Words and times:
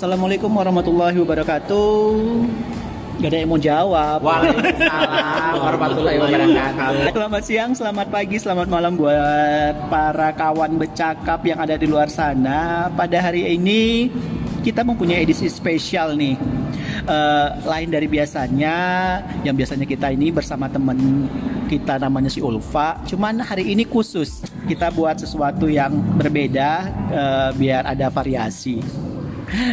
Assalamualaikum 0.00 0.48
warahmatullahi 0.56 1.12
wabarakatuh. 1.20 2.08
Gak 3.20 3.36
ada 3.36 3.36
yang 3.36 3.52
mau 3.52 3.60
jawab. 3.60 4.24
Waalaikumsalam 4.24 5.60
warahmatullahi 5.60 6.16
wabarakatuh. 6.16 7.12
Selamat 7.12 7.42
siang, 7.44 7.70
selamat 7.76 8.06
pagi, 8.08 8.40
selamat 8.40 8.72
malam 8.72 8.96
buat 8.96 9.76
para 9.92 10.32
kawan 10.32 10.80
bercakap 10.80 11.44
yang 11.44 11.60
ada 11.60 11.76
di 11.76 11.84
luar 11.84 12.08
sana. 12.08 12.88
Pada 12.96 13.20
hari 13.20 13.44
ini 13.52 14.08
kita 14.64 14.88
mempunyai 14.88 15.20
edisi 15.20 15.52
spesial 15.52 16.16
nih. 16.16 16.40
Eh, 17.04 17.48
lain 17.68 17.92
dari 17.92 18.08
biasanya, 18.08 18.76
yang 19.44 19.52
biasanya 19.52 19.84
kita 19.84 20.16
ini 20.16 20.32
bersama 20.32 20.64
temen 20.72 21.28
kita 21.68 22.00
namanya 22.00 22.32
si 22.32 22.40
Ulfa. 22.40 23.04
Cuman 23.04 23.44
hari 23.44 23.76
ini 23.76 23.84
khusus 23.84 24.40
kita 24.64 24.88
buat 24.96 25.20
sesuatu 25.20 25.68
yang 25.68 25.92
berbeda 26.16 26.88
eh, 27.12 27.50
biar 27.52 27.84
ada 27.84 28.08
variasi. 28.08 29.09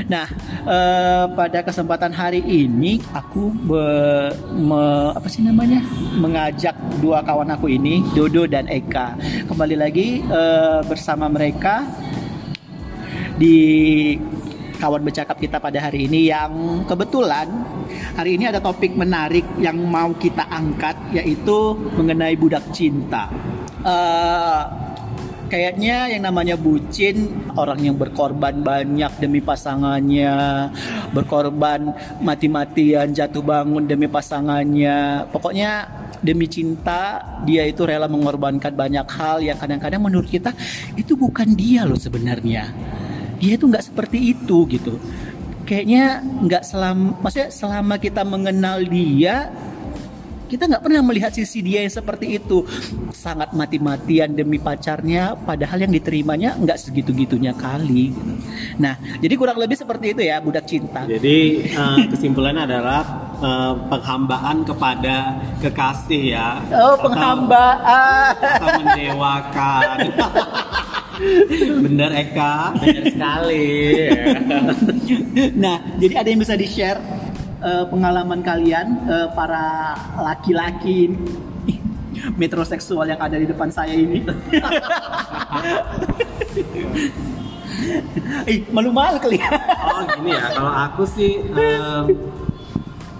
Nah, 0.09 0.25
eh, 0.65 1.25
pada 1.37 1.59
kesempatan 1.61 2.09
hari 2.09 2.41
ini 2.41 2.97
aku 3.13 3.53
be- 3.53 4.33
me- 4.57 5.13
apa 5.13 5.27
sih 5.29 5.45
namanya? 5.45 5.85
mengajak 6.17 6.73
dua 6.97 7.21
kawan 7.21 7.53
aku 7.53 7.69
ini, 7.69 8.01
Dodo 8.17 8.49
dan 8.49 8.65
Eka. 8.65 9.13
Kembali 9.45 9.75
lagi 9.77 10.25
eh, 10.25 10.79
bersama 10.89 11.29
mereka 11.29 11.85
di 13.37 13.57
kawan 14.81 15.05
bercakap 15.05 15.37
kita 15.37 15.61
pada 15.61 15.77
hari 15.77 16.09
ini 16.09 16.29
yang 16.29 16.81
kebetulan 16.89 17.49
hari 18.17 18.37
ini 18.37 18.49
ada 18.49 18.61
topik 18.61 18.97
menarik 18.97 19.45
yang 19.61 19.77
mau 19.77 20.13
kita 20.17 20.45
angkat 20.49 20.97
yaitu 21.13 21.77
mengenai 21.93 22.33
budak 22.33 22.65
cinta. 22.73 23.29
Eh, 23.85 24.86
kayaknya 25.47 26.11
yang 26.11 26.23
namanya 26.27 26.55
bucin 26.59 27.31
orang 27.55 27.79
yang 27.81 27.95
berkorban 27.95 28.61
banyak 28.61 29.11
demi 29.19 29.39
pasangannya 29.39 30.69
berkorban 31.11 31.95
mati-matian 32.19 33.11
jatuh 33.15 33.43
bangun 33.43 33.87
demi 33.87 34.05
pasangannya. 34.05 35.27
Pokoknya 35.31 35.87
demi 36.19 36.49
cinta 36.49 37.23
dia 37.45 37.63
itu 37.65 37.85
rela 37.85 38.09
mengorbankan 38.09 38.73
banyak 38.73 39.07
hal 39.07 39.37
yang 39.43 39.57
kadang-kadang 39.57 40.01
menurut 40.01 40.27
kita 40.27 40.51
itu 40.97 41.15
bukan 41.15 41.53
dia 41.55 41.87
loh 41.87 41.99
sebenarnya. 41.99 42.69
Dia 43.37 43.53
itu 43.55 43.65
nggak 43.69 43.85
seperti 43.93 44.33
itu 44.33 44.65
gitu. 44.69 44.97
Kayaknya 45.67 46.23
nggak 46.47 46.63
selama 46.63 47.19
maksudnya 47.19 47.49
selama 47.51 47.95
kita 47.99 48.23
mengenal 48.23 48.87
dia 48.87 49.51
kita 50.47 50.63
nggak 50.65 50.83
pernah 50.83 51.03
melihat 51.03 51.29
sisi 51.29 51.59
dia 51.59 51.83
yang 51.83 51.91
seperti 51.91 52.39
itu 52.39 52.63
sangat 53.11 53.51
mati-matian 53.51 54.31
demi 54.31 54.57
pacarnya 54.57 55.35
padahal 55.35 55.83
yang 55.83 55.91
diterimanya 55.91 56.55
nggak 56.55 56.79
segitu-gitunya 56.79 57.51
kali 57.51 58.15
gitu. 58.15 58.33
nah 58.79 58.95
jadi 59.19 59.33
kurang 59.35 59.59
lebih 59.59 59.75
seperti 59.75 60.15
itu 60.15 60.21
ya 60.23 60.39
budak 60.39 60.63
cinta 60.63 61.03
Jadi 61.03 61.67
eh, 61.67 61.99
kesimpulannya 62.07 62.63
adalah 62.63 63.01
eh, 63.37 63.73
penghambaan 63.91 64.63
kepada 64.63 65.15
kekasih 65.59 66.23
ya. 66.33 66.49
oh 66.71 66.95
Atau- 66.95 67.11
penghambaan 67.11 68.31
Atau, 68.39 68.67
mendewakan. 68.81 69.97
Bener 71.81 72.13
Eka. 72.13 72.77
Benar 72.77 73.03
sekali. 73.09 73.65
nah 75.63 75.81
jadi 75.97 76.13
ada 76.21 76.29
yang 76.29 76.41
bisa 76.45 76.53
di 76.53 76.69
share 77.61 77.85
pengalaman 77.89 78.39
kalian 78.45 78.87
eh, 79.09 79.27
para 79.33 79.95
laki-laki 80.21 81.13
metroseksual 82.39 83.09
yang 83.09 83.21
ada 83.21 83.37
di 83.37 83.45
depan 83.49 83.69
saya 83.73 83.93
ini 83.93 84.21
Ih, 88.47 88.65
malu-malu 88.73 89.21
kali. 89.21 89.37
Oh 89.39 90.01
gini 90.17 90.33
ya, 90.33 90.49
kalau 90.51 90.73
aku 90.73 91.03
sih 91.07 91.39
eh, 91.45 92.03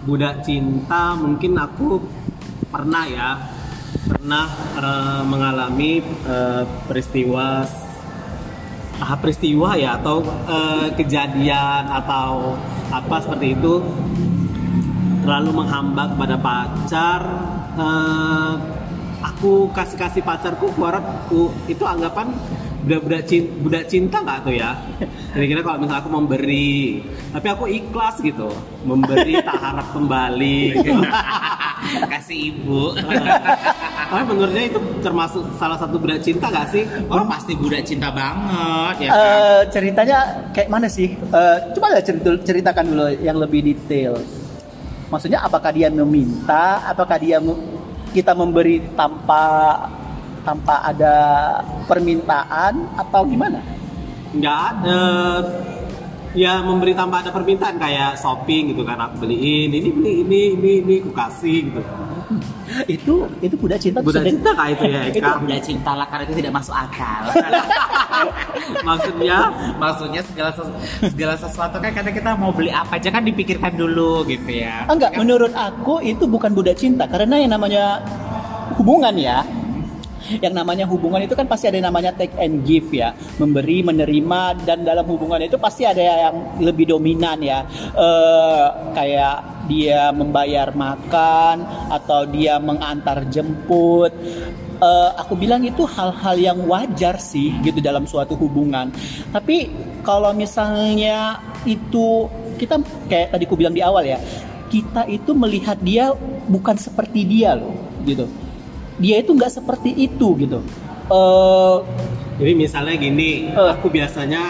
budak 0.08 0.42
cinta 0.44 1.14
mungkin 1.14 1.56
aku 1.60 2.02
pernah 2.72 3.06
ya 3.06 3.30
pernah 4.08 4.48
eh, 4.80 5.22
mengalami 5.28 6.02
eh, 6.04 6.64
peristiwa 6.90 7.64
ah, 8.98 9.16
peristiwa 9.20 9.78
ya 9.78 10.00
atau 10.02 10.26
eh, 10.26 10.88
kejadian 10.98 11.92
atau 11.92 12.58
apa 12.92 13.16
seperti 13.20 13.54
itu 13.60 13.84
terlalu 15.28 15.60
menghambat 15.60 16.16
kepada 16.16 16.36
pacar 16.40 17.22
eh, 17.76 18.54
aku 19.20 19.68
kasih 19.76 20.00
kasih 20.00 20.24
pacarku 20.24 20.72
aku 20.72 20.82
harap 20.88 21.04
aku- 21.04 21.52
itu 21.68 21.84
anggapan 21.84 22.32
budak 22.80 23.04
budak 23.04 23.24
cinta, 23.28 23.52
budak 23.60 23.84
cinta 23.92 24.18
nggak 24.24 24.40
tuh 24.48 24.56
ya 24.56 24.72
kira-kira 25.36 25.60
kalau 25.60 25.84
misalnya 25.84 26.00
aku 26.00 26.12
memberi 26.16 27.04
tapi 27.28 27.48
aku 27.52 27.66
ikhlas 27.68 28.24
gitu 28.24 28.48
memberi 28.88 29.36
tak 29.48 29.60
harap 29.60 29.92
kembali 29.92 30.60
gitu. 30.80 31.04
Kasih 32.12 32.52
ibu. 32.52 32.96
tapi 34.08 34.24
menurutnya 34.26 34.66
itu 34.66 34.80
termasuk 35.00 35.44
salah 35.56 35.76
satu 35.76 36.00
budak 36.00 36.24
cinta 36.24 36.48
nggak 36.48 36.68
sih 36.72 36.84
Oh 37.08 37.28
pasti 37.28 37.54
budak 37.54 37.84
cinta 37.84 38.08
banget 38.10 39.08
ya 39.08 39.10
kan. 39.12 39.20
Eh, 39.20 39.62
ceritanya 39.72 40.18
kayak 40.52 40.72
mana 40.72 40.88
sih? 40.88 41.14
Eh, 41.14 41.58
coba 41.76 41.96
ya 41.96 42.02
cerita- 42.02 42.40
ceritakan 42.42 42.86
dulu 42.88 43.06
yang 43.20 43.38
lebih 43.38 43.62
detail. 43.62 44.16
Maksudnya 45.08 45.40
apakah 45.40 45.72
dia 45.72 45.88
meminta, 45.88 46.84
apakah 46.84 47.16
dia 47.16 47.40
kita 48.12 48.36
memberi 48.36 48.84
tanpa 48.96 49.44
tanpa 50.44 50.80
ada 50.84 51.16
permintaan 51.88 52.88
atau 52.96 53.28
gimana? 53.28 53.60
nggak 54.36 54.60
ada 54.60 55.02
ya 56.36 56.60
memberi 56.60 56.92
tanpa 56.92 57.24
ada 57.24 57.32
permintaan 57.32 57.80
kayak 57.80 58.20
shopping 58.20 58.76
gitu 58.76 58.84
kan 58.84 59.00
aku 59.00 59.26
beliin 59.26 59.72
ini 59.72 59.90
beli 59.90 60.14
ini 60.28 60.42
ini 60.60 60.72
ini 60.84 60.96
aku 61.02 61.12
kasih 61.16 61.72
gitu 61.72 61.82
itu 62.96 63.14
itu 63.40 63.56
budak 63.56 63.80
cinta 63.80 64.00
budak 64.00 64.24
cinta 64.24 64.50
kah 64.52 64.68
itu 64.68 64.84
ya 64.88 65.02
Eka 65.10 65.40
Budak 65.40 65.62
cinta 65.64 65.92
lah 65.96 66.08
karena 66.08 66.24
itu 66.28 66.34
tidak 66.38 66.54
masuk 66.56 66.76
akal. 66.76 67.22
maksudnya 68.88 69.38
Maksudnya 69.78 70.22
segala 70.26 70.50
ses- 70.52 70.76
segala 71.12 71.34
sesuatu 71.38 71.76
kan 71.78 71.92
kadang 71.94 72.14
kita 72.14 72.32
mau 72.36 72.52
beli 72.52 72.72
apa 72.74 72.98
aja 72.98 73.10
kan 73.10 73.24
dipikirkan 73.24 73.74
dulu 73.76 74.26
gitu 74.28 74.50
ya. 74.50 74.86
Enggak, 74.90 75.14
Kan- 75.14 75.20
menurut 75.24 75.54
aku 75.54 76.02
itu 76.02 76.26
bukan 76.26 76.52
budak 76.52 76.78
cinta 76.78 77.06
karena 77.08 77.40
yang 77.40 77.52
namanya 77.54 78.02
hubungan 78.76 79.14
ya. 79.16 79.44
Yang 80.44 80.54
namanya 80.54 80.86
hubungan 80.90 81.24
itu 81.24 81.34
kan 81.34 81.48
pasti 81.48 81.72
ada 81.72 81.80
yang 81.80 81.88
namanya 81.90 82.12
take 82.16 82.36
and 82.38 82.68
give 82.68 82.92
ya, 82.92 83.16
memberi, 83.40 83.84
menerima 83.84 84.68
dan 84.68 84.84
dalam 84.84 85.08
hubungan 85.08 85.40
itu 85.40 85.56
pasti 85.56 85.88
ada 85.88 86.00
yang 86.00 86.60
lebih 86.60 86.92
dominan 86.92 87.40
ya. 87.40 87.64
Eh, 87.96 88.66
kayak 88.92 89.68
dia 89.68 90.12
membayar 90.16 90.72
makan 90.72 91.64
atau 91.92 92.28
dia 92.28 92.60
mengantar 92.60 93.28
jemput. 93.32 94.12
Eh, 94.78 95.12
aku 95.18 95.34
bilang 95.34 95.66
itu 95.66 95.90
hal-hal 95.90 96.36
yang 96.38 96.60
wajar 96.70 97.18
sih 97.18 97.50
gitu 97.66 97.82
dalam 97.82 98.06
suatu 98.06 98.38
hubungan. 98.38 98.94
Tapi 99.34 99.74
kalau 100.06 100.32
misalnya 100.38 101.42
itu 101.66 102.30
kita 102.62 102.80
kayak 103.10 103.34
tadi 103.34 103.44
aku 103.50 103.58
bilang 103.58 103.74
di 103.74 103.82
awal 103.82 104.06
ya, 104.06 104.22
kita 104.70 105.10
itu 105.10 105.34
melihat 105.34 105.80
dia 105.82 106.14
bukan 106.48 106.78
seperti 106.78 107.26
dia 107.26 107.58
loh, 107.58 107.74
gitu. 108.08 108.28
Dia 108.98 109.22
itu 109.22 109.32
nggak 109.32 109.54
seperti 109.54 109.94
itu 109.94 110.28
gitu. 110.38 110.60
Eh, 111.08 111.76
jadi 112.38 112.52
misalnya 112.54 112.96
gini 112.96 113.50
Eh. 113.50 113.72
aku 113.72 113.88
biasanya 113.88 114.44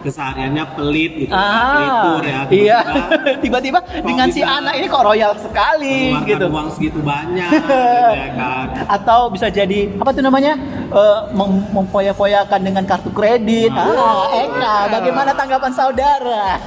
kesehariannya 0.00 0.64
pelit 0.72 1.12
gitu 1.18 1.34
ah, 1.36 1.76
pelitur 1.76 2.22
ya 2.24 2.40
iya. 2.48 2.78
tiba-tiba 3.44 3.84
Tiba-tiba 3.84 4.00
dengan 4.00 4.32
si 4.32 4.40
anak 4.40 4.72
ini 4.72 4.88
kok 4.88 5.04
royal 5.04 5.36
sekali 5.36 6.16
gitu. 6.24 6.48
uang 6.48 6.72
segitu 6.72 7.04
banyak 7.04 7.52
gitu 7.60 7.76
ya 8.16 8.28
kan 8.32 8.66
Atau 8.88 9.28
bisa 9.28 9.52
jadi 9.52 9.92
apa 9.94 10.10
tuh 10.10 10.24
namanya 10.24 10.56
Eh, 10.90 11.20
mem- 11.30 11.70
memfoya-foyakan 11.70 12.60
dengan 12.64 12.82
kartu 12.82 13.14
kredit. 13.14 13.70
Ah, 13.70 14.26
Eka, 14.42 14.90
bagaimana 14.90 15.30
tanggapan 15.30 15.70
saudara? 15.70 16.58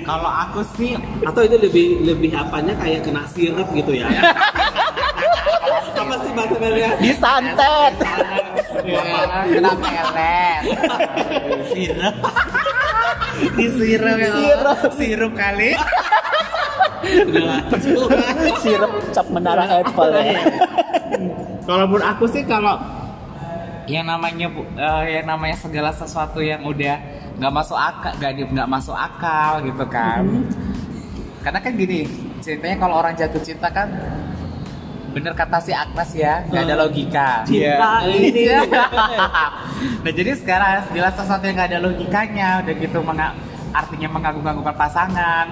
Kalau 0.00 0.30
aku 0.32 0.64
sih 0.72 0.96
atau 1.20 1.44
itu 1.44 1.60
lebih 1.60 1.86
lebih 2.00 2.32
apanya 2.32 2.72
kayak 2.72 3.04
kena 3.04 3.28
sirup 3.28 3.68
gitu 3.70 3.92
ya 3.92 4.08
apa 5.56 6.14
sih 6.20 6.30
bahasa 6.32 6.56
Melia 6.60 6.90
Disantet. 7.00 7.94
kena 9.46 9.72
pelet. 9.74 10.62
Sirup. 11.72 12.16
Disirup 13.56 14.16
ya. 14.16 14.30
Sirup. 14.32 14.78
Sirup 14.94 15.32
kali. 15.34 15.70
Sirup 18.60 18.92
cap 19.12 19.26
menara 19.30 19.64
Eiffel 19.72 20.10
ya. 20.14 20.40
Kalau 21.66 21.84
menurut 21.86 22.06
aku 22.06 22.24
sih 22.26 22.46
kalau 22.46 22.78
yang 23.86 24.06
namanya 24.06 24.50
bu- 24.50 24.66
eh, 24.74 25.18
yang 25.18 25.26
namanya 25.26 25.56
segala 25.56 25.90
sesuatu 25.90 26.42
yang 26.42 26.62
udah 26.62 26.98
nggak 27.38 27.52
masuk 27.54 27.78
akal 27.78 28.10
nggak 28.18 28.32
di- 28.34 28.50
nggak 28.50 28.66
masuk 28.66 28.96
akal 28.98 29.62
gitu 29.62 29.84
kan 29.86 30.26
karena 31.38 31.58
kan 31.62 31.72
gini 31.78 32.02
ceritanya 32.42 32.82
kalau 32.82 32.98
orang 32.98 33.14
jatuh 33.14 33.38
cinta 33.38 33.70
kan 33.70 33.86
bener 35.16 35.32
kata 35.32 35.58
si 35.58 35.72
Agnes 35.72 36.12
ya 36.12 36.44
nggak 36.44 36.62
ada 36.62 36.76
logika 36.76 37.40
Cinta 37.42 38.04
ini. 38.04 38.52
nah 40.04 40.12
jadi 40.12 40.36
sekarang 40.36 40.84
segala 40.86 41.08
sesuatu 41.10 41.40
yang 41.40 41.56
nggak 41.56 41.70
ada 41.70 41.80
logikanya 41.80 42.48
udah 42.60 42.74
gitu 42.76 42.98
menga- 43.00 43.32
artinya 43.72 44.08
mengagung-agungkan 44.10 44.76
pasangan 44.76 45.46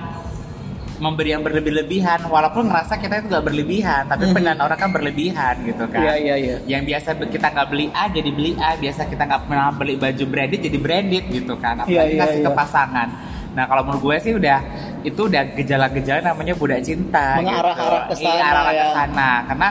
memberi 0.95 1.33
yang 1.33 1.43
berlebih-lebihan 1.43 2.23
walaupun 2.25 2.71
ngerasa 2.71 2.95
kita 2.97 3.19
itu 3.19 3.27
gak 3.27 3.43
berlebihan 3.43 4.07
tapi 4.07 4.25
Mhm. 4.25 4.33
penilaian 4.33 4.61
orang 4.63 4.79
kan 4.79 4.91
berlebihan 4.91 5.55
gitu 5.63 5.85
kan 5.87 5.99
Iya 5.99 6.15
iya 6.15 6.35
iya. 6.39 6.57
yang 6.69 6.85
biasa 6.85 7.19
kita 7.19 7.47
nggak 7.51 7.67
beli 7.67 7.87
A 7.91 8.07
jadi 8.07 8.31
beli 8.31 8.53
A 8.55 8.79
biasa 8.79 9.03
kita 9.05 9.23
nggak 9.25 9.43
pernah 9.45 9.69
beli 9.71 9.97
baju 9.97 10.25
branded 10.25 10.61
jadi 10.63 10.79
branded 10.79 11.25
gitu 11.31 11.57
kan 11.57 11.81
apalagi 11.81 11.91
Iya, 11.91 12.03
iya, 12.07 12.21
kasih 12.21 12.39
ke 12.39 12.47
iya. 12.47 12.55
pasangan 12.55 13.09
nah 13.51 13.65
kalau 13.65 13.83
menurut 13.83 14.03
gue 14.03 14.17
sih 14.21 14.33
udah 14.35 14.59
itu 15.05 15.21
udah 15.21 15.43
gejala-gejala 15.53 16.21
namanya 16.25 16.57
budak 16.57 16.81
cinta 16.81 17.37
Mengarah-arah 17.39 18.09
ke 18.09 18.17
gitu. 18.17 18.25
sana, 18.25 18.41
Iya, 18.41 18.61
ke 18.65 18.73
ya. 18.75 18.87
sana 18.91 19.31
karena 19.45 19.69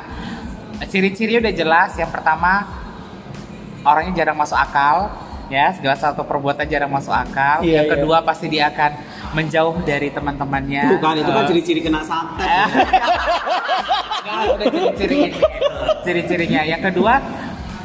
ciri-ciri 0.85 1.33
udah 1.41 1.53
jelas 1.53 1.91
yang 1.97 2.07
pertama 2.07 2.69
orangnya 3.81 4.13
jarang 4.15 4.38
masuk 4.38 4.56
akal 4.56 5.09
ya 5.50 5.74
segala 5.74 5.97
satu 5.97 6.21
perbuatan 6.24 6.65
jarang 6.65 6.88
masuk 6.88 7.12
akal 7.12 7.65
Iya, 7.65 7.81
yang 7.81 7.88
iya. 7.89 7.94
kedua 7.97 8.18
pasti 8.21 8.45
dia 8.47 8.69
akan 8.69 8.91
menjauh 9.33 9.81
dari 9.81 10.07
teman-temannya 10.07 10.83
Bukan, 10.94 11.13
itu 11.18 11.27
kan 11.27 11.41
Eh, 11.41 11.47
ciri-ciri 11.50 11.79
kena 11.81 12.01
santet. 12.06 12.69
Udah 14.53 14.68
ciri-ciri 14.69 15.15
ini. 15.19 15.39
Ciri-cirinya. 16.03 16.62
Yang 16.63 16.81
kedua, 16.91 17.13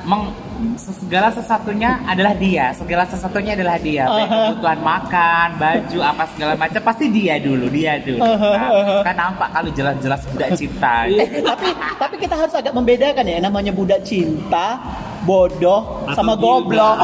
meng, 0.04 0.28
segala 0.76 1.28
sesuatunya 1.30 2.02
adalah 2.04 2.34
dia. 2.34 2.74
Segala 2.74 3.06
sesuatunya 3.06 3.52
adalah 3.54 3.78
dia. 3.78 4.04
Baik 4.04 4.26
Aha. 4.26 4.38
kebutuhan 4.50 4.80
makan, 4.82 5.48
baju, 5.56 5.98
apa 6.02 6.22
segala 6.34 6.52
macam 6.54 6.80
pasti 6.82 7.06
dia 7.08 7.34
dulu, 7.38 7.66
dia 7.70 7.98
dulu. 8.02 8.20
Aha, 8.20 8.50
Nah, 8.50 8.70
aha. 8.74 8.96
kan 9.06 9.14
nampak 9.14 9.48
kalau 9.54 9.70
jelas-jelas 9.72 10.20
budak 10.28 10.50
cinta. 10.54 10.96
Eh, 11.18 11.42
tapi 11.42 11.68
tapi 11.98 12.14
kita 12.18 12.34
harus 12.34 12.54
agak 12.54 12.72
membedakan 12.72 13.24
ya 13.24 13.38
namanya 13.38 13.70
budak 13.70 14.02
cinta, 14.02 14.78
bodoh 15.20 15.80
Atau 16.04 16.16
sama 16.16 16.32
gilda. 16.32 16.42
goblok. 16.42 16.96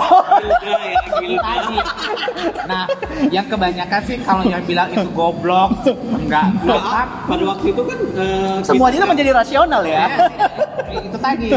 Gilda 1.15 1.53
ya. 1.67 1.85
Nah, 2.65 2.85
yang 3.29 3.47
kebanyakan 3.47 4.01
sih 4.03 4.17
kalau 4.19 4.43
yang 4.43 4.63
bilang 4.63 4.89
itu 4.89 5.09
goblok, 5.11 5.71
enggak, 6.15 6.47
goblok. 6.59 7.07
pada 7.25 7.45
waktu 7.47 7.67
itu 7.69 7.83
kan 7.83 7.99
eh, 8.15 8.57
Semuanya 8.63 8.99
kita- 8.99 9.11
menjadi 9.11 9.31
rasional 9.33 9.83
ya. 9.83 10.05
Ya, 10.85 10.99
itu 11.01 11.19
tadi 11.19 11.49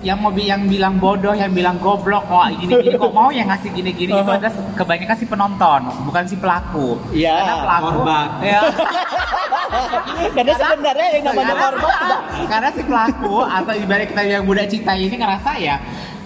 yang 0.00 0.18
mau 0.18 0.30
bi- 0.30 0.44
yang 0.44 0.66
bilang 0.66 0.96
bodoh 0.96 1.32
yang 1.32 1.50
bilang 1.50 1.78
goblok 1.78 2.24
kok 2.24 2.50
gini 2.56 2.72
gini 2.80 2.96
kok 2.96 3.12
mau 3.12 3.30
yang 3.30 3.46
ngasih 3.46 3.70
gini 3.70 3.90
gini 3.92 4.10
itu 4.10 4.18
Uh-huh. 4.18 4.34
adalah 4.34 4.50
se- 4.50 4.74
kebanyakan 4.74 5.16
si 5.16 5.24
penonton 5.24 5.80
bukan 6.02 6.24
si 6.24 6.34
pelaku 6.34 6.98
Iya, 7.10 7.34
karena 7.36 7.54
pelaku 7.60 7.86
korban. 7.94 8.26
ya 8.40 8.60
Karena 10.36 10.54
sebenarnya 10.54 11.06
yang 11.18 11.24
namanya 11.30 11.54
korban 11.58 11.92
karena 12.48 12.68
si 12.74 12.82
pelaku 12.84 13.36
atau 13.44 13.72
ibarat 13.72 14.06
kita 14.10 14.22
yang 14.26 14.42
budak 14.44 14.66
cinta 14.68 14.92
ini 14.92 15.16
ngerasa 15.16 15.50
ya 15.56 15.76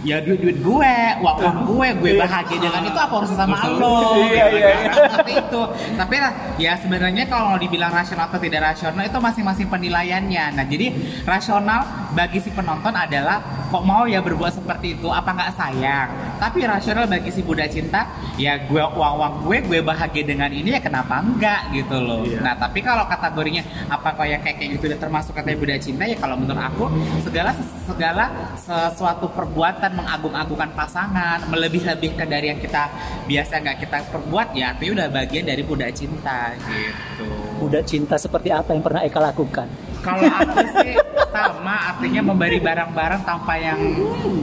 ya 0.07 0.23
duit 0.23 0.39
duit 0.39 0.59
gue 0.63 0.95
uang 1.19 1.37
uang 1.43 1.59
gue 1.67 1.89
gue 1.99 2.11
bahagia 2.15 2.63
dengan 2.63 2.83
itu 2.87 2.95
apa 2.95 3.11
urusan 3.11 3.35
sama 3.35 3.59
lo 3.75 4.23
Iya, 4.23 4.47
gitu 4.47 4.59
iya, 4.63 4.67
kan. 4.71 4.79
iya. 4.79 4.93
seperti 5.11 5.33
itu 5.35 5.63
tapi 5.99 6.17
lah 6.23 6.33
ya 6.63 6.73
sebenarnya 6.79 7.25
kalau 7.27 7.45
mau 7.51 7.59
dibilang 7.59 7.91
rasional 7.91 8.31
atau 8.31 8.39
tidak 8.39 8.71
rasional 8.71 9.03
itu 9.03 9.19
masing-masing 9.19 9.67
penilaiannya. 9.67 10.45
Nah 10.55 10.65
jadi 10.71 10.87
rasional 11.27 12.06
bagi 12.17 12.41
si 12.41 12.49
penonton 12.49 12.97
adalah 12.97 13.45
kok 13.69 13.85
mau 13.85 14.09
ya 14.09 14.25
berbuat 14.25 14.57
seperti 14.57 14.97
itu? 14.97 15.13
Apa 15.13 15.37
nggak 15.37 15.53
sayang? 15.53 16.09
Tapi 16.41 16.65
rasional 16.65 17.05
bagi 17.05 17.29
si 17.29 17.45
budak 17.45 17.69
cinta 17.69 18.09
ya 18.41 18.57
gue 18.65 18.81
uang 18.81 19.15
uang 19.21 19.35
gue 19.45 19.57
gue 19.69 19.81
bahagia 19.85 20.25
dengan 20.25 20.49
ini 20.49 20.73
ya 20.73 20.81
kenapa 20.81 21.21
enggak 21.21 21.77
gitu 21.77 22.01
loh. 22.01 22.25
Iya. 22.25 22.41
nah 22.41 22.55
tapi 22.57 22.81
kalau 22.81 23.05
kategorinya 23.05 23.61
apakah 23.93 24.25
yang 24.25 24.41
kayak 24.41 24.57
kayak 24.57 24.71
gitu 24.81 24.89
udah 24.89 25.01
termasuk 25.01 25.37
katanya 25.37 25.59
budak 25.61 25.79
cinta? 25.85 26.09
Ya 26.09 26.17
kalau 26.17 26.41
menurut 26.41 26.57
aku 26.57 26.85
segala 27.21 27.53
segala 27.85 28.25
sesuatu 28.57 29.29
perbuatan 29.37 29.93
mengagung-agungkan 29.93 30.73
pasangan 30.73 31.45
melebih-lebihkan 31.53 32.25
dari 32.25 32.49
yang 32.57 32.61
kita 32.61 32.89
biasa 33.29 33.61
nggak 33.61 33.77
kita 33.85 33.99
perbuat 34.09 34.57
ya 34.57 34.73
artinya 34.73 35.05
udah 35.05 35.09
bagian 35.13 35.45
dari 35.45 35.61
budak 35.61 35.93
cinta 35.93 36.57
gitu. 36.65 37.29
Budak 37.61 37.85
cinta 37.85 38.17
seperti 38.17 38.49
apa 38.49 38.73
yang 38.73 38.81
pernah 38.81 39.05
Eka 39.05 39.21
lakukan? 39.21 39.69
Kalau 40.07 40.23
aku 40.31 40.63
sih 40.79 40.95
sama 41.35 41.75
artinya 41.91 42.23
memberi 42.23 42.63
barang-barang 42.63 43.27
tanpa 43.27 43.59
yang 43.59 43.81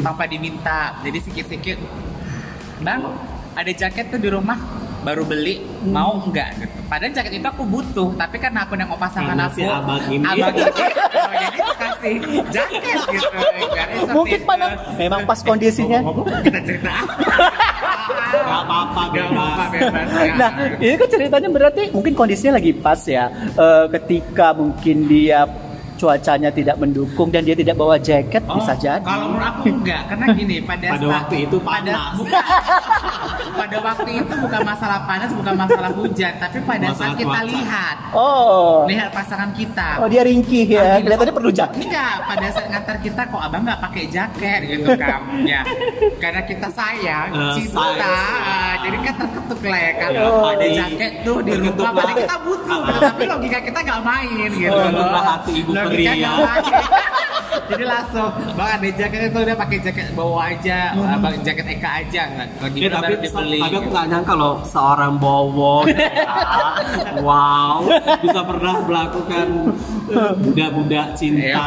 tanpa 0.03 0.27
diminta. 0.27 0.99
Jadi 0.99 1.17
sikit-sikit 1.23 1.79
bang 2.83 2.99
ada 3.55 3.71
jaket 3.71 4.11
tuh 4.11 4.19
di 4.19 4.27
rumah 4.27 4.59
baru 5.03 5.23
beli 5.23 5.59
mau 5.85 6.17
enggak 6.19 6.55
gitu 6.57 6.77
padahal 6.87 7.11
jaket 7.11 7.33
itu 7.37 7.47
aku 7.47 7.63
butuh 7.63 8.09
tapi 8.15 8.39
kan 8.39 8.55
aku 8.55 8.73
yang 8.73 8.87
mau 8.87 8.97
pasangan 8.97 9.35
Karena 9.35 9.45
aku 9.45 9.55
si 9.55 9.63
abang 9.63 10.03
ini. 10.07 10.23
abang 10.25 10.55
ini 10.55 10.71
oh, 10.73 11.31
jadi 11.53 11.63
kasih 11.73 12.15
jaket 12.49 12.81
gitu 12.81 12.97
Jadi 13.03 13.19
seperti 13.19 14.11
Mungkin 14.13 14.39
itu. 14.39 14.47
pada 14.47 14.65
memang 14.95 15.21
pas 15.23 15.39
kondisinya. 15.39 15.99
Kita 16.43 16.59
cerita 16.61 16.91
Gak 18.33 18.59
apa-apa, 18.65 19.01
Gak 19.13 19.27
apa-apa, 19.29 19.63
bebas 19.71 20.09
ya. 20.11 20.33
Nah, 20.35 20.49
ini 20.77 20.95
kan 20.97 21.07
ceritanya 21.07 21.49
berarti 21.49 21.83
mungkin 21.93 22.13
kondisinya 22.13 22.57
lagi 22.57 22.71
pas 22.73 23.01
ya. 23.05 23.25
Eh, 23.53 23.85
ketika 23.93 24.51
mungkin 24.53 25.05
dia 25.05 25.45
cuacanya 26.03 26.49
tidak 26.49 26.75
mendukung 26.75 27.29
dan 27.29 27.41
dia 27.41 27.55
tidak 27.55 27.75
bawa 27.75 27.95
jaket 27.97 28.43
Oh, 28.43 28.59
bisa 28.59 28.75
jadi. 28.75 28.99
Kalau 29.01 29.31
menurut 29.31 29.47
aku 29.47 29.61
enggak, 29.71 30.01
karena 30.05 30.25
gini 30.33 30.55
pada 30.69 30.85
Pada 30.89 30.99
saat- 30.99 31.13
waktu 31.15 31.35
itu 31.41 31.57
pada 31.57 31.91
bukan, 32.13 32.43
pada 33.55 33.77
waktu 33.81 34.09
itu 34.17 34.33
bukan 34.35 34.61
masalah 34.63 34.99
panas, 35.03 35.29
bukan 35.31 35.53
masalah 35.55 35.89
hujan, 35.91 36.33
tapi 36.37 36.57
pada 36.61 36.85
Masalah 36.85 36.99
saat 36.99 37.15
kita 37.15 37.31
cuaca. 37.33 37.47
lihat 37.47 37.95
Oh. 38.11 38.83
lihat 38.85 39.09
pasangan 39.09 39.49
kita. 39.53 39.87
Oh, 39.97 40.07
dia 40.07 40.21
ringkih 40.21 40.65
ya. 40.67 40.99
Gini, 40.99 41.07
Kelihatannya 41.07 41.33
perlu 41.33 41.51
jaket. 41.51 41.81
Enggak, 41.81 42.15
pada 42.25 42.45
saat 42.49 42.67
ngantar 42.67 42.97
kita 42.99 43.21
kok 43.25 43.41
abang 43.41 43.61
nggak 43.63 43.79
pakai 43.81 44.03
jaket 44.07 44.59
gitu 44.67 44.89
kan. 44.95 45.21
ya, 45.43 45.61
karena 46.19 46.41
kita 46.43 46.67
sayang, 46.69 47.27
Eh, 47.31 47.53
cinta, 47.55 47.79
sayang. 47.95 48.75
jadi 48.81 48.97
kan 49.01 49.13
terketuk 49.17 49.59
lah 49.63 49.79
ya 49.79 49.93
kan. 49.95 50.09
Oh, 50.19 50.45
ada 50.49 50.65
iya. 50.65 50.75
jaket 50.83 51.11
tuh 51.21 51.37
di 51.39 51.51
rumah, 51.53 51.89
padahal 51.89 52.17
kita 52.17 52.35
butuh, 52.41 52.81
Ah. 52.83 52.99
tapi 53.07 53.23
logika 53.25 53.59
kita 53.61 53.79
nggak 53.81 54.01
main 54.03 54.49
gitu. 54.51 54.81
Lah 54.93 55.23
hati 55.31 55.51
ibu 55.55 55.71
Nggak 55.95 56.15
main. 56.15 56.63
Jadi 57.63 57.85
langsung, 57.85 58.27
bang 58.51 58.69
ada 58.75 58.89
jaket 58.91 59.19
itu 59.23 59.39
udah 59.39 59.55
pakai 59.55 59.77
jaket 59.79 60.07
bawa 60.11 60.51
aja, 60.51 60.91
Hmm. 60.91 61.15
abang 61.15 61.37
jaket 61.39 61.65
Eka 61.69 61.89
aja 62.01 62.21
nggak? 62.27 62.47
Kalau 62.59 62.75
Ya, 62.75 62.89
tapi, 62.91 63.11
dibeli. 63.15 63.59
tapi 63.61 63.73
aku 63.73 63.79
gitu. 63.79 63.95
gak 63.95 64.05
nyangka 64.09 64.33
loh 64.35 64.55
seorang 64.63 65.13
bowo 65.15 65.75
wow 67.19 67.77
bisa 68.19 68.41
pernah 68.43 68.73
melakukan 68.81 69.47
budak-budak 70.39 71.07
cinta 71.15 71.65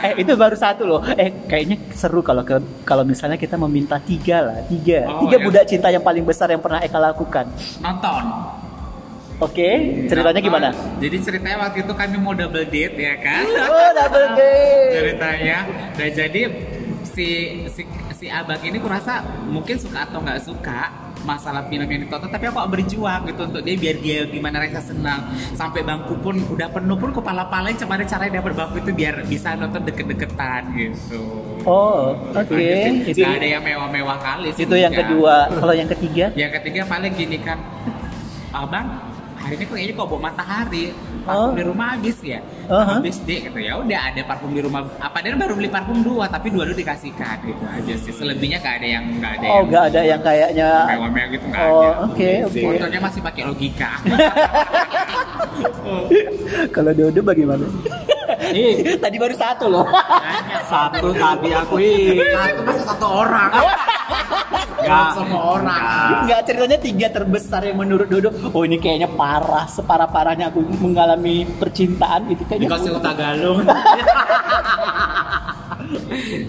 eh 0.00 0.12
itu 0.16 0.32
baru 0.34 0.56
satu 0.56 0.82
loh. 0.84 1.00
Eh 1.12 1.44
kayaknya 1.44 1.76
seru 1.92 2.20
kalau 2.20 2.42
ke 2.42 2.56
kalau 2.82 3.02
misalnya 3.02 3.36
kita 3.36 3.54
meminta 3.56 4.00
tiga 4.00 4.40
lah, 4.42 4.58
tiga, 4.64 5.04
Oh, 5.06 5.20
tiga 5.22 5.36
ya. 5.36 5.44
budak 5.44 5.64
cinta 5.66 5.88
yang 5.88 6.02
paling 6.02 6.24
besar 6.24 6.48
yang 6.48 6.60
pernah 6.60 6.80
Eka 6.80 6.96
lakukan. 6.96 7.44
Nonton. 7.78 8.24
Oke, 9.38 9.70
ceritanya 10.10 10.34
Nonton. 10.34 10.48
gimana? 10.50 10.68
Jadi 10.98 11.16
ceritanya 11.22 11.58
waktu 11.62 11.86
itu 11.86 11.92
kami 11.94 12.16
mau 12.18 12.34
double 12.34 12.66
date 12.66 12.96
ya 12.98 13.14
kan? 13.16 13.46
Oh, 13.70 13.90
double 13.94 14.28
date. 14.34 14.90
ceritanya 14.90 15.56
dan 15.94 16.08
jadi 16.10 16.42
si 17.04 17.26
si 17.68 17.82
si 18.12 18.26
abang 18.26 18.58
ini 18.60 18.78
kurasa 18.78 19.22
mungkin 19.46 19.78
suka 19.78 20.10
atau 20.10 20.18
nggak 20.18 20.42
suka 20.42 20.90
masalah 21.20 21.66
film 21.66 21.84
yang 21.84 22.00
ditonton 22.00 22.26
tapi 22.26 22.46
aku 22.46 22.62
berjuang 22.68 23.26
gitu 23.26 23.42
untuk 23.44 23.62
dia 23.62 23.74
biar 23.74 23.96
dia 23.98 24.18
gimana 24.24 24.58
rasa 24.58 24.80
senang 24.84 25.22
sampai 25.52 25.82
bangku 25.82 26.14
pun 26.16 26.38
udah 26.48 26.70
penuh 26.70 26.94
pun 26.94 27.10
kepala 27.10 27.46
palain 27.46 27.74
cuma 27.74 27.94
ada 27.94 28.06
caranya 28.06 28.38
dapat 28.38 28.54
bangku 28.54 28.76
itu 28.80 28.90
biar 28.92 29.22
bisa 29.24 29.54
nonton 29.54 29.82
deket-deketan 29.84 30.62
gitu 30.74 31.22
Oh, 31.66 32.14
oke. 32.32 32.54
Gitu 32.54 32.64
sih. 32.64 32.94
Itu, 33.12 33.20
Nggak 33.20 33.34
ada 33.36 33.48
yang 33.50 33.62
mewah-mewah 33.62 34.18
kali 34.18 34.48
sih 34.50 34.62
itu 34.64 34.72
yang 34.72 34.94
kedua. 34.94 35.50
Kalau 35.52 35.74
yang 35.74 35.90
ketiga? 35.90 36.26
yang 36.32 36.50
ketiga 36.54 36.80
paling 36.86 37.12
gini 37.12 37.36
kan 37.38 37.58
abang 38.48 39.07
hari 39.48 39.56
ini 39.56 39.64
kok 39.64 39.74
kayaknya 39.74 39.94
kok 39.94 40.06
bawa 40.06 40.20
matahari 40.22 40.86
Oh. 41.20 41.24
parfum 41.26 41.56
di 41.56 41.64
rumah 41.66 41.86
habis 41.92 42.16
ya 42.22 42.40
Uh-huh. 42.68 42.84
habis 42.94 43.16
deh 43.20 43.40
gitu 43.42 43.56
ya 43.58 43.76
udah 43.76 44.00
ada 44.06 44.20
parfum 44.22 44.48
di 44.48 44.60
rumah 44.60 44.84
apa 44.98 45.18
dia 45.18 45.32
baru 45.34 45.56
beli 45.56 45.68
parfum 45.68 46.00
dua 46.00 46.24
tapi 46.26 46.48
dua 46.48 46.64
dulu 46.64 46.72
dikasihkan 46.74 47.40
gitu 47.42 47.64
aja 47.64 47.94
sih 47.98 48.12
selebihnya 48.12 48.58
gak 48.58 48.74
ada 48.78 48.88
yang 48.90 49.04
nggak 49.14 49.32
ada 49.34 49.44
Oh, 49.46 49.52
yang 49.54 49.64
nggak 49.66 49.84
ada 49.86 50.00
yang 50.02 50.20
kayaknya. 50.22 50.70
mewah-mewah 50.86 51.28
gitu 51.30 51.44
nggak 51.46 51.60
Oh, 51.62 51.80
ada 51.80 52.04
oke, 52.06 52.30
oke. 52.44 52.60
fotonya 52.62 53.00
masih 53.02 53.20
pakai 53.22 53.42
logika 53.44 53.90
Kalau 56.70 56.92
Dodo 56.92 57.20
bagaimana? 57.22 57.64
Ih, 58.48 58.96
Tadi 58.96 59.16
baru 59.16 59.34
satu 59.34 59.64
loh. 59.66 59.86
satu 60.64 61.08
tadi 61.12 61.48
aku 61.50 61.74
ih 61.78 62.20
satu 62.30 62.60
masih 62.62 62.84
satu 62.86 63.06
orang 63.06 63.50
Nggak. 64.78 65.08
semua 65.14 65.42
orang 65.54 65.82
Nggak 66.24 66.40
ceritanya 66.44 66.78
tiga 66.78 67.06
terbesar 67.08 67.60
yang 67.62 67.76
menurut 67.76 68.06
Dodo. 68.06 68.30
Oh 68.50 68.62
ini 68.62 68.78
kayaknya 68.78 69.08
parah, 69.08 69.66
separah 69.66 70.06
parahnya 70.06 70.48
aku 70.48 70.62
mengalami 70.78 71.42
percintaan 71.44 72.30
itu 72.30 72.42
kayaknya. 72.44 72.66
dikasih 72.70 72.90
uta 72.94 73.12
galung 73.12 73.62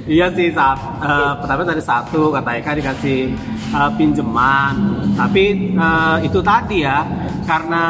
Iya 0.10 0.34
sih 0.34 0.50
saat 0.50 0.76
eh, 1.00 1.34
pertama 1.38 1.62
tadi 1.64 1.80
satu 1.80 2.34
kata 2.34 2.50
Eka 2.60 2.72
dikasih 2.76 3.20
eh, 3.72 3.92
pinjaman 3.96 4.76
tapi 5.16 5.44
eh, 5.72 6.18
itu 6.26 6.40
tadi 6.42 6.82
ya 6.82 7.06
karena 7.46 7.84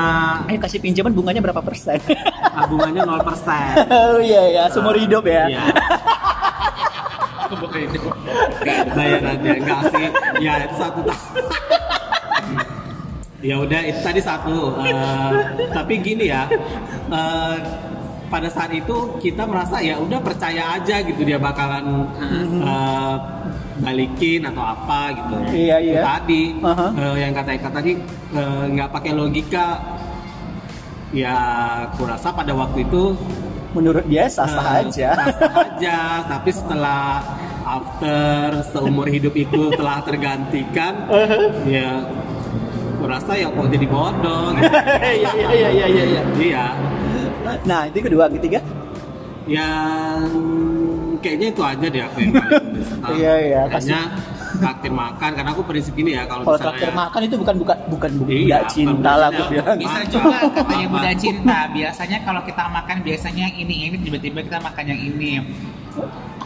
Ayo 0.45 0.59
kasih 0.59 0.79
pinjaman 0.79 1.11
bunganya 1.11 1.41
berapa 1.41 1.59
persen? 1.59 1.97
tabungannya 2.53 3.01
0% 3.01 3.23
oh 4.13 4.19
iya 4.19 4.43
ya, 4.51 4.63
seumur 4.67 4.93
hidup 4.93 5.23
ya. 5.23 5.47
Iya. 5.47 5.63
Bayarannya 8.91 9.51
enggak 9.57 9.81
sih 9.89 10.05
ya 10.39 10.53
itu 10.63 10.75
satu 10.75 10.99
tahun 11.03 11.43
Ya 13.39 13.55
udah 13.55 13.81
itu 13.81 14.03
tadi 14.03 14.19
satu. 14.19 14.75
Eh, 14.83 15.31
tapi 15.71 15.95
gini 15.97 16.27
ya. 16.27 16.43
eh, 17.07 17.55
pada 18.27 18.45
saat 18.45 18.67
itu 18.69 18.91
kita 19.17 19.47
merasa 19.47 19.79
ya 19.79 19.95
udah 19.95 20.19
percaya 20.19 20.75
aja 20.75 20.99
gitu 20.99 21.23
dia 21.23 21.39
bakalan 21.39 22.03
eh, 22.59 23.15
balikin 23.79 24.43
atau 24.43 24.59
apa 24.65 25.15
gitu. 25.15 25.35
Iya, 25.55 25.77
iya. 25.79 26.01
Tadi 26.03 26.51
Aha. 26.59 26.87
eh, 26.91 27.15
yang 27.17 27.31
kata 27.31 27.49
Eka 27.55 27.69
tadi 27.71 27.95
nggak 28.75 28.89
pakai 28.91 29.11
logika. 29.15 29.67
Ya, 31.09 31.33
kurasa 31.95 32.29
pada 32.29 32.51
waktu 32.51 32.83
itu 32.83 33.15
Menurut 33.69 34.01
dia 34.03 34.25
sah-sah 34.25 34.77
Eh, 34.77 34.83
aja. 34.83 35.09
sah-sah 35.15 35.53
aja 35.55 35.97
tapi 36.27 36.49
setelah 36.51 37.21
after 37.69 38.65
seumur 38.73 39.05
hidup 39.05 39.33
itu 39.37 39.69
telah 39.77 40.01
tergantikan 40.01 41.05
ya 41.69 42.01
kurasa 42.99 43.31
ya 43.37 43.47
kok 43.47 43.67
jadi 43.69 43.85
bodoh 43.87 44.51
gitu. 44.57 44.67
Iya 44.99 45.31
iya 45.31 45.49
iya 45.49 45.69
iya 45.69 45.85
iya. 45.87 46.03
iya. 46.03 46.23
iya 46.35 46.65
Nah, 47.65 47.89
itu 47.89 47.97
kedua, 48.05 48.29
ketiga. 48.29 48.61
yang 49.49 50.29
kayaknya 51.17 51.47
itu 51.49 51.61
aja 51.65 51.85
deh 51.89 52.01
aku 52.05 52.17
yang 52.21 52.33
paling. 52.37 52.61
Iya, 53.17 53.33
iya, 53.41 53.61
Kayaknya 53.65 54.01
traktir 54.59 54.93
makan 54.93 55.29
karena 55.33 55.49
aku 55.55 55.63
prinsip 55.65 55.93
gini 55.97 56.13
ya 56.13 56.29
kalau 56.29 56.45
Kalau 56.45 56.57
misalnya 56.61 56.69
traktir 56.77 56.91
makan 56.93 57.19
itu 57.25 57.35
bukan 57.41 57.55
bukan 57.57 57.77
bukan 57.89 58.11
Iya, 58.11 58.21
budak 58.21 58.61
bukan 58.61 58.69
cinta 58.69 59.11
lah 59.17 59.27
aku 59.33 59.43
bilang. 59.49 59.77
Bisa 59.81 59.99
juga 60.05 60.37
katanya. 60.53 60.85
Buddha 60.93 61.11
cinta. 61.17 61.57
Biasanya 61.73 62.17
kalau 62.21 62.41
kita 62.45 62.63
makan 62.69 62.97
biasanya 63.01 63.41
yang 63.49 63.55
ini 63.57 63.75
ini 63.89 63.97
tiba-tiba 63.97 64.39
kita 64.45 64.59
makan 64.61 64.83
yang 64.85 65.01
ini. 65.01 65.31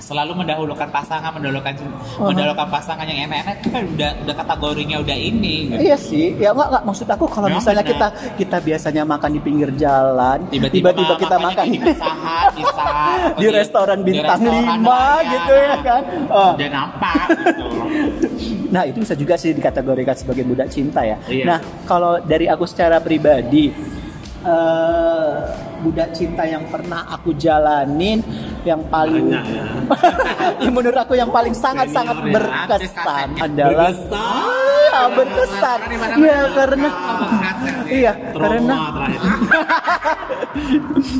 Selalu 0.04 0.36
mendahulukan 0.36 0.90
pasangan, 0.90 1.32
mendahulukan 1.32 1.72
Oh. 2.14 2.28
mendahulukan 2.28 2.68
pasangan 2.68 3.06
yang 3.06 3.24
enak-enak 3.24 3.56
itu 3.58 3.70
kan 3.70 3.84
udah 3.88 4.10
udah 4.20 4.36
kategorinya 4.36 4.98
udah 5.00 5.16
ini. 5.16 5.56
gitu. 5.66 5.80
Iya 5.80 5.96
sih, 5.98 6.36
ya 6.36 6.52
enggak 6.52 6.68
enggak 6.70 6.84
maksud 6.84 7.08
aku 7.08 7.26
kalau 7.26 7.48
Ya, 7.48 7.56
misalnya 7.56 7.82
benar. 7.82 7.94
kita 7.94 8.08
kita 8.36 8.58
biasanya 8.60 9.04
makan 9.06 9.30
di 9.32 9.42
pinggir 9.42 9.70
jalan, 9.74 10.40
Tiba-tiba, 10.46 10.92
tiba-tiba 10.92 11.14
kita 11.18 11.36
makan 11.40 11.66
di 11.74 11.80
Pizza 11.80 12.12
Hut, 12.12 12.52
bisa 12.54 12.84
atau 12.84 13.40
di 13.40 13.48
restoran 13.50 13.98
di 13.98 14.12
bintang 14.12 14.38
restoran 14.38 14.64
5 14.66 14.84
Hawaiian. 14.84 15.32
gitu 15.32 15.54
ya 15.56 15.76
kan. 15.82 16.02
Oh. 16.28 16.52
Udah 16.54 16.70
nampak 16.70 17.16
gitu. 17.32 17.66
Nah, 18.74 18.84
itu 18.84 18.98
bisa 18.98 19.14
juga 19.14 19.38
sih 19.38 19.54
dikategorikan 19.54 20.18
sebagai 20.18 20.42
budak 20.44 20.66
cinta 20.68 21.06
ya. 21.06 21.22
Iya. 21.24 21.46
Nah, 21.46 21.58
kalau 21.86 22.18
dari 22.20 22.50
aku 22.50 22.66
secara 22.66 22.98
pribadi 22.98 23.70
eh 24.44 25.32
budak 25.84 26.16
cinta 26.16 26.44
yang 26.44 26.64
pernah 26.68 27.04
aku 27.12 27.36
jalanin 27.36 28.24
yang 28.64 28.80
paling 28.88 29.28
Banyak 29.28 29.46
ya. 29.52 29.66
yang 30.64 30.74
menurut 30.74 30.96
aku 30.96 31.14
yang 31.16 31.28
paling 31.28 31.52
sangat-sangat 31.52 32.24
ya. 32.24 32.32
berkesan 32.32 33.28
Kasetnya. 33.36 33.44
adalah 33.44 33.92
Berkesan. 33.92 34.92
Ah, 34.94 35.08
berkesan. 35.10 35.80
Juga 36.16 36.38
karena 36.54 36.88
ya. 36.88 37.52
iya, 37.90 38.14
karena 38.32 38.76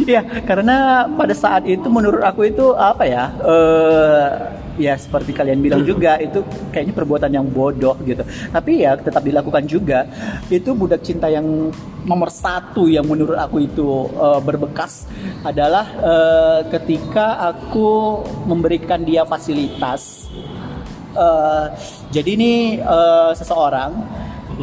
Iya, 0.06 0.22
karena 0.46 0.76
pada 1.10 1.34
saat 1.34 1.66
itu 1.66 1.88
menurut 1.90 2.22
aku 2.22 2.48
itu 2.48 2.72
apa 2.78 3.04
ya? 3.04 3.34
eh 3.44 4.63
ya 4.78 4.98
seperti 4.98 5.32
kalian 5.36 5.62
bilang 5.62 5.84
juga 5.86 6.18
itu 6.18 6.42
kayaknya 6.74 6.94
perbuatan 6.94 7.32
yang 7.32 7.46
bodoh 7.46 7.98
gitu. 8.06 8.26
Tapi 8.50 8.86
ya 8.86 8.98
tetap 8.98 9.22
dilakukan 9.22 9.66
juga. 9.70 10.06
Itu 10.50 10.74
budak 10.74 11.06
cinta 11.06 11.30
yang 11.30 11.70
nomor 12.04 12.30
satu 12.34 12.90
yang 12.90 13.08
menurut 13.08 13.38
aku 13.40 13.64
itu 13.64 14.10
eh, 14.12 14.40
berbekas 14.42 15.08
adalah 15.46 15.86
eh, 16.00 16.60
ketika 16.74 17.54
aku 17.54 18.22
memberikan 18.50 19.02
dia 19.06 19.24
fasilitas. 19.24 20.28
Eh, 21.14 21.66
jadi 22.10 22.30
ini 22.34 22.54
eh, 22.82 23.32
seseorang 23.38 23.92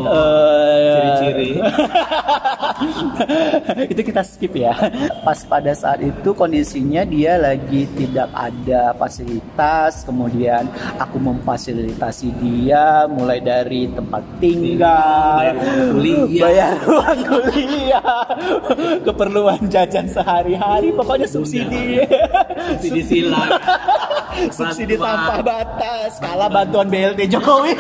Eh, 0.07 0.89
ciri-ciri. 0.91 1.51
itu 3.93 4.01
kita 4.01 4.23
skip 4.25 4.53
ya. 4.57 4.73
Pas 5.21 5.39
pada 5.45 5.73
saat 5.77 6.01
itu 6.01 6.31
kondisinya 6.33 7.05
dia 7.05 7.37
lagi 7.37 7.85
tidak 7.97 8.29
ada 8.33 8.97
fasilitas, 8.97 10.03
kemudian 10.05 10.65
aku 10.97 11.21
memfasilitasi 11.21 12.33
dia 12.41 13.05
mulai 13.07 13.41
dari 13.41 13.91
tempat 13.93 14.23
tinggal, 14.41 15.41
Bayar 15.41 15.57
uang 15.57 15.81
kuliah. 15.95 16.41
bayar 16.41 16.75
uang 16.87 17.21
kuliah, 17.27 18.23
keperluan 19.07 19.61
jajan 19.69 20.07
sehari-hari, 20.09 20.89
pokoknya 20.95 21.29
subsidi. 21.29 22.01
subsidi 22.81 23.03
silang 23.05 23.51
subsidi 24.57 24.95
tanpa 24.97 25.43
batas, 25.43 26.17
kalah 26.19 26.49
bantuan 26.49 26.89
BLT 26.89 27.29
Jokowi. 27.29 27.75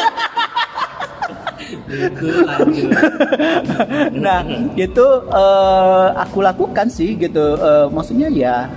Nah 4.24 4.40
itu 4.78 5.06
eh, 5.26 6.06
aku 6.14 6.38
lakukan 6.40 6.86
sih 6.88 7.18
gitu. 7.18 7.58
Eh, 7.58 7.86
maksudnya 7.90 8.28
ya 8.30 8.70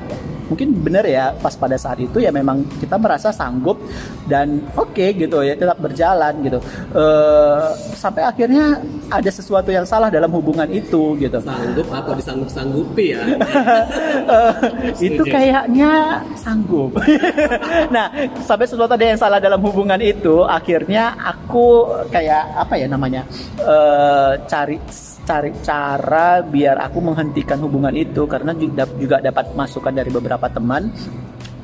mungkin 0.47 0.75
benar 0.79 1.05
ya 1.07 1.31
pas 1.37 1.55
pada 1.55 1.77
saat 1.79 1.99
itu 2.01 2.19
ya 2.19 2.29
memang 2.29 2.63
kita 2.79 2.95
merasa 2.99 3.29
sanggup 3.31 3.79
dan 4.27 4.63
oke 4.75 5.05
gitu 5.15 5.43
ya 5.43 5.55
tetap 5.55 5.79
berjalan 5.79 6.33
gitu. 6.43 6.59
Eh, 6.93 7.67
sampai 7.95 8.23
akhirnya 8.27 8.79
ada 9.11 9.31
sesuatu 9.31 9.69
yang 9.69 9.85
salah 9.85 10.09
dalam 10.09 10.31
hubungan 10.31 10.67
itu 10.71 11.15
gitu. 11.19 11.37
Sanggup 11.43 11.87
atau 11.91 12.13
disanggup-sanggupi 12.17 13.05
ya? 13.13 13.21
Eh, 13.23 14.53
itu 15.11 15.23
kayaknya 15.27 16.21
sanggup. 16.39 16.97
nah, 17.95 18.09
sampai 18.43 18.65
sesuatu 18.67 18.93
ada 18.95 19.05
yang 19.05 19.19
salah 19.19 19.39
dalam 19.39 19.61
hubungan 19.61 19.99
itu, 20.01 20.43
akhirnya 20.43 21.13
aku 21.19 21.87
kayak 22.09 22.57
apa 22.57 22.73
ya 22.79 22.87
namanya 22.89 23.21
eh, 23.61 24.31
cari 24.49 24.77
cari 25.23 25.51
cara 25.63 26.43
biar 26.43 26.83
aku 26.83 26.99
menghentikan 26.99 27.59
hubungan 27.63 27.95
itu 27.95 28.27
karena 28.27 28.51
juga, 28.55 29.19
dapat 29.23 29.55
masukan 29.55 29.95
dari 29.95 30.11
beberapa 30.11 30.51
teman 30.51 30.91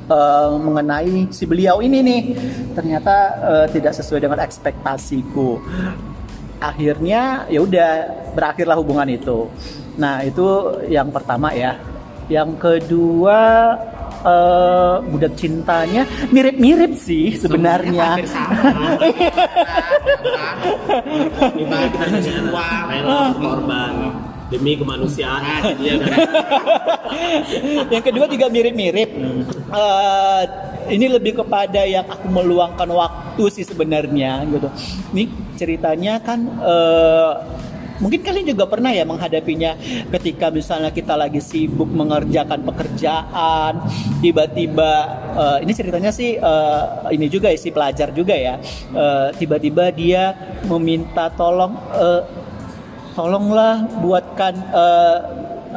eh, 0.07 0.51
mengenai 0.55 1.27
si 1.31 1.43
beliau 1.43 1.83
ini 1.83 1.99
nih 1.99 2.21
ternyata 2.73 3.15
eh, 3.39 3.65
tidak 3.75 3.93
sesuai 3.99 4.23
dengan 4.23 4.39
ekspektasiku 4.39 5.59
akhirnya 6.59 7.47
ya 7.47 7.59
udah 7.63 7.91
berakhirlah 8.35 8.77
hubungan 8.77 9.07
itu. 9.07 9.47
Nah 9.95 10.21
itu 10.27 10.75
yang 10.91 11.09
pertama 11.09 11.55
ya. 11.55 11.79
Yang 12.29 12.61
kedua 12.61 13.39
eh, 14.25 14.95
budak 15.09 15.33
cintanya 15.39 16.03
mirip-mirip 16.33 16.93
sih 16.95 17.37
sebenarnya. 17.39 18.19
Rela 22.89 23.33
korban 23.41 23.93
demi 24.49 24.73
kemanusiaan 24.73 25.45
kan 25.45 25.77
yang 27.93 28.01
kedua 28.01 28.25
juga 28.25 28.49
mirip-mirip. 28.49 29.09
Eh, 29.69 30.43
ini 30.89 31.05
lebih 31.05 31.45
kepada 31.45 31.85
yang 31.85 32.01
aku 32.09 32.25
meluangkan 32.33 32.89
waktu 32.89 33.43
sih 33.53 33.65
sebenarnya 33.65 34.41
gitu. 34.49 34.69
Ini 35.13 35.29
ceritanya 35.53 36.17
kan 36.17 36.49
eh, 36.49 37.33
mungkin 37.99 38.19
kalian 38.23 38.55
juga 38.55 38.65
pernah 38.65 38.91
ya 38.91 39.03
menghadapinya 39.03 39.75
ketika 40.17 40.49
misalnya 40.49 40.89
kita 40.91 41.13
lagi 41.15 41.39
sibuk 41.43 41.87
mengerjakan 41.91 42.63
pekerjaan, 42.63 43.83
tiba-tiba 44.23 44.91
eh, 45.35 45.57
ini 45.67 45.71
ceritanya 45.75 46.11
sih 46.11 46.39
eh, 46.39 46.83
ini 47.13 47.27
juga 47.29 47.51
ya 47.51 47.59
si 47.59 47.69
pelajar 47.69 48.11
juga 48.15 48.35
ya. 48.35 48.55
Eh, 48.95 49.27
tiba-tiba 49.37 49.91
dia 49.93 50.33
meminta 50.65 51.29
tolong 51.35 51.75
eh, 51.93 52.21
tolonglah 53.13 53.85
buatkan 53.99 54.53
eh, 54.73 55.17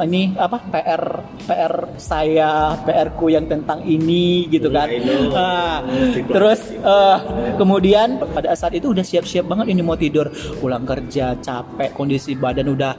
ini 0.01 0.33
apa 0.33 0.57
PR 0.73 1.03
PR 1.45 1.73
saya 2.01 2.73
PR 2.81 3.13
ku 3.13 3.29
yang 3.29 3.45
tentang 3.45 3.85
ini 3.85 4.49
gitu 4.49 4.73
kan. 4.73 4.89
Ah, 5.37 5.85
Musik 5.85 6.25
terus 6.33 6.72
eh, 6.83 7.17
kemudian 7.55 8.19
pada 8.35 8.51
saat 8.53 8.75
itu 8.75 8.91
udah 8.91 9.01
siap-siap 9.01 9.47
banget 9.47 9.71
ini 9.71 9.81
mau 9.81 9.95
tidur. 9.95 10.29
Pulang 10.59 10.83
kerja 10.83 11.39
capek 11.39 11.95
kondisi 11.95 12.35
badan 12.35 12.75
udah 12.75 12.93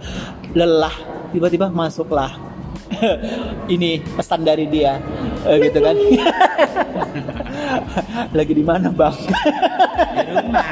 lelah. 0.57 0.95
Tiba-tiba 1.31 1.69
masuklah. 1.69 2.35
Ini 3.75 4.03
pesan 4.17 4.47
dari 4.47 4.71
dia. 4.71 5.01
Eh, 5.45 5.57
gitu 5.67 5.79
kan? 5.83 5.97
Lagi 8.39 8.53
di 8.55 8.65
mana 8.65 8.89
bang? 8.95 9.17
Di 10.15 10.31
rumah. 10.31 10.67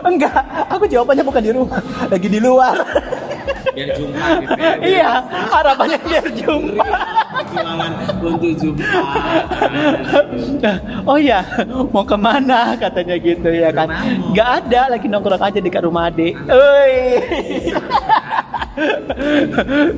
enggak 0.08 0.40
aku 0.70 0.84
jawabannya 0.86 1.24
bukan 1.26 1.42
di 1.42 1.52
rumah. 1.52 1.80
Lagi 2.06 2.28
di 2.30 2.40
luar 2.40 2.76
Biar 3.70 3.88
jumpa 3.94 4.26
gitu 4.42 4.54
ya. 4.58 4.72
iya 4.82 5.10
harapannya 5.50 5.98
biar 6.02 6.26
jumpa 6.34 6.86
perjuangan 7.30 7.90
untuk 8.20 8.52
jumpa 8.58 9.02
oh 11.06 11.18
iya 11.18 11.40
mau 11.94 12.04
ke 12.04 12.16
mana? 12.18 12.74
Katanya 12.76 13.16
gitu 13.18 13.48
ya 13.50 13.70
kan. 13.70 13.88
nggak 14.34 14.48
ada 14.64 14.80
lagi 14.96 15.06
nongkrong 15.06 15.42
aja 15.42 15.58
dekat 15.62 15.82
rumah 15.86 16.10
adik. 16.10 16.34
Oi. 16.48 16.94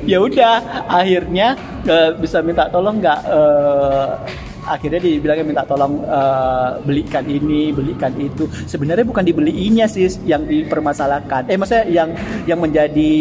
ya 0.11 0.17
udah 0.19 0.87
akhirnya 0.89 1.55
eh, 1.87 2.09
bisa 2.17 2.41
minta 2.43 2.67
tolong 2.67 2.99
nggak 2.99 3.19
eh, 3.25 4.07
akhirnya 4.65 4.99
dibilangnya 4.99 5.45
minta 5.45 5.63
tolong 5.67 6.03
eh, 6.03 6.69
belikan 6.83 7.23
ini 7.27 7.71
belikan 7.71 8.13
itu. 8.19 8.47
Sebenarnya 8.67 9.05
bukan 9.07 9.23
dibeliinnya 9.23 9.85
sih 9.87 10.07
yang 10.23 10.47
dipermasalahkan. 10.47 11.47
Eh 11.51 11.57
maksudnya 11.59 11.85
yang 11.87 12.09
yang 12.49 12.59
menjadi 12.59 13.13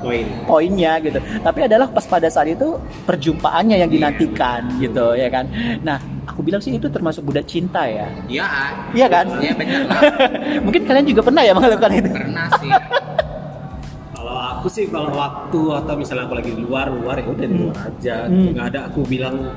Poin. 0.00 0.26
poinnya 0.48 0.98
gitu. 1.02 1.18
Tapi 1.18 1.60
adalah 1.66 1.88
pas 1.88 2.04
pada 2.04 2.28
saat 2.28 2.52
itu 2.52 2.76
perjumpaannya 3.04 3.76
yang 3.82 3.90
dinantikan 3.90 4.66
gitu 4.78 5.16
ya 5.16 5.28
kan? 5.32 5.48
Nah 5.82 5.98
aku 6.26 6.40
bilang 6.44 6.62
sih 6.62 6.74
itu 6.76 6.86
termasuk 6.88 7.26
budak 7.26 7.46
cinta 7.46 7.84
ya? 7.86 8.06
Iya, 8.30 8.46
iya 8.94 9.06
kan? 9.10 9.26
Iya 9.42 9.52
benar 9.56 9.82
mungkin 10.64 10.82
kalian 10.86 11.06
juga 11.06 11.20
pernah 11.26 11.42
ya 11.42 11.52
melakukan 11.56 11.90
itu? 11.98 12.10
Pernah 12.12 12.48
sih. 12.60 12.70
Kalau 14.22 14.38
aku 14.38 14.66
sih 14.70 14.86
kalau 14.86 15.10
waktu 15.18 15.60
atau 15.82 15.98
misalnya 15.98 16.30
aku 16.30 16.38
lagi 16.38 16.54
di 16.54 16.62
luar 16.62 16.86
luar 16.94 17.18
ya 17.18 17.26
udah 17.26 17.42
di 17.42 17.56
luar 17.58 17.76
aja. 17.90 18.16
Hmm. 18.30 18.54
Nggak 18.54 18.66
ada 18.70 18.80
aku 18.86 19.02
bilang 19.02 19.50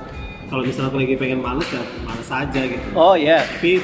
kalau 0.45 0.61
misalnya 0.61 0.89
aku 0.93 0.97
lagi 1.01 1.15
pengen 1.17 1.39
males 1.41 1.67
ya 1.69 1.83
males 2.05 2.29
aja 2.29 2.61
gitu. 2.65 2.87
oh 2.93 3.15
ya 3.17 3.41
Tapi 3.57 3.81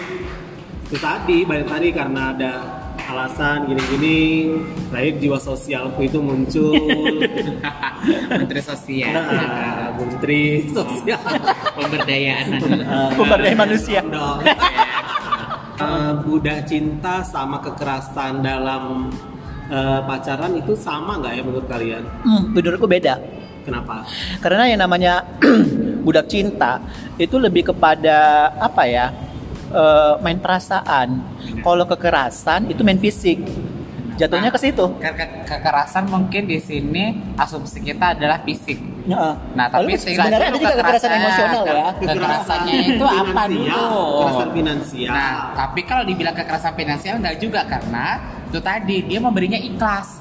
itu 0.87 0.97
tadi 0.99 1.37
balik 1.47 1.67
tadi 1.71 1.87
karena 1.95 2.35
ada 2.35 2.51
alasan 3.01 3.67
gini-gini, 3.67 4.51
lahir 4.87 5.19
jiwa 5.19 5.35
sosialku 5.35 5.99
itu 6.03 6.19
muncul. 6.19 6.75
Menteri 8.39 8.61
Sosial. 8.63 9.11
Nah, 9.11 9.91
menteri 9.99 10.63
sosial. 10.71 11.19
Pemberdayaan. 11.79 12.45
pemberdayaan 13.19 13.59
manusia 13.59 13.99
dong. 14.05 14.39
Eh, 15.81 16.11
budak 16.23 16.69
cinta 16.71 17.19
sama 17.25 17.59
kekerasan 17.59 18.39
dalam 18.39 19.11
eh, 19.67 19.99
pacaran 20.07 20.55
itu 20.55 20.71
sama 20.79 21.19
nggak 21.19 21.33
ya 21.35 21.41
menurut 21.43 21.67
kalian? 21.67 22.03
Hmm, 22.23 22.53
menurutku 22.55 22.87
beda 22.87 23.19
Kenapa? 23.61 24.01
karena 24.41 24.65
yang 24.73 24.81
namanya 24.81 25.21
budak 26.01 26.25
cinta 26.25 26.81
itu 27.15 27.37
lebih 27.37 27.69
kepada 27.69 28.17
apa 28.57 28.83
ya 28.83 29.13
eh, 29.69 30.13
main 30.19 30.37
perasaan 30.37 31.21
kalau 31.61 31.85
kekerasan 31.85 32.67
itu 32.67 32.81
main 32.81 32.97
fisik 32.97 33.37
jatuhnya 34.17 34.49
ke 34.49 34.59
situ 34.59 34.85
Ke- 34.97 35.13
ke- 35.13 35.45
kekerasan 35.47 36.05
mungkin 36.05 36.45
di 36.45 36.57
sini 36.57 37.03
asumsi 37.33 37.81
kita 37.81 38.13
adalah 38.13 38.43
fisik. 38.43 38.77
Heeh. 39.01 39.33
Nah, 39.57 39.65
tapi 39.65 39.97
Lalu 39.97 39.97
sebenarnya 39.97 40.37
ada 40.45 40.53
juga 40.53 40.75
kekerasan 40.77 41.09
emosional 41.11 41.63
ya 41.65 41.85
Kekerasannya 41.97 42.73
itu 42.93 43.05
apa 43.07 43.41
dulu? 43.49 43.89
Kekerasan 44.13 44.49
finansial. 44.53 45.09
Nah, 45.09 45.31
tapi 45.57 45.79
kalau 45.89 46.03
dibilang 46.05 46.35
kekerasan 46.37 46.73
finansial 46.77 47.15
enggak 47.17 47.35
juga 47.41 47.65
karena 47.65 48.05
itu 48.51 48.59
tadi 48.61 48.99
dia 49.01 49.17
memberinya 49.17 49.55
ikhlas. 49.55 50.19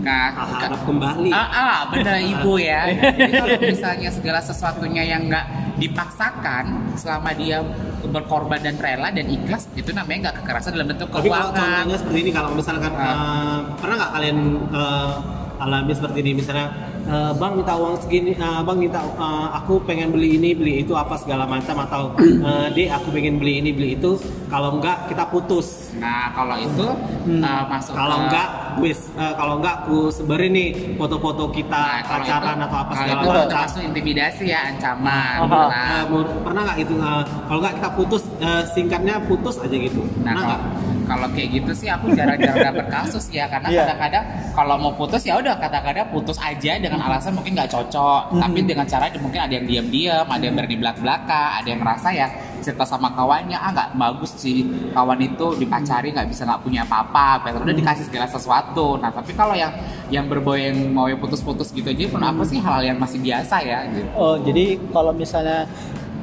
Nah, 0.00 0.24
ke- 0.30 0.56
harap 0.58 0.80
kembali. 0.82 1.28
Ah, 1.30 1.44
ah, 1.46 1.78
benar 1.86 2.16
ibu 2.32 2.56
ya. 2.56 2.88
Jadi 2.90 3.32
kalau 3.34 3.58
misalnya 3.62 4.08
segala 4.08 4.40
sesuatunya 4.40 5.04
yang 5.06 5.28
nggak 5.28 5.46
dipaksakan 5.76 6.64
selama 6.94 7.30
dia 7.32 7.60
berkorban 8.02 8.58
dan 8.58 8.76
rela 8.76 9.08
dan 9.08 9.26
ikhlas 9.26 9.68
itu 9.72 9.90
namanya 9.90 10.18
nggak 10.26 10.36
kekerasan 10.40 10.72
dalam 10.72 10.88
bentuk 10.88 11.08
Tapi 11.08 11.28
kalau 11.28 11.48
keuangan. 11.48 11.54
contohnya 11.54 11.96
seperti 11.98 12.18
ini, 12.18 12.30
kalau 12.30 12.50
misalkan 12.52 12.92
Ah. 12.92 13.04
eh, 13.04 13.58
pernah 13.76 13.94
nggak 13.98 14.12
kalian 14.12 14.38
eh, 14.70 15.12
alami 15.58 15.92
seperti 15.92 16.18
ini, 16.20 16.32
misalnya 16.34 16.66
eh, 17.04 17.32
bang 17.32 17.52
minta 17.54 17.72
uang 17.74 17.94
segini, 17.98 18.32
eh, 18.32 18.60
bang 18.62 18.78
minta 18.78 19.00
eh, 19.02 19.46
aku 19.54 19.74
pengen 19.82 20.08
beli 20.08 20.36
ini, 20.36 20.50
beli 20.52 20.74
itu 20.80 20.92
apa 20.94 21.14
segala 21.16 21.44
macam 21.46 21.76
atau 21.80 22.02
eh, 22.48 22.66
dek 22.70 22.88
aku 22.92 23.08
pengen 23.10 23.36
beli 23.36 23.60
ini, 23.60 23.70
beli 23.70 23.88
itu, 23.94 24.16
kalau 24.52 24.76
enggak 24.76 25.08
kita 25.08 25.24
putus. 25.26 25.96
Nah, 25.96 26.28
kalau 26.30 26.56
itu 26.56 26.86
Hmm. 27.24 27.40
uh, 27.40 27.64
masuk 27.66 27.94
Kalau 27.94 28.16
ke- 28.16 28.22
enggak, 28.22 28.48
wis, 28.76 29.08
eh, 29.14 29.32
kalau 29.32 29.54
enggak 29.56 29.74
aku 29.80 29.98
sebarin 30.10 30.52
nih 30.52 30.68
foto-foto 30.94 31.48
kita 31.48 31.72
Nah, 31.72 32.02
kalau 32.02 32.20
pacaran 32.20 32.52
itu- 32.52 32.60
atau 32.62 32.76
apa 32.76 32.84
kalau 32.84 33.00
segala 33.00 33.16
itu 33.16 33.28
macam. 33.32 33.48
termasuk 33.48 33.80
intimidasi 33.82 34.44
ya, 34.46 34.60
ancaman. 34.68 35.36
Aha. 35.40 35.48
Nah, 35.48 35.68
Eh, 35.72 36.04
menurut- 36.06 36.36
pernah 36.42 36.60
nggak 36.62 36.78
itu? 36.78 36.94
eh, 36.94 37.22
kalau 37.42 37.60
nggak 37.60 37.74
kita 37.74 37.90
putus, 37.94 38.22
eh, 38.38 38.62
singkatnya 38.68 39.14
putus 39.22 39.56
aja 39.56 39.72
gitu. 39.74 40.02
Nah, 40.18 40.32
Pernah 40.32 40.42
kalau, 40.42 40.58
kalau 41.02 41.26
kayak 41.30 41.48
gitu 41.54 41.72
sih 41.74 41.88
aku 41.88 42.06
jarang-jarang 42.10 42.60
dapet 42.62 42.86
kasus 42.88 43.24
ya 43.30 43.44
karena 43.46 43.68
Iya. 43.68 43.80
kadang-kadang 43.82 44.24
kalau 44.52 44.74
mau 44.76 44.92
putus 44.92 45.22
ya 45.22 45.34
udah 45.34 45.56
kadang-kadang 45.56 46.06
putus 46.08 46.36
aja 46.38 46.72
dengan 46.76 47.00
alasan 47.00 47.32
mungkin 47.32 47.52
nggak 47.54 47.70
cocok 47.70 48.22
Mhm. 48.30 48.40
tapi 48.40 48.58
dengan 48.62 48.86
cara 48.86 49.04
mungkin 49.14 49.40
ada 49.40 49.52
yang 49.52 49.66
diam-diam 49.66 50.26
ada 50.26 50.42
yang 50.42 50.54
berani 50.54 50.76
belak-belaka 50.76 51.42
ada 51.56 51.66
yang 51.66 51.80
ngerasa 51.80 52.08
ya 52.12 52.28
cerita 52.62 52.86
sama 52.86 53.12
kawannya 53.12 53.58
ah 53.58 53.70
nggak 53.74 53.90
bagus 53.98 54.32
sih 54.38 54.64
kawan 54.94 55.18
itu 55.20 55.58
dipacari 55.58 56.14
nggak 56.14 56.28
bisa 56.30 56.46
nggak 56.46 56.62
punya 56.62 56.86
apa-apa 56.86 57.42
better 57.44 57.60
udah 57.66 57.76
dikasih 57.76 58.06
segala 58.06 58.26
sesuatu 58.30 58.96
nah 59.02 59.10
tapi 59.10 59.34
kalau 59.34 59.52
yang 59.52 59.74
yang 60.08 60.24
berbau 60.30 60.54
yang 60.54 60.78
mau 60.94 61.10
yang 61.10 61.18
putus-putus 61.18 61.74
gitu 61.74 61.90
aja 61.90 62.06
pun 62.08 62.22
apa 62.22 62.42
sih 62.46 62.62
hal 62.62 62.80
yang 62.86 62.96
masih 62.96 63.18
biasa 63.18 63.56
ya 63.60 63.78
gitu. 63.90 64.08
oh 64.14 64.38
jadi 64.40 64.78
kalau 64.94 65.12
misalnya 65.12 65.66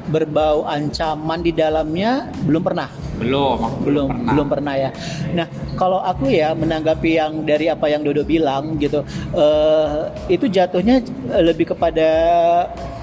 berbau 0.09 0.65
ancaman 0.65 1.45
di 1.45 1.53
dalamnya 1.53 2.31
belum 2.47 2.63
pernah 2.65 2.89
belum 3.19 3.83
belum 3.83 4.07
pernah. 4.07 4.31
belum 4.31 4.47
pernah 4.47 4.75
ya. 4.79 4.89
Nah 5.35 5.47
kalau 5.75 5.99
aku 5.99 6.31
ya 6.31 6.55
menanggapi 6.55 7.19
yang 7.19 7.43
dari 7.43 7.67
apa 7.67 7.91
yang 7.91 8.01
Dodo 8.01 8.23
bilang 8.23 8.79
gitu, 8.79 9.03
eh, 9.35 10.07
itu 10.31 10.47
jatuhnya 10.47 11.03
lebih 11.43 11.75
kepada 11.75 12.09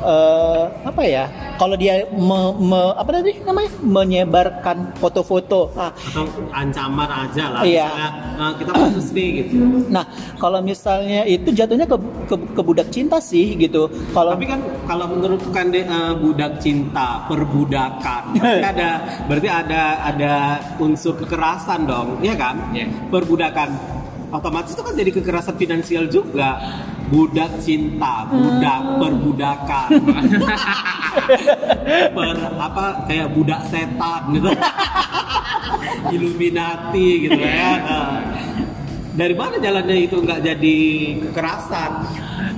eh, 0.03 0.65
apa 0.85 1.03
ya? 1.03 1.25
Kalau 1.57 1.77
dia 1.77 2.05
me- 2.13 2.57
me- 2.59 2.95
apa 2.97 3.11
tadi 3.11 3.41
namanya 3.41 3.71
menyebarkan 3.81 4.77
foto-foto. 5.01 5.73
Nah, 5.73 5.93
Atau 5.93 6.29
ancaman 6.53 7.09
aja 7.09 7.45
lah. 7.53 7.61
Iya. 7.65 7.87
Misalnya 7.89 8.09
eh, 8.37 8.53
kita 8.61 8.71
putus 8.77 9.09
nih 9.17 9.29
gitu. 9.41 9.55
nah 9.89 10.05
kalau 10.37 10.61
misalnya 10.61 11.25
itu 11.25 11.49
jatuhnya 11.53 11.87
ke, 11.89 11.97
ke, 12.29 12.37
ke 12.37 12.61
budak 12.61 12.89
cinta 12.93 13.17
sih 13.23 13.57
gitu. 13.57 13.89
Kalau 14.13 14.37
Tapi 14.37 14.47
kan 14.49 14.61
kalau 14.85 15.07
menurut 15.09 15.41
kan 15.51 15.73
eh, 15.73 16.13
budak 16.21 16.61
cinta, 16.61 17.25
perbudakan, 17.31 18.23
berarti 18.37 18.67
ada 18.69 18.91
berarti 19.27 19.49
ada 19.49 19.83
ada 20.05 20.35
unsur 20.77 21.17
kekerasan 21.17 21.89
dong, 21.89 22.21
iya 22.21 22.37
kan? 22.37 22.59
Iya. 22.77 22.87
Perbudakan 23.09 23.97
otomatis 24.35 24.75
itu 24.75 24.83
kan 24.83 24.95
jadi 24.95 25.11
kekerasan 25.15 25.57
finansial 25.57 26.05
juga. 26.11 26.59
Budak 27.07 27.63
cinta, 27.63 28.27
budak 28.27 28.83
perbudakan. 28.99 29.89
per 32.17 32.37
apa 32.59 33.07
kayak 33.07 33.31
budak 33.31 33.63
setan 33.71 34.35
gitu. 34.35 34.51
Illuminati 36.15 37.31
gitu 37.31 37.39
ya. 37.39 37.79
Nah, 37.79 38.19
dari 39.15 39.35
mana 39.39 39.55
jalannya 39.63 39.97
itu 40.03 40.19
nggak 40.19 40.41
jadi 40.43 40.77
kekerasan? 41.31 41.93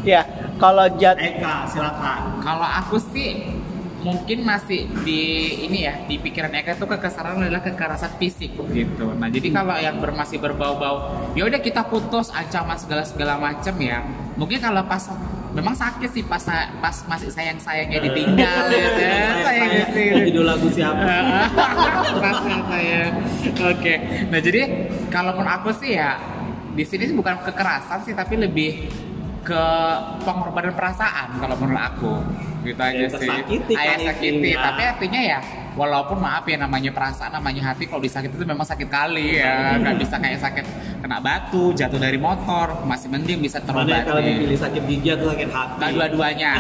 ya 0.03 0.25
kalau 0.59 0.91
jat 0.99 1.15
Eka, 1.21 1.71
silakan. 1.71 2.43
Kalau 2.43 2.67
aku 2.67 2.99
sih 3.15 3.58
mungkin 3.99 4.47
masih 4.47 4.87
di 5.03 5.23
ini 5.67 5.83
ya 5.83 5.95
di 6.07 6.23
pikiran 6.23 6.55
Eka 6.55 6.79
tuh 6.79 6.87
kekesaran 6.87 7.43
adalah 7.43 7.63
kekerasan 7.63 8.15
fisik 8.17 8.55
gitu. 8.71 9.11
Nah 9.19 9.27
jadi 9.27 9.51
kalau 9.51 9.75
yang 9.75 9.99
ber, 9.99 10.15
masih 10.15 10.39
berbau-bau, 10.39 11.31
ya 11.35 11.43
udah 11.47 11.59
kita 11.59 11.83
putus 11.91 12.31
ancaman 12.31 12.79
segala 12.79 13.03
segala 13.03 13.35
macam 13.39 13.75
ya. 13.83 14.07
Mungkin 14.39 14.63
kalau 14.63 14.87
pas 14.87 15.03
memang 15.51 15.75
sakit 15.75 16.11
sih 16.15 16.23
pas 16.23 16.43
pas 16.79 16.97
masih 17.11 17.35
sayang 17.35 17.59
sayangnya 17.59 17.99
ditinggal 18.07 18.65
ya 18.71 18.89
sayang 19.43 19.71
sih. 19.91 20.07
Judul 20.31 20.47
lagu 20.47 20.69
siapa? 20.71 21.15
Perasaan 22.23 22.63
saya. 22.71 23.03
Oke. 23.75 23.95
Nah 24.31 24.39
jadi 24.39 24.63
kalau 25.11 25.35
menurut 25.35 25.53
aku 25.59 25.71
sih 25.75 25.99
ya 25.99 26.23
di 26.79 26.87
sini 26.87 27.11
sih 27.11 27.17
bukan 27.19 27.43
kekerasan 27.43 28.07
sih 28.07 28.15
tapi 28.15 28.39
lebih 28.39 28.87
ke 29.43 29.65
pengorbanan 30.23 30.77
perasaan 30.77 31.43
kalau 31.43 31.59
menurut 31.59 31.83
aku 31.83 32.13
gitu 32.61 32.81
aja 32.81 32.97
Ya, 32.97 33.09
sih. 33.09 33.15
tersakiti 33.15 33.73
Ayah 33.73 33.95
kan 33.95 33.99
sakiti. 34.11 34.49
ya. 34.49 34.59
Tapi 34.61 34.83
artinya 34.83 35.21
ya 35.23 35.39
walaupun 35.73 36.19
maaf 36.19 36.43
ya 36.43 36.59
namanya 36.59 36.91
perasaan 36.91 37.31
namanya 37.31 37.63
hati 37.65 37.87
kalau 37.87 38.03
disakiti 38.03 38.35
itu 38.35 38.43
memang 38.43 38.67
sakit 38.67 38.89
kali 38.89 39.39
ya 39.39 39.79
nggak 39.79 39.95
bisa 39.97 40.19
kayak 40.19 40.43
sakit 40.43 40.65
kena 40.99 41.23
batu 41.23 41.71
jatuh 41.71 41.97
dari 41.97 42.19
motor 42.19 42.83
masih 42.83 43.07
mending 43.07 43.39
bisa 43.39 43.63
Mana 43.63 43.71
kalau 44.03 44.19
terobati 44.19 44.27
dipilih 44.35 44.59
sakit 44.59 44.83
gigi 44.85 45.09
atau 45.09 45.27
sakit 45.31 45.49
hati? 45.49 45.79
Nah 45.79 45.89
dua-duanya 45.93 46.51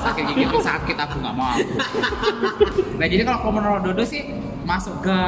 sakit 0.00 0.24
gigi 0.24 0.42
itu 0.42 0.58
sakit 0.58 0.96
aku 0.96 1.14
nggak 1.20 1.34
mau 1.34 1.52
aku. 1.52 1.76
Nah 2.98 3.06
jadi 3.06 3.22
kalau 3.22 3.38
kalau 3.40 3.52
menurut 3.52 3.82
Dodo 3.84 4.04
sih 4.04 4.24
masuk 4.64 5.04
ke 5.04 5.18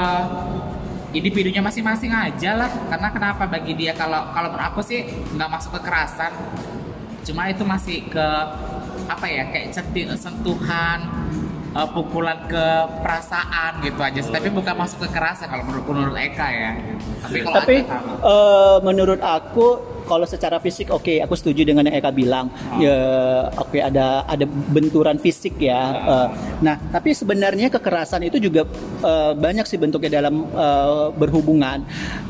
individunya 1.12 1.60
masing-masing 1.60 2.10
aja 2.10 2.56
lah 2.56 2.70
karena 2.88 3.08
kenapa 3.10 3.44
bagi 3.44 3.74
dia 3.74 3.92
kalau 3.92 4.30
kalau 4.30 4.48
menurut 4.48 4.66
aku 4.66 4.80
sih 4.80 5.04
nggak 5.30 5.46
masuk 5.48 5.76
kekerasan 5.76 6.32
cuma 7.22 7.46
itu 7.46 7.62
masih 7.62 8.04
ke 8.04 8.26
apa 9.06 9.26
ya 9.26 9.42
kayak 9.46 9.66
centi- 9.70 10.08
sentuhan 10.14 10.98
eh, 11.70 11.88
pukulan 11.90 12.38
ke 12.46 12.66
perasaan 13.00 13.80
gitu 13.80 14.00
aja 14.00 14.18
sih 14.18 14.30
tapi 14.30 14.48
bukan 14.48 14.74
masuk 14.74 15.04
kekerasan 15.04 15.46
kalau 15.46 15.64
menurut 15.64 15.84
menurut 15.86 16.16
Eka 16.16 16.46
ya 16.48 16.70
tapi 17.20 17.36
kalau 17.40 17.56
tapi 17.56 17.74
Eka 17.80 17.96
sama. 17.98 18.12
eh, 18.16 18.76
menurut 18.82 19.20
aku 19.20 19.68
kalau 20.04 20.28
secara 20.28 20.60
fisik 20.60 20.92
oke 20.92 21.20
aku 21.24 21.34
setuju 21.34 21.64
dengan 21.66 21.88
yang 21.88 21.96
Eka 21.98 22.10
bilang. 22.14 22.46
Ya 22.78 22.96
oke 23.56 23.78
ada 23.80 24.24
ada 24.28 24.44
benturan 24.48 25.16
fisik 25.18 25.56
ya 25.58 25.82
Eh, 26.04 26.28
nah 26.60 26.76
tapi 26.92 27.16
sebenarnya 27.16 27.72
kekerasan 27.72 28.26
itu 28.28 28.38
juga 28.38 28.68
eh, 29.02 29.32
banyak 29.34 29.64
sih 29.64 29.78
bentuknya 29.80 30.20
dalam 30.22 30.44
eh, 30.48 31.06
berhubungan. 31.16 31.82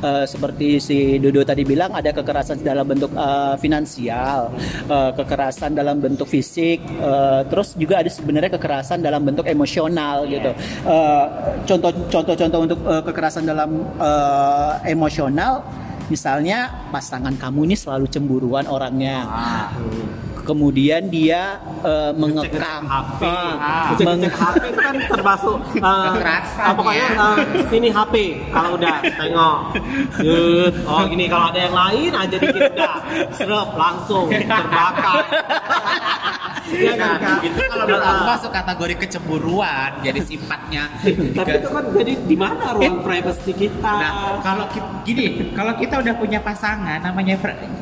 Eh, 0.05 0.25
seperti 0.29 0.79
si 0.79 0.99
Dodo 1.19 1.43
tadi 1.43 1.67
bilang 1.67 1.93
ada 1.95 2.11
kekerasan 2.15 2.63
dalam 2.63 2.87
bentuk 2.87 3.11
eh, 3.15 3.55
finansial 3.59 4.53
eh, 4.89 5.11
kekerasan 5.17 5.75
dalam 5.75 5.99
bentuk 5.99 6.29
fisik 6.31 6.81
eh, 6.83 7.41
terus 7.51 7.75
juga 7.75 8.01
ada 8.05 8.11
sebenarnya 8.11 8.55
kekerasan 8.55 9.03
dalam 9.03 9.23
bentuk 9.27 9.47
emosional 9.49 10.27
gitu. 10.29 10.51
Eh, 10.87 11.25
contoh 11.67 11.91
contoh-contoh 12.11 12.61
untuk 12.65 12.81
eh, 12.85 13.03
kekerasan 13.05 13.45
dalam 13.49 13.71
eh, 13.99 14.73
emosional 14.95 15.65
misalnya 16.09 16.89
pasangan 16.93 17.35
kamu 17.37 17.71
ini 17.73 17.77
selalu 17.77 18.07
cemburuan 18.11 18.67
orangnya 18.69 19.25
Ah. 19.25 19.69
Kemudian 20.45 21.09
dia 21.09 21.57
eh, 21.81 22.13
mengekang 22.15 22.85
HP, 22.85 23.23
Ah, 23.25 23.97
cek 23.97 24.05
meng- 24.05 24.29
HP 24.29 24.57
itu 24.65 24.79
kan 24.79 24.95
termasuk 25.11 25.57
uh, 25.81 26.13
Kekerasan, 26.13 26.65
apa 26.65 26.77
pokoknya 26.77 27.07
ya. 27.09 27.19
uh, 27.19 27.37
sini 27.67 27.89
HP 27.89 28.15
kalau 28.49 28.71
udah 28.77 28.97
tengok, 29.03 29.57
Yut. 30.21 30.75
oh 30.85 31.03
gini 31.09 31.25
kalau 31.27 31.49
ada 31.49 31.61
yang 31.61 31.75
lain 31.75 32.11
aja 32.13 32.37
dikit 32.37 32.63
udah, 32.71 32.95
serap 33.33 33.69
langsung 33.75 34.29
terbakar. 34.29 35.25
Iya 36.65 36.93
kan 36.97 37.13
Nah, 37.15 37.21
Kak? 37.21 37.39
itu 37.45 37.61
kalau 37.61 37.85
menurut 37.85 38.03
aku 38.03 38.23
masuk 38.27 38.51
kategori 38.51 38.95
kecemburuan 38.97 39.91
jadi 40.01 40.21
sifatnya 40.25 40.89
Tapi 41.05 41.51
itu 41.61 41.69
kan 41.69 41.85
jadi 41.93 42.13
di 42.25 42.37
mana 42.37 42.73
ruang 42.73 43.05
privacy 43.05 43.53
kita? 43.53 43.95
Nah, 43.95 44.41
kalau 44.41 44.65
gini, 45.05 45.53
kalau 45.53 45.77
kita 45.77 46.01
udah 46.01 46.15
punya 46.17 46.41
pasangan 46.41 47.05
namanya 47.05 47.37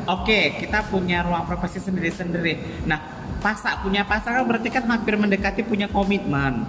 oke, 0.05 0.39
kita 0.59 0.83
punya 0.91 1.23
ruang 1.23 1.47
privasi 1.47 1.79
sendiri-sendiri. 1.79 2.52
Nah, 2.87 2.99
pasak 3.43 3.83
punya 3.83 4.07
pasangan 4.07 4.47
berarti 4.47 4.71
kan 4.71 4.87
hampir 4.87 5.19
mendekati 5.19 5.61
punya 5.67 5.91
komitmen. 5.91 6.63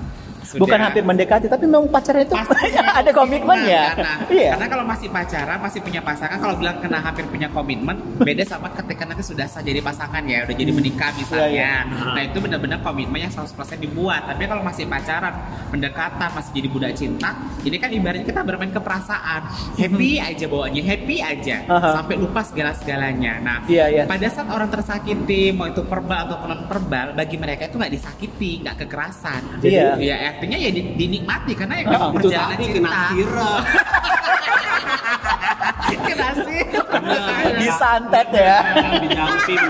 Sudah. 0.44 0.60
bukan 0.60 0.78
hampir 0.78 1.02
mendekati 1.02 1.46
tapi 1.48 1.64
memang 1.64 1.88
pacaran 1.88 2.22
itu 2.22 2.34
Pasti 2.36 2.76
ada 3.00 3.10
komitmen 3.10 3.58
ya 3.64 3.96
Karena, 3.96 4.12
iya 4.28 4.50
karena 4.54 4.66
kalau 4.70 4.84
masih 4.84 5.08
pacaran, 5.10 5.58
masih 5.58 5.80
punya 5.80 6.00
pasangan, 6.00 6.38
kalau 6.38 6.54
bilang 6.54 6.76
kena 6.78 6.98
hampir 7.00 7.24
punya 7.26 7.48
komitmen, 7.50 7.96
beda 8.20 8.44
sama 8.44 8.68
ketika 8.70 9.02
nanti 9.08 9.24
sudah 9.24 9.48
sah 9.48 9.64
jadi 9.64 9.80
pasangan 9.80 10.22
ya, 10.24 10.44
udah 10.44 10.54
jadi 10.54 10.72
menikah 10.72 11.10
misalnya. 11.16 11.48
Iya, 11.48 11.74
Nah 12.14 12.22
itu 12.22 12.38
benar-benar 12.38 12.78
komitmen 12.80 13.18
yang 13.18 13.32
100% 13.32 13.80
dibuat. 13.80 14.28
Tapi 14.28 14.44
kalau 14.44 14.62
masih 14.62 14.84
pacaran, 14.86 15.34
pendekatan, 15.70 16.28
masih 16.34 16.50
jadi 16.54 16.68
budak 16.70 16.92
cinta, 16.94 17.30
ini 17.64 17.76
kan 17.78 17.90
ibaratnya 17.90 18.24
kita 18.26 18.40
bermain 18.44 18.70
ke 18.70 18.78
perasaan, 18.78 19.42
happy 19.74 20.20
aja 20.20 20.44
bawaannya, 20.46 20.82
happy 20.84 21.16
aja, 21.18 21.56
Aha. 21.66 21.90
sampai 22.00 22.14
lupa 22.20 22.40
segala-segalanya. 22.44 23.32
Nah, 23.40 23.58
Iya, 23.66 23.84
iya. 23.90 24.02
pada 24.04 24.28
saat 24.28 24.48
orang 24.50 24.68
tersakiti, 24.68 25.50
mau 25.50 25.66
itu 25.66 25.82
verbal 25.82 26.28
atau 26.28 26.36
non 26.44 26.66
verbal, 26.68 27.06
bagi 27.16 27.36
mereka 27.40 27.66
itu 27.66 27.76
nggak 27.80 27.92
disakiti, 27.92 28.62
nggak 28.62 28.86
kekerasan. 28.86 29.42
Iya. 29.64 29.96
ya 29.96 30.16
artinya 30.34 30.58
ya 30.58 30.70
di- 30.74 30.94
dinikmati 30.98 31.52
karena 31.54 31.74
yang 31.78 31.88
memang 31.94 32.10
itu 32.10 32.18
perjalanan 32.26 32.50
tadi 32.50 32.64
cinta. 32.66 32.74
kena 32.74 33.00
sirap. 33.06 33.62
Kena 36.04 36.30
sih. 36.36 36.62
disantet 37.60 38.28
ya 38.34 38.58
Dijampin. 38.98 39.62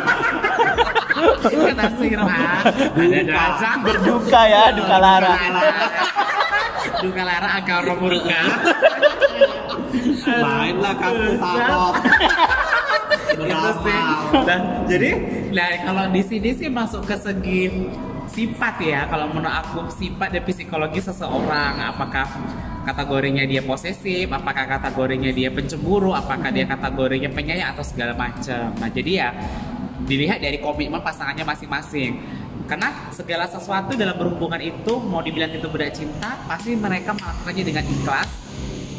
Kena 1.53 1.87
sirap. 2.01 2.29
Ada 2.97 3.21
rasa 3.29 3.71
berduka 3.85 4.41
ya 4.45 4.63
duka 4.73 4.97
lara 4.97 5.35
Duka 7.05 7.23
lara 7.23 7.49
agak 7.61 7.81
murka. 8.01 8.41
Mainlah 10.25 10.95
kamu 10.97 11.29
tarot. 11.39 11.95
Gitu 13.35 13.71
sih. 13.85 14.01
Nah, 14.45 14.59
jadi 14.89 15.11
nah 15.53 15.69
kalau 15.85 16.05
di 16.11 16.23
sini 16.25 16.51
sih 16.57 16.69
masuk 16.71 17.03
ke 17.05 17.17
segi 17.19 17.63
sifat 18.29 18.75
ya. 18.81 19.01
Kalau 19.09 19.31
menurut 19.33 19.51
aku 19.51 19.81
sifat 19.93 20.33
dan 20.35 20.43
psikologi 20.45 21.01
seseorang. 21.01 21.81
Apakah 21.95 22.27
kategorinya 22.85 23.49
dia 23.49 23.65
posesif 23.65 24.29
apakah 24.29 24.69
kategorinya 24.69 25.33
dia 25.33 25.49
pencemburu 25.49 26.13
apakah 26.13 26.53
dia 26.53 26.69
kategorinya 26.69 27.33
penyayang 27.33 27.73
atau 27.73 27.83
segala 27.83 28.13
macam. 28.13 28.77
Nah 28.77 28.89
jadi 28.93 29.11
ya 29.25 29.29
dilihat 30.05 30.45
dari 30.45 30.61
komitmen 30.61 31.01
pasangannya 31.01 31.49
masing-masing. 31.49 32.21
Karena 32.65 33.13
segala 33.13 33.45
sesuatu 33.45 33.93
dalam 33.93 34.17
berhubungan 34.17 34.61
itu 34.61 34.97
mau 35.01 35.21
dibilang 35.21 35.53
itu 35.53 35.69
budak 35.69 35.93
cinta 35.93 36.37
pasti 36.49 36.73
mereka 36.77 37.13
melakukannya 37.13 37.65
dengan 37.65 37.85
ikhlas 37.85 38.29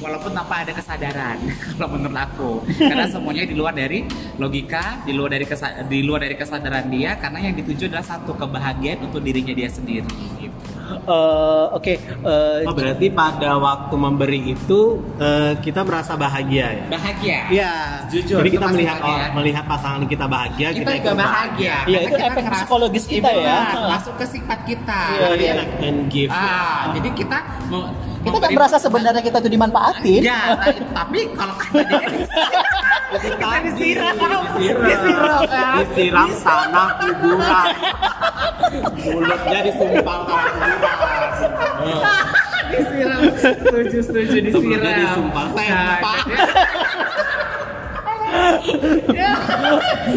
walaupun 0.06 0.32
tanpa 0.32 0.56
ada 0.62 0.72
kesadaran 0.72 1.38
kalau 1.76 1.90
menurut 1.90 2.14
aku 2.16 2.52
karena 2.78 3.06
semuanya 3.06 3.44
di 3.44 3.54
luar 3.54 3.74
dari 3.74 4.06
logika 4.38 5.02
di 5.02 5.12
luar 5.12 5.34
dari 5.34 5.44
kesa- 5.44 5.82
di 5.84 6.00
luar 6.00 6.22
dari 6.22 6.36
kesadaran 6.36 6.86
dia 6.88 7.18
karena 7.18 7.40
yang 7.42 7.56
dituju 7.56 7.90
adalah 7.90 8.06
satu 8.06 8.32
kebahagiaan 8.34 9.02
untuk 9.04 9.20
dirinya 9.20 9.52
dia 9.52 9.68
sendiri 9.68 10.06
gitu. 10.38 10.54
Eh, 10.86 11.66
oke 11.72 11.94
eh, 11.98 12.58
Oh 12.62 12.74
berarti 12.74 13.10
pada 13.10 13.58
waktu 13.58 13.96
memberi 13.96 14.42
itu 14.48 14.80
eh, 15.18 15.58
kita 15.58 15.82
merasa 15.82 16.14
bahagia 16.16 16.68
ya? 16.72 16.86
bahagia 16.88 17.40
ya 17.50 17.72
jujur 18.06 18.38
Jadi 18.40 18.54
kita 18.54 18.68
melihat 18.70 18.98
bahagia. 18.98 19.18
orang, 19.18 19.32
melihat 19.36 19.64
pasangan 19.66 20.02
kita 20.06 20.26
bahagia, 20.26 20.68
kita 20.70 20.78
kita, 20.78 20.92
juga 20.96 21.12
bahagia 21.18 21.76
Iya, 21.84 22.00
itu 22.00 22.10
kita 22.12 22.26
efek 22.28 22.44
psikologis 22.54 23.04
kita 23.08 23.30
ya. 23.34 23.58
masuk 23.88 24.14
ke 24.14 24.26
sifat 24.30 24.60
kita 24.64 25.02
Iya, 25.34 25.54
act 25.58 25.74
and 25.82 26.00
give. 26.06 26.30
ah 26.30 26.94
jadi 26.94 27.10
kita 27.12 27.38
mau 27.66 27.90
kita 28.26 28.38
kan 28.42 28.50
merasa 28.52 28.78
sebenarnya 28.78 29.22
kita 29.22 29.38
tuh 29.38 29.48
dimanfaatin. 29.48 30.22
Ya, 30.22 30.58
ta- 30.58 30.74
tapi 30.74 31.20
kalau 31.32 31.56
kata 31.56 31.82
dia 31.86 32.00
kita 33.16 33.48
disiram, 33.64 34.14
disiram, 34.18 34.84
disiram, 34.84 35.42
ya. 35.46 35.70
disiram 35.80 36.30
tanah 36.36 36.88
kuburan, 37.00 37.68
mulutnya 38.98 39.60
disumpal 39.64 40.20
tanah 40.26 40.52
kuburan. 40.52 42.26
disiram. 42.74 43.20
Setuju 43.36 43.98
setuju 44.02 44.38
disiram. 44.42 44.94
disumpal. 45.00 45.46
Sempak. 45.54 46.18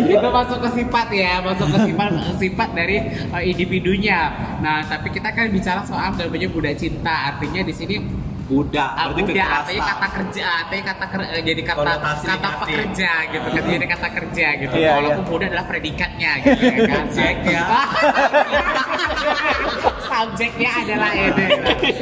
Itu 0.09 0.29
masuk 0.29 0.59
ke 0.61 0.71
sifat 0.75 1.09
ya 1.11 1.33
masuk 1.41 1.69
ke 1.69 1.79
sifat 1.85 2.11
sifat 2.39 2.69
dari 2.73 2.97
uh, 3.29 3.43
individunya 3.43 4.19
nah 4.59 4.83
tapi 4.83 5.11
kita 5.11 5.31
kan 5.31 5.49
bicara 5.49 5.83
soal 5.83 6.15
namanya 6.15 6.49
budak 6.49 6.75
cinta 6.75 7.35
artinya 7.35 7.63
di 7.63 7.75
sini 7.75 7.97
Budak, 8.49 8.97
Ah, 8.97 9.13
berarti 9.13 9.37
artinya 9.37 9.85
kata 9.93 10.09
kerja, 10.09 10.45
artinya 10.65 10.85
kata 10.89 11.05
ker- 11.13 11.31
eh, 11.37 11.45
jadi 11.45 11.63
kata 11.69 11.85
Konotasi 11.85 12.25
kata 12.25 12.33
negatif. 12.41 12.57
pekerja 12.65 13.11
gitu, 13.29 13.45
kan 13.45 13.63
jadi 13.69 13.87
kata 13.93 14.09
kerja 14.09 14.47
gitu. 14.57 14.73
Iya, 14.73 14.91
Walaupun 14.97 15.25
budak 15.29 15.47
adalah 15.53 15.67
predikatnya 15.69 16.31
gitu 16.41 16.63
ya 16.65 16.79
kan. 16.81 17.05
Subjeknya. 17.13 17.63
Subjeknya 20.09 20.71
adalah 20.83 21.11
ini. 21.15 21.47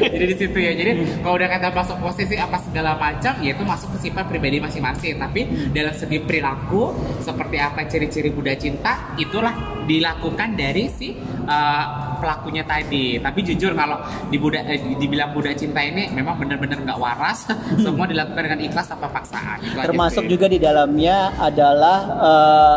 Jadi 0.08 0.24
di 0.24 0.36
situ 0.36 0.58
ya. 0.58 0.72
Jadi 0.72 0.92
kalau 1.20 1.36
udah 1.36 1.48
kata 1.48 1.66
masuk 1.74 1.96
posisi 2.00 2.34
apa 2.38 2.56
segala 2.62 2.96
macam, 2.96 3.32
ya 3.44 3.50
itu 3.52 3.64
masuk 3.64 3.88
ke 3.96 4.08
sifat 4.08 4.24
pribadi 4.30 4.58
masing-masing. 4.62 5.20
Tapi 5.20 5.40
dalam 5.74 5.92
segi 5.92 6.18
perilaku 6.22 6.96
seperti 7.20 7.56
apa 7.60 7.84
ciri-ciri 7.86 8.32
budak 8.32 8.56
cinta, 8.60 9.16
itulah 9.20 9.52
dilakukan 9.86 10.58
dari 10.58 10.88
si 10.90 11.14
uh, 11.46 11.84
pelakunya 12.18 12.64
tadi. 12.64 13.20
Tapi 13.20 13.40
jujur 13.44 13.76
kalau 13.76 14.00
di 14.32 14.36
budak 14.40 14.64
eh, 14.66 14.80
dibilang 14.96 15.36
budak 15.36 15.54
cinta 15.60 15.84
ini 15.84 16.08
memang 16.10 16.40
benar-benar 16.40 16.80
nggak 16.82 16.98
waras. 16.98 17.46
Semua 17.84 18.08
dilakukan 18.08 18.42
dengan 18.42 18.60
ikhlas 18.64 18.88
tanpa 18.88 19.12
paksaan. 19.12 19.60
Itu 19.62 19.76
termasuk 19.76 20.24
juga 20.26 20.48
di 20.48 20.58
dalamnya 20.58 21.36
adalah 21.36 21.98
eh, 22.16 22.76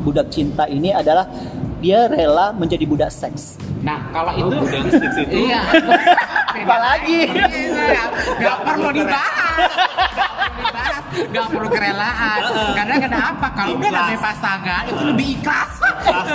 budak 0.00 0.32
cinta 0.32 0.64
ini 0.64 0.90
adalah 0.90 1.28
dia 1.80 2.06
rela 2.06 2.52
menjadi 2.52 2.84
budak 2.84 3.10
seks 3.10 3.56
Nah, 3.80 4.12
kalau 4.12 4.36
itu 4.36 4.44
Oh, 4.44 4.60
budak 4.60 4.92
seks 4.92 5.16
itu. 5.24 5.48
Iya. 5.48 5.60
Apa 6.50 6.76
lagi? 6.76 7.18
Iya, 7.30 8.02
Nggak 8.40 8.58
perlu 8.64 8.88
dibahas. 8.90 9.70
Nggak 10.10 10.30
perlu 10.34 10.58
dibahas. 10.58 11.02
Nggak 11.30 11.46
perlu 11.50 11.68
kerelaan. 11.68 12.38
Karena 12.74 12.94
kenapa? 12.98 13.46
Kalau 13.54 13.74
udah 13.76 13.90
namanya 13.90 14.20
pasangan 14.20 14.82
itu 14.86 15.02
lebih 15.04 15.26
ikhlas. 15.38 15.72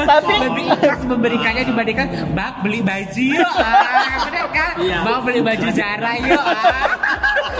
Tapi- 0.06 0.39
lebih 0.41 0.65
ikhlas 0.71 1.01
memberikannya 1.04 1.63
dibandingkan 1.65 2.08
bang 2.32 2.54
beli 2.62 2.80
baju 2.80 3.23
yuk. 3.34 3.54
Ah, 3.56 4.23
bener 4.25 4.47
kan? 4.51 4.73
Iya. 4.78 4.97
Bang 5.01 5.19
beli 5.23 5.39
baju 5.41 5.67
Zara 5.71 6.12
yuk. 6.19 6.39
Ah. 6.39 6.88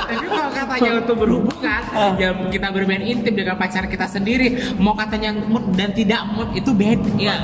Tapi 0.06 0.26
kalau 0.30 0.52
katanya 0.54 0.92
untuk 1.02 1.18
berhubungan, 1.18 1.82
ya 2.16 2.30
kita 2.48 2.68
bermain 2.70 3.02
intim 3.02 3.34
dengan 3.34 3.58
pacar 3.58 3.90
kita 3.90 4.06
sendiri, 4.06 4.78
mau 4.78 4.94
katanya 4.94 5.34
mood 5.34 5.66
dan 5.74 5.90
tidak 5.92 6.22
mood 6.30 6.54
itu 6.54 6.70
beda. 6.72 7.10
Ya, 7.18 7.42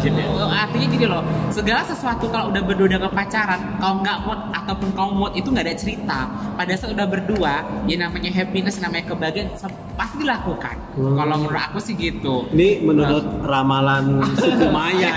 artinya 0.54 0.88
gini 0.88 1.06
loh, 1.10 1.24
segala 1.50 1.82
sesuatu 1.82 2.30
kalau 2.30 2.54
udah 2.54 2.62
berdua 2.62 2.88
dengan 2.91 3.10
pacaran, 3.10 3.82
kalau 3.82 3.95
nggak 4.00 4.17
mood 4.24 4.39
ataupun 4.54 4.88
kau 4.93 5.01
mood 5.10 5.34
itu 5.34 5.50
nggak 5.50 5.66
ada 5.66 5.76
cerita. 5.78 6.20
Pada 6.54 6.74
saat 6.78 6.94
udah 6.94 7.08
berdua, 7.10 7.66
ya 7.90 7.96
namanya 7.98 8.30
happiness, 8.30 8.78
namanya 8.78 9.10
kebahagiaan 9.10 9.50
pasti 9.98 10.16
dilakukan. 10.22 10.76
Hmm. 10.98 11.18
Kalau 11.18 11.36
menurut 11.42 11.62
aku 11.72 11.78
sih 11.82 11.96
gitu. 11.98 12.46
Ini 12.54 12.86
menurut 12.86 13.26
ramalan 13.42 14.22
suku 14.38 14.68
Maya 14.70 15.10
ya. 15.10 15.14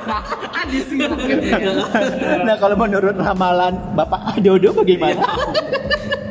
Nah, 0.00 0.22
di 0.70 0.80
sini 0.86 1.06
gitu 1.06 1.46
ya. 1.50 1.72
nah 2.46 2.56
kalau 2.56 2.76
menurut 2.78 3.16
ramalan 3.16 3.74
Bapak 3.94 4.38
Dodo 4.40 4.70
bagaimana 4.72 5.24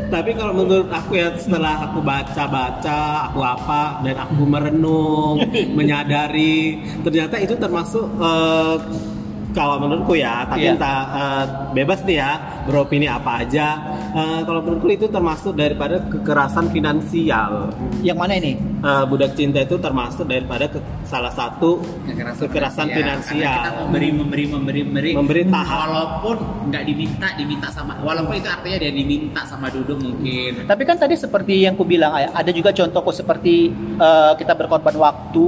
Tapi 0.10 0.34
kalau 0.34 0.58
menurut 0.58 0.89
aku 0.89 1.22
ya 1.22 1.30
setelah 1.38 1.86
aku 1.86 2.02
baca-baca, 2.02 3.30
aku 3.30 3.45
apa 3.45 4.02
dan 4.02 4.17
aku 4.17 4.41
merenung, 4.41 5.38
menyadari, 5.78 6.82
ternyata 7.06 7.38
itu 7.38 7.54
termasuk 7.54 8.10
eh, 8.17 8.76
kalau 9.60 9.76
menurutku 9.78 10.15
ya, 10.15 10.48
tapi 10.48 10.63
Iya. 10.63 10.74
entah 10.74 10.98
eh, 11.12 11.43
bebas 11.76 12.00
nih 12.02 12.17
ya 12.17 12.32
beropini 12.63 13.06
apa 13.06 13.43
aja. 13.43 13.67
Eh, 14.10 14.39
kalau 14.41 14.62
menurutku 14.62 14.88
itu 14.89 15.06
termasuk 15.08 15.52
daripada 15.54 16.00
kekerasan 16.02 16.72
finansial. 16.72 17.67
Yang 18.00 18.17
mana 18.17 18.34
ini? 18.34 18.54
Eh, 18.80 19.04
budak 19.06 19.36
cinta 19.36 19.60
itu 19.60 19.76
termasuk 19.78 20.24
daripada 20.24 20.65
ke- 20.65 20.80
salah 21.04 21.30
satu 21.30 21.84
kekerasan 22.39 22.88
Iya, 22.88 22.95
finansial. 22.95 23.43
karena 23.43 23.60
kita 23.60 23.72
memberi 23.82 24.10
memberi 24.13 24.43
memberi 24.48 24.82
memberi 24.86 25.12
Memberi 25.12 25.41
tahap. 25.45 25.78
walaupun 25.84 26.36
nggak 26.69 26.84
diminta 26.86 27.28
diminta 27.34 27.67
sama 27.67 27.98
walaupun 28.00 28.34
itu 28.36 28.48
artinya 28.48 28.78
dia 28.78 28.91
diminta 28.93 29.41
sama 29.43 29.67
duduk 29.67 29.98
mungkin 29.98 30.63
Tapi 30.63 30.84
kan 30.84 30.95
tadi 30.95 31.15
seperti 31.15 31.60
yang 31.60 31.74
ku 31.74 31.84
bilang 31.84 32.13
Ayah, 32.13 32.30
ada 32.32 32.52
juga 32.52 32.69
contohku 32.72 33.10
seperti 33.12 33.74
eh, 33.98 34.34
kita 34.36 34.54
berkorban 34.54 34.95
waktu, 34.95 35.45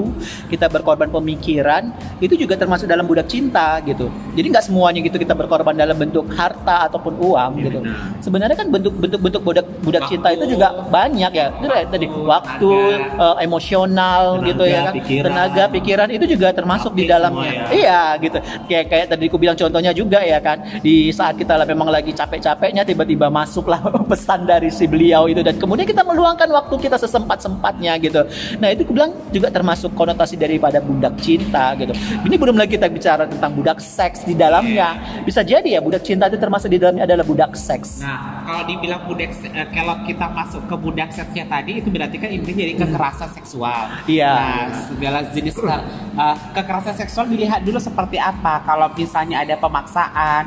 kita 0.50 0.66
berkorban 0.68 1.08
pemikiran, 1.08 1.84
itu 2.18 2.34
juga 2.36 2.58
termasuk 2.58 2.86
dalam 2.86 3.06
budak 3.06 3.28
cinta 3.28 3.78
gitu. 3.82 4.01
Jadi 4.32 4.48
nggak 4.48 4.66
semuanya 4.66 5.00
gitu 5.02 5.18
kita 5.18 5.34
berkorban 5.34 5.76
dalam 5.76 5.94
bentuk 5.94 6.26
harta 6.32 6.88
ataupun 6.88 7.20
uang 7.20 7.52
Iya, 7.58 7.64
gitu. 7.68 7.80
benar. 7.82 7.96
Sebenarnya 8.22 8.56
kan 8.56 8.68
bentuk-bentuk 8.70 9.20
bentuk 9.20 9.42
budak 9.44 9.66
budak 9.82 10.02
Waktu, 10.02 10.12
cinta 10.16 10.28
itu 10.32 10.46
juga 10.50 10.68
banyak 10.88 11.32
ya. 11.34 11.48
Itu 11.52 11.68
kayak 11.68 11.88
tadi 11.90 12.06
waktu, 12.08 12.72
eh, 13.18 13.36
emosional 13.44 14.24
Tenaga, 14.40 14.48
gitu 14.48 14.64
ya 14.64 14.80
kan, 14.82 14.94
pikiran. 14.96 15.26
tenaga, 15.28 15.64
pikiran 15.68 16.08
itu 16.10 16.26
juga 16.30 16.48
termasuk 16.52 16.92
di 16.94 17.04
dalamnya. 17.04 17.50
ya. 17.52 17.64
Iya 17.72 18.02
gitu. 18.22 18.38
Kayak 18.66 18.86
kayak 18.88 19.06
tadi 19.10 19.26
ku 19.28 19.36
bilang 19.36 19.58
contohnya 19.58 19.92
juga 19.92 20.20
ya 20.22 20.40
kan, 20.40 20.62
di 20.80 21.10
saat 21.12 21.36
kita 21.36 21.58
lah 21.58 21.66
memang 21.66 21.90
lagi 21.90 22.14
capek-capeknya 22.14 22.86
tiba-tiba 22.86 23.28
masuklah 23.28 23.82
pesan 24.12 24.46
dari 24.46 24.70
si 24.72 24.86
beliau 24.86 25.26
itu 25.28 25.42
dan 25.42 25.58
kemudian 25.58 25.84
kita 25.84 26.06
meluangkan 26.06 26.48
waktu 26.48 26.76
kita 26.78 26.96
sesempat-sempatnya 26.96 27.98
gitu. 28.00 28.22
Nah, 28.62 28.70
itu 28.70 28.86
ku 28.86 28.94
bilang 28.94 29.12
juga 29.30 29.50
termasuk 29.50 29.92
konotasi 29.92 30.38
daripada 30.38 30.78
budak 30.80 31.18
cinta 31.18 31.74
gitu. 31.76 31.92
Ini 32.24 32.36
belum 32.38 32.56
lagi 32.56 32.78
kita 32.78 32.88
bicara 32.88 33.26
tentang 33.28 33.52
budak 33.52 33.81
seks 33.82 34.24
di 34.24 34.38
dalamnya. 34.38 35.22
Bisa 35.26 35.42
jadi 35.42 35.78
ya 35.78 35.82
budak 35.82 36.06
cinta 36.06 36.30
itu 36.30 36.38
termasuk 36.38 36.70
di 36.72 36.78
dalamnya 36.80 37.04
adalah 37.10 37.26
budak 37.26 37.58
seks. 37.58 38.06
Nah, 38.06 38.46
kalau 38.46 38.64
dibilang 38.70 39.04
budak, 39.10 39.34
eh, 39.44 39.68
kalau 39.74 39.96
kita 40.06 40.26
masuk 40.32 40.62
ke 40.70 40.76
budak 40.78 41.10
seksnya 41.12 41.46
tadi, 41.50 41.82
itu 41.82 41.90
berarti 41.90 42.16
kan 42.22 42.30
intinya 42.30 42.62
jadi 42.62 42.76
kekerasan 42.78 43.30
seksual. 43.36 43.82
Iya. 44.06 44.34
Nah, 44.34 44.66
segala 44.88 45.20
jenis 45.34 45.56
eh, 45.58 46.36
kekerasan 46.54 46.96
seksual 46.96 47.26
dilihat 47.28 47.66
dulu 47.66 47.82
seperti 47.82 48.22
apa. 48.22 48.64
Kalau 48.64 48.88
misalnya 48.94 49.44
ada 49.44 49.58
pemaksaan, 49.58 50.44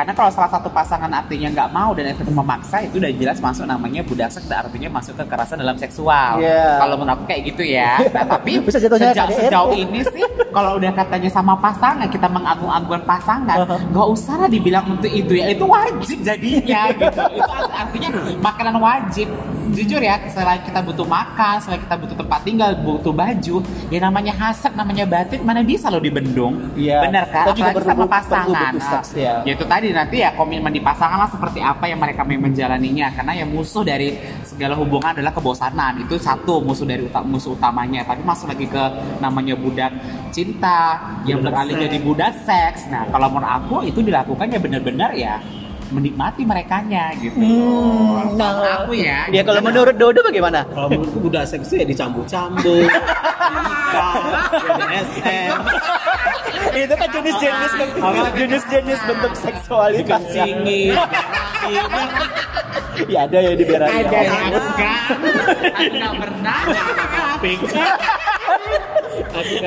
karena 0.00 0.16
kalau 0.16 0.32
salah 0.32 0.48
satu 0.48 0.72
pasangan 0.72 1.12
artinya 1.12 1.52
nggak 1.52 1.68
mau 1.70 1.92
dan 1.92 2.16
itu 2.16 2.24
memaksa, 2.24 2.80
itu 2.80 2.96
udah 2.96 3.12
jelas 3.12 3.36
masuk 3.36 3.68
namanya 3.68 4.00
budak 4.00 4.32
seks, 4.32 4.48
artinya 4.48 4.88
masuk 4.90 5.12
kekerasan 5.14 5.60
dalam 5.60 5.76
seksual. 5.76 6.40
Iya. 6.40 6.80
Kalau 6.80 6.96
menurut 6.96 7.20
aku 7.20 7.24
kayak 7.28 7.42
gitu 7.52 7.62
ya. 7.68 8.00
Nah, 8.10 8.24
tapi 8.26 8.64
Bisa 8.64 8.80
sejauh, 8.80 8.96
KDRT. 8.96 9.32
sejauh 9.44 9.72
ini 9.72 10.00
sih, 10.02 10.24
kalau 10.50 10.80
udah 10.80 10.88
katanya 10.90 11.28
sama 11.28 11.52
pasangan, 11.54 12.08
kita 12.08 12.26
mengagung-agungkan 12.26 13.04
pasangan, 13.04 13.56
Uh-huh. 13.60 13.76
nggak 13.92 14.08
usah 14.08 14.34
lah 14.40 14.48
dibilang 14.48 14.86
untuk 14.88 15.10
itu 15.10 15.36
ya 15.36 15.52
itu 15.52 15.60
wajib 15.60 16.16
jadinya 16.22 16.88
gitu 16.96 17.20
itu 17.28 17.44
art- 17.44 17.74
artinya 17.76 18.08
makanan 18.40 18.76
wajib 18.78 19.28
jujur 19.70 20.00
ya 20.00 20.16
selain 20.26 20.64
kita 20.64 20.80
butuh 20.80 21.04
makan 21.04 21.60
selain 21.60 21.78
kita 21.78 21.94
butuh 21.94 22.16
tempat 22.16 22.40
tinggal 22.40 22.70
butuh 22.74 23.12
baju 23.12 23.56
ya 23.86 23.98
namanya 24.00 24.32
hasrat 24.32 24.72
namanya 24.72 25.04
batin 25.04 25.44
mana 25.44 25.60
bisa 25.60 25.86
lo 25.86 26.00
dibendung 26.00 26.72
Iya. 26.72 27.04
benar 27.04 27.24
kan 27.28 27.52
apalagi 27.52 27.82
sama 27.84 28.06
pasangan 28.06 28.72
seks, 28.80 29.08
ya. 29.14 29.44
ya 29.44 29.52
itu 29.52 29.64
tadi 29.64 29.89
nanti 29.92 30.22
ya 30.22 30.32
komitmen 30.34 30.70
di 30.70 30.82
pasangan 30.82 31.18
lah 31.20 31.30
seperti 31.30 31.60
apa 31.60 31.86
yang 31.86 32.00
mereka 32.00 32.22
mau 32.24 32.36
menjalaninya. 32.36 33.12
Karena 33.14 33.32
ya 33.34 33.46
musuh 33.46 33.82
dari 33.84 34.16
segala 34.42 34.74
hubungan 34.74 35.14
adalah 35.14 35.30
kebosanan. 35.30 36.00
Itu 36.02 36.16
satu 36.16 36.62
musuh 36.62 36.86
dari 36.88 37.04
uta- 37.06 37.24
musuh 37.24 37.54
utamanya. 37.54 38.02
Tapi 38.06 38.22
masuk 38.24 38.50
lagi 38.50 38.66
ke 38.66 38.84
namanya 39.18 39.54
budak 39.54 39.92
cinta 40.30 40.98
yang 41.26 41.42
Budak 41.42 41.52
beralih 41.52 41.74
seks. 41.76 41.84
jadi 41.86 41.96
budak 42.00 42.32
seks. 42.46 42.80
Nah 42.88 43.02
kalau 43.10 43.28
menurut 43.30 43.50
aku 43.50 43.76
itu 43.84 44.00
dilakukan 44.00 44.46
ya 44.48 44.58
benar-benar 44.62 45.10
ya 45.14 45.34
menikmati 45.90 46.42
merekanya 46.46 47.10
gitu. 47.18 47.36
Hmm, 47.38 48.38
Kalau 48.38 48.64
aku 48.86 48.92
ya 48.94 49.26
Ya 49.30 49.42
kalau 49.42 49.60
menurut 49.62 49.94
Dodo 49.98 50.22
bagaimana? 50.22 50.62
Kalau 50.70 50.88
menurutku 50.90 51.18
budak 51.20 51.44
seks 51.46 51.70
itu 51.70 51.82
ya 51.82 51.86
dicambuk-cambuk, 51.86 52.86
ya 54.80 54.86
SM, 55.14 55.54
itu 56.74 56.94
kan 56.94 57.08
jenis-jenis 57.10 57.72
jenis-jenis 58.38 59.00
bentuk 59.06 59.32
seksualitas. 59.36 60.22
Ya. 60.30 60.46
dikencingin, 60.46 60.94
ya 63.10 63.20
ada 63.26 63.38
ya 63.38 63.52
di 63.54 63.64
daerah 63.66 63.88
ada 63.90 64.18
yang 64.22 64.42
enggak. 64.54 65.02
Aku 65.74 65.94
nggak 65.96 66.14
pernah. 66.18 66.58
Pink. 67.40 67.60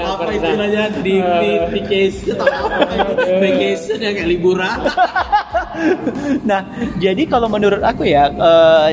apa 0.04 0.24
istilahnya? 0.30 0.84
Di 1.02 1.16
di 1.18 1.52
vacation 1.74 2.38
atau 2.38 2.48
apa 2.48 3.26
vacation 3.42 3.98
ya 4.02 4.12
kayak 4.14 4.28
liburan 4.30 4.78
Nah, 6.50 6.66
jadi 6.98 7.24
kalau 7.28 7.50
menurut 7.50 7.82
aku 7.82 8.06
ya 8.08 8.30
eh, 8.30 8.90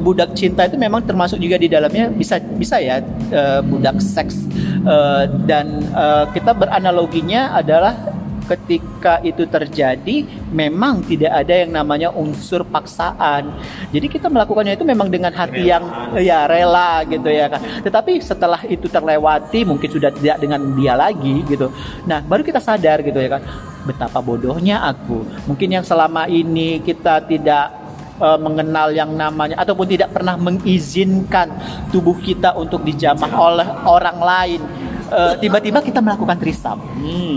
budak 0.00 0.34
cinta 0.38 0.66
itu 0.66 0.78
memang 0.78 1.02
termasuk 1.02 1.38
juga 1.42 1.58
di 1.58 1.66
dalamnya 1.70 2.10
bisa 2.10 2.38
bisa 2.38 2.78
ya 2.78 3.02
eh, 3.30 3.60
budak 3.62 3.98
seks. 4.02 4.46
Eh, 4.86 5.24
dan 5.50 5.82
eh, 5.82 6.24
kita 6.30 6.54
beranaloginya 6.54 7.54
adalah 7.56 8.15
ketika 8.46 9.18
itu 9.26 9.44
terjadi 9.44 10.22
memang 10.54 11.02
tidak 11.02 11.32
ada 11.44 11.54
yang 11.66 11.74
namanya 11.74 12.08
unsur 12.14 12.62
paksaan. 12.62 13.50
Jadi 13.90 14.06
kita 14.06 14.30
melakukannya 14.30 14.78
itu 14.78 14.86
memang 14.86 15.10
dengan 15.10 15.34
hati 15.34 15.66
yang 15.66 15.84
ya 16.16 16.46
rela 16.46 17.02
gitu 17.06 17.26
ya 17.26 17.50
kan. 17.50 17.60
Tetapi 17.82 18.22
setelah 18.22 18.62
itu 18.66 18.86
terlewati 18.86 19.66
mungkin 19.66 19.90
sudah 19.90 20.14
tidak 20.14 20.38
dengan 20.38 20.62
dia 20.78 20.94
lagi 20.94 21.42
gitu. 21.44 21.68
Nah, 22.06 22.22
baru 22.22 22.46
kita 22.46 22.62
sadar 22.62 23.02
gitu 23.02 23.18
ya 23.18 23.38
kan. 23.38 23.42
Betapa 23.86 24.22
bodohnya 24.22 24.82
aku. 24.82 25.26
Mungkin 25.50 25.78
yang 25.78 25.84
selama 25.86 26.26
ini 26.30 26.82
kita 26.82 27.22
tidak 27.26 27.74
eh, 28.18 28.38
mengenal 28.38 28.94
yang 28.94 29.14
namanya 29.14 29.58
ataupun 29.62 29.86
tidak 29.90 30.14
pernah 30.14 30.38
mengizinkan 30.38 31.50
tubuh 31.90 32.14
kita 32.22 32.54
untuk 32.54 32.82
dijamah 32.86 33.30
oleh 33.34 33.68
orang 33.86 34.18
lain. 34.22 34.62
Eh, 35.06 35.34
tiba-tiba 35.38 35.78
kita 35.80 36.00
melakukan 36.00 36.34
trisam. 36.34 36.82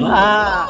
Ah, 0.04 0.66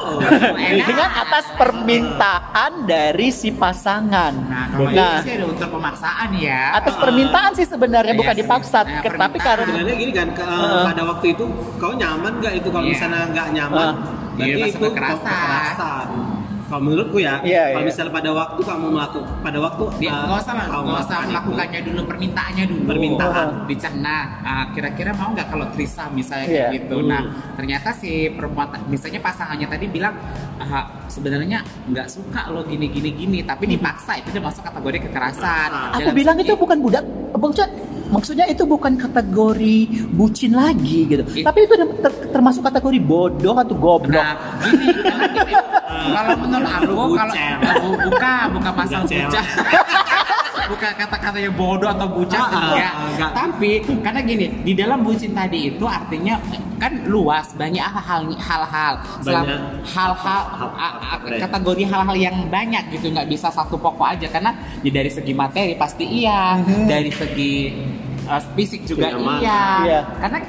dengan 0.59 1.09
atas 1.15 1.47
permintaan 1.53 2.83
dari 2.83 3.29
si 3.29 3.49
pasangan. 3.49 4.35
nah 4.41 4.67
kalau 4.67 4.89
Nah, 4.89 5.15
ini 5.15 5.23
sih 5.23 5.33
ada 5.33 5.45
unsur 5.45 5.69
pemaksaan 5.69 6.29
ya 6.35 6.75
atas 6.75 6.95
permintaan 6.95 7.51
sih 7.53 7.63
sebenarnya 7.63 8.11
Iya 8.11 8.19
bukan 8.19 8.33
sih. 8.33 8.41
dipaksa, 8.41 8.79
Nah, 8.81 8.99
tapi 9.01 9.37
karena 9.39 9.63
sebenarnya 9.65 9.95
gini 9.95 10.11
kan 10.11 10.27
ke- 10.29 10.43
Heeh. 10.43 10.83
pada 10.85 11.01
waktu 11.05 11.25
itu 11.31 11.45
kau 11.77 11.93
nyaman 11.93 12.33
nggak 12.37 12.53
itu 12.57 12.67
kalau 12.67 12.83
Iya. 12.83 12.91
misalnya 12.91 13.21
nggak 13.29 13.47
nyaman 13.53 13.79
Ah. 13.79 13.93
berarti 14.33 14.51
Iya, 14.51 14.65
itu 14.67 14.77
kekerasan. 14.81 15.23
kekerasan 15.25 16.07
kalau 16.69 16.81
menurutku 16.83 17.17
ya 17.17 17.41
Iya, 17.41 17.63
kalau 17.67 17.81
iya. 17.81 17.87
misalnya 17.89 18.13
pada 18.13 18.31
waktu 18.31 18.61
kamu 18.61 18.85
melakukan 18.89 19.29
pada 19.41 19.57
waktu 19.59 19.83
dia 19.97 20.09
uh, 20.09 20.17
nggak 20.21 20.39
usah 20.39 20.53
lah, 20.53 20.65
kau 20.65 20.81
nggak 20.81 21.01
usah 21.01 21.17
melakukannya 21.25 21.79
dulu 21.81 22.01
permintaannya 22.05 22.63
dulu 22.65 22.81
Permintaan. 22.85 23.47
dicana 23.65 24.15
ah, 24.39 24.65
kira-kira 24.69 25.11
mau 25.11 25.29
nggak 25.31 25.47
kalau 25.47 25.65
trisam 25.69 26.09
misalnya 26.11 26.45
Iya. 26.45 26.53
kayak 26.63 26.73
gitu 26.77 26.95
Hmm. 26.95 27.09
nah 27.09 27.21
ternyata 27.53 27.89
si 27.91 28.09
perempuan 28.29 28.69
misalnya 28.85 29.19
pasangannya 29.19 29.67
tadi 29.67 29.85
bilang 29.87 30.13
ah, 30.59 30.69
sebenarnya 31.07 31.59
nggak 31.85 32.07
suka 32.07 32.47
lo 32.47 32.61
gini 32.63 32.85
gini 32.87 33.09
gini 33.11 33.39
tapi 33.41 33.65
dipaksa 33.67 34.15
itu 34.15 34.29
udah 34.31 34.43
masuk 34.45 34.61
kategori 34.63 34.97
kekerasan 35.03 35.69
Hmm. 35.69 35.91
aku 35.91 36.01
Dalam 36.05 36.15
bilang 36.15 36.35
segi- 36.35 36.45
itu 36.45 36.53
bukan 36.55 36.77
budak, 36.79 37.03
maksudnya, 37.31 37.67
maksudnya 38.09 38.45
itu 38.45 38.63
bukan 38.63 38.93
kategori 38.95 39.77
bucin 40.11 40.51
lagi 40.51 41.05
gitu. 41.07 41.23
It- 41.31 41.45
Tapi 41.45 41.59
itu 41.63 41.73
ter- 41.99 42.29
termasuk 42.29 42.61
kategori 42.63 42.99
bodoh 42.99 43.55
atau 43.55 43.75
goblok. 43.75 44.19
Nah, 44.19 44.35
gini, 44.61 44.89
karena 44.95 45.25
gini, 45.35 45.53
kalau 46.09 46.31
menurut 46.37 46.67
aku, 46.67 46.93
kalau 47.11 47.33
bucen. 47.33 47.55
bu- 47.79 47.99
bukan, 48.05 48.45
bukan 48.51 48.71
masalah 48.75 49.03
Bucen. 49.03 49.25
bucah. 49.25 49.43
Bukan 50.69 50.91
kata-katanya 50.93 51.51
bodoh 51.57 51.89
atau 51.89 52.07
bucah 52.13 52.39
Ah, 52.39 52.47
ah, 52.47 52.61
enggak. 52.71 52.93
enggak. 53.17 53.31
Tapi 53.33 53.71
karena 54.05 54.19
gini, 54.23 54.45
di 54.63 54.73
dalam 54.77 55.01
bucin 55.01 55.33
tadi 55.33 55.73
itu 55.73 55.85
artinya 55.89 56.37
kan 56.79 56.93
luas, 57.09 57.51
banyak 57.57 57.83
hal-hal 57.83 58.31
hal-hal, 58.39 58.93
hal-hal 59.83 60.41
kategori 61.27 61.83
hal-hal 61.89 62.15
yang 62.15 62.37
banyak 62.47 62.83
gitu, 62.95 63.11
nggak 63.11 63.27
bisa 63.27 63.51
satu 63.51 63.75
pokok 63.75 64.15
aja 64.15 64.27
karena 64.31 64.55
ya 64.85 64.91
dari 64.93 65.11
segi 65.11 65.33
materi 65.35 65.73
pasti 65.75 66.05
iya, 66.07 66.61
dari 66.87 67.11
segi 67.11 67.75
uh, 68.29 68.41
fisik 68.55 68.87
juga 68.87 69.11
iya. 69.41 69.63
Iya. 69.83 69.99
Karena 70.23 70.39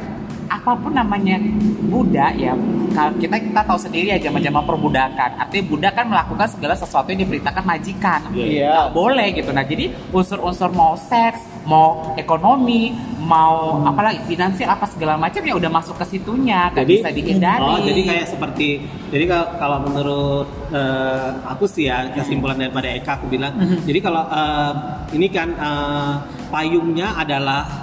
apa 0.50 0.74
pun 0.74 0.90
namanya 0.90 1.38
budak 1.86 2.34
ya 2.34 2.58
kalau 2.90 3.14
kita 3.22 3.38
kita 3.38 3.62
tahu 3.62 3.78
sendiri 3.78 4.10
ya 4.10 4.18
zaman-zaman 4.18 4.66
perbudakan. 4.66 5.30
Artinya 5.38 5.64
budak 5.70 5.92
kan 5.94 6.06
melakukan 6.10 6.48
segala 6.50 6.74
sesuatu 6.74 7.06
yang 7.14 7.22
diberitakan 7.22 7.62
majikan. 7.62 8.20
Nggak 8.34 8.90
boleh 8.90 9.26
gitu. 9.30 9.50
Nah 9.54 9.62
jadi 9.62 9.94
unsur-unsur 10.10 10.74
mau 10.74 10.98
seks 10.98 11.38
mau 11.60 12.16
ekonomi 12.16 12.90
mau 13.20 13.84
apalagi 13.84 14.24
finansial 14.26 14.74
apa 14.74 14.88
segala 14.90 15.14
macam 15.14 15.38
ya 15.38 15.54
udah 15.54 15.70
masuk 15.70 15.94
ke 16.02 16.18
situnya. 16.18 16.74
Nggak 16.74 16.88
bisa 16.88 17.08
dihindari. 17.14 17.62
Oh, 17.62 17.78
jadi 17.78 18.00
kayak 18.02 18.26
seperti 18.26 18.68
jadi 19.14 19.24
kalau, 19.30 19.46
kalau 19.54 19.78
menurut 19.86 20.46
eh, 20.74 21.30
aku 21.46 21.70
sih 21.70 21.86
ya 21.86 22.10
kesimpulan 22.10 22.58
daripada 22.58 22.90
Eka 22.90 23.22
aku 23.22 23.30
bilang, 23.30 23.54
Mhm. 23.54 23.86
jadi 23.86 23.98
kalau 24.02 24.26
eh, 24.26 24.72
ini 25.14 25.26
kan 25.30 25.48
eh, 25.54 26.12
payungnya 26.50 27.14
adalah 27.14 27.79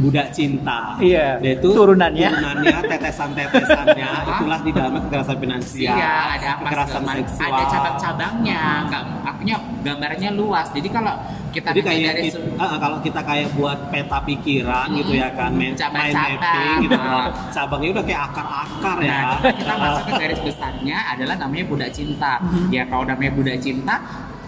budak 0.00 0.32
cinta. 0.32 0.96
Iya, 0.96 1.36
Yaitu 1.38 1.68
turunannya. 1.70 2.28
turunannya 2.30 2.78
tetesan-tetesannya 2.88 4.08
itulah 4.32 4.58
di 4.58 4.70
dalam 4.70 4.92
kekerasan 4.98 5.36
finansial, 5.38 5.92
Iya, 5.92 6.12
ada 6.34 6.48
apa 6.50 6.62
kekerasan 6.64 7.02
segala 7.02 7.18
seksual. 7.20 7.48
Ada 7.50 7.64
cabang-cabangnya, 7.68 8.62
nggak 8.86 9.02
artinya 9.22 9.56
gambarnya 9.80 10.30
luas. 10.32 10.66
Jadi 10.70 10.88
kalau 10.88 11.14
kita 11.50 11.68
Jadi 11.70 11.82
kayak 11.82 12.00
dari 12.06 12.22
kita, 12.24 12.36
su- 12.36 12.46
eh, 12.54 12.78
kalau 12.78 12.98
kita 13.00 13.20
kayak 13.20 13.48
buat 13.52 13.78
peta 13.90 14.18
pikiran 14.22 14.86
gitu 14.94 15.12
ya 15.12 15.28
kan, 15.30 15.50
main, 15.50 15.74
main 15.74 15.74
Cabang-cabang. 15.74 16.38
mapping 16.38 16.74
gitu, 16.80 16.98
Ah. 17.10 17.26
cabangnya 17.50 17.90
udah 17.92 18.04
kayak 18.06 18.22
akar-akar 18.24 18.96
ya. 19.00 19.10
Nah, 19.10 19.52
kita 19.52 19.74
masuk 19.76 20.02
ke 20.02 20.12
garis 20.22 20.40
besarnya 20.40 20.96
adalah 21.08 21.34
namanya 21.36 21.64
budak 21.66 21.90
cinta. 21.90 22.32
Mhm. 22.40 22.70
Ya 22.70 22.82
kalau 22.86 23.04
namanya 23.04 23.32
budak 23.34 23.58
cinta, 23.58 23.94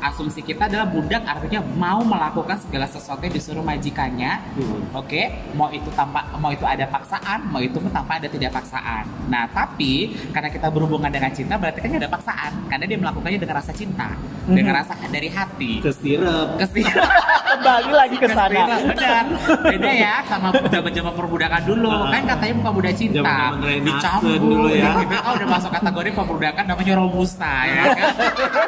asumsi 0.02 0.42
kita 0.42 0.66
adalah 0.66 0.84
budak 0.84 1.22
artinya 1.22 1.62
mau 1.72 2.02
melakukan 2.02 2.58
segala 2.58 2.84
sesuatu 2.84 3.22
yang 3.22 3.30
disuruh 3.30 3.62
majikannya. 3.62 4.42
Hmm. 4.52 4.82
Oke, 4.92 5.22
mau 5.52 5.70
itu 5.70 5.86
tanpa 5.92 6.26
mau 6.36 6.50
itu 6.50 6.64
ada 6.64 6.84
paksaan, 6.84 7.46
mau 7.46 7.58
itu 7.58 7.78
tanpa 7.88 8.18
ada 8.18 8.26
tidak 8.26 8.50
paksaan. 8.52 9.06
Nah, 9.26 9.46
tapi 9.46 10.12
karena 10.30 10.48
kita 10.48 10.66
berhubungan 10.68 11.08
dengan 11.08 11.30
cinta 11.30 11.54
berarti 11.54 11.78
kan 11.78 11.90
ada 11.92 12.10
paksaan 12.10 12.52
karena 12.66 12.84
dia 12.84 12.98
melakukannya 12.98 13.38
dengan 13.38 13.56
rasa 13.56 13.72
cinta, 13.72 14.08
Mhm. 14.42 14.54
dengan 14.54 14.72
rasa 14.74 14.92
dari 15.06 15.28
hati. 15.28 15.72
Kesirep. 15.78 16.58
Ke 16.58 16.66
sini 16.68 16.90
Kembali 17.52 17.92
lagi 17.92 18.16
ke 18.16 18.26
sana. 18.26 18.64
benar 18.82 19.24
beda 19.62 19.90
ya 19.92 20.14
sama 20.24 20.48
zaman-zaman 20.66 21.12
perbudakan 21.12 21.62
dulu 21.62 21.90
Ah. 21.92 22.10
kan 22.10 22.22
katanya 22.26 22.54
bukan 22.58 22.72
budak 22.74 22.94
cinta 22.96 23.52
dicampur 23.60 24.40
dulu 24.40 24.68
ya. 24.72 24.88
kita 25.04 25.18
kan 25.20 25.32
udah 25.36 25.48
masuk 25.48 25.70
kategori 25.70 26.10
perbudakan 26.12 26.64
namanya 26.66 26.92
robusta 26.96 27.54
ya 27.68 27.82
kan 27.92 28.08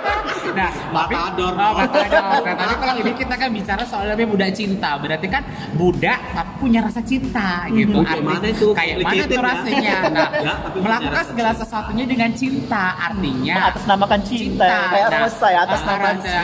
nah 0.58 0.70
tapi 0.70 1.14
Matador. 1.26 1.52
oh, 1.54 1.72
matador 1.74 2.22
nah, 2.44 2.54
tapi 2.54 2.74
kalau 2.76 2.94
ini 2.98 3.12
kita 3.14 3.34
kan 3.34 3.48
bicara 3.50 3.82
soal 3.82 4.04
namanya 4.04 4.28
budak 4.28 4.50
cinta 4.52 4.90
berarti 4.96 5.26
kan 5.26 5.42
budak 5.72 6.18
tapi 6.30 6.50
punya 6.58 6.80
rasa 6.80 7.00
cinta 7.00 7.48
gitu 7.68 7.96
Kayak 7.96 8.12
Arti- 8.14 8.26
mana 8.26 8.46
itu? 8.46 8.68
kayak 8.70 8.96
mana 8.98 9.22
tuh 9.24 9.34
ya. 9.34 9.42
rasanya 9.42 9.96
nah 10.14 10.28
Ya, 10.34 10.54
melakukan 10.76 11.24
segala 11.26 11.50
sesuatunya 11.54 12.04
dengan 12.04 12.30
cinta 12.32 12.84
artinya 13.00 13.56
Atasnamakan 13.66 14.20
cinta, 14.22 14.66
ya. 14.66 14.80
kayak 14.87 15.08
Nah, 15.08 15.20
rosa 15.22 15.48
ya 15.48 15.60
atas 15.62 15.80
nama 15.82 16.06
ada, 16.10 16.34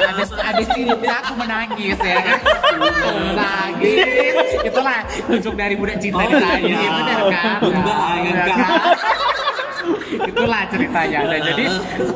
ada, 0.47 0.63
cinta 0.67 1.15
aku 1.21 1.33
menangis 1.37 1.99
ya 1.99 2.17
kan 2.19 2.39
menangis 3.29 4.47
itulah 4.63 4.99
ujung 5.29 5.55
dari 5.55 5.75
budak 5.75 5.99
cinta 5.99 6.19
Oh, 6.19 6.27
di 6.27 6.37
tadi 6.37 6.71
iya. 6.71 6.91
benar 6.91 7.21
kan 7.29 7.53
Bunda, 7.61 7.81
Nah, 7.83 8.15
ya 8.17 8.31
benar 8.31 8.47
kan? 8.47 8.59
Itulah 10.11 10.63
ceritanya 10.71 11.19
nah, 11.27 11.41
jadi 11.41 11.65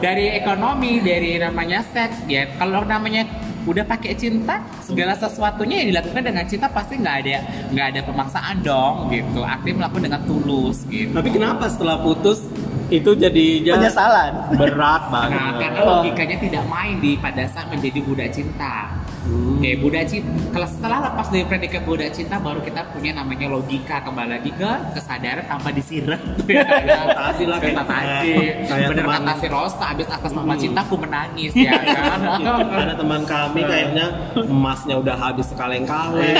dari 0.03 0.27
ekonomi 0.39 0.99
dari 1.01 1.39
namanya 1.39 1.81
seks 1.85 2.27
ya 2.27 2.51
kalau 2.59 2.83
namanya 2.83 3.27
udah 3.65 3.85
pakai 3.89 4.13
cinta 4.13 4.61
segala 4.85 5.17
sesuatunya 5.17 5.81
yang 5.81 5.89
dilakukan 5.97 6.21
dengan 6.21 6.45
cinta 6.45 6.69
pasti 6.69 7.01
nggak 7.01 7.17
ada 7.25 7.39
nggak 7.73 7.87
ada 7.97 8.01
pemaksaan 8.05 8.57
dong 8.61 9.09
gitu 9.09 9.41
artinya 9.41 9.89
melakukan 9.89 10.03
dengan 10.13 10.23
tulus 10.29 10.85
gitu 10.93 11.17
Tapi 11.17 11.29
kenapa 11.33 11.65
setelah 11.73 11.97
putus 12.05 12.45
itu 12.93 13.11
jadi 13.17 13.47
penyesalan. 13.65 14.33
berat 14.61 15.09
Nah, 15.09 15.11
banget? 15.11 15.53
karena 15.57 15.81
logikanya 15.89 16.37
tidak 16.37 16.65
main 16.69 16.97
di 17.01 17.17
pada 17.17 17.43
saat 17.49 17.67
menjadi 17.73 17.99
budak 18.05 18.29
cinta. 18.29 18.93
Hmm. 19.25 19.57
Oke, 19.57 19.71
budak 19.79 20.05
cinta. 20.05 20.29
Kalau 20.51 20.69
setelah 20.69 20.99
lepas 21.03 21.27
dari 21.27 21.45
predikat 21.45 21.83
budak 21.83 22.13
cinta, 22.13 22.37
baru 22.37 22.61
kita 22.61 22.93
punya 22.93 23.13
namanya 23.13 23.49
logika 23.49 24.01
kembali 24.01 24.31
lagi 24.31 24.51
ke 24.51 24.71
kesadaran 24.93 25.41
tanpa 25.43 25.69
disirat. 25.71 26.21
Tadi 26.45 27.45
lah, 27.45 27.57
Kata 27.57 27.83
kayak- 27.83 28.69
tadi. 28.69 28.85
Bener 28.85 29.07
kata 29.07 29.33
si 29.35 29.47
Rosa, 29.49 29.85
abis 29.89 30.07
atas 30.07 30.31
nama 30.31 30.53
Hmm. 30.53 30.61
cinta 30.61 30.81
aku 30.81 30.95
menangis 30.95 31.53
ya 31.53 31.73
kan. 31.81 32.21
Ada 32.69 32.95
teman 32.95 33.25
kami 33.25 33.61
kayaknya 33.63 34.07
emasnya 34.37 34.95
udah 34.95 35.17
habis 35.17 35.49
sekaleng-kaleng. 35.49 36.37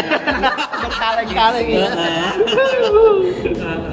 Berkali-kali 0.77 1.61
gitu. 1.71 1.89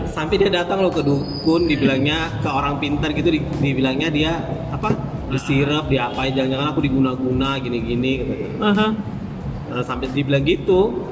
Sampai 0.05 0.35
dia 0.35 0.51
datang 0.51 0.83
loh 0.83 0.91
ke 0.91 0.99
dukun, 0.99 1.65
dibilangnya 1.65 2.27
ke 2.39 2.49
orang 2.49 2.75
pintar 2.77 3.11
gitu, 3.11 3.31
di- 3.31 3.47
dibilangnya 3.61 4.11
dia? 4.11 4.33
Disirap, 5.31 5.87
diapain, 5.87 6.35
jangan-jangan 6.35 6.75
aku 6.75 6.83
diguna-guna 6.83 7.55
gini-gini 7.63 8.11
katanya. 8.19 8.91
Nah, 9.71 9.79
sampai 9.79 10.11
dibilang 10.11 10.43
gitu. 10.43 11.07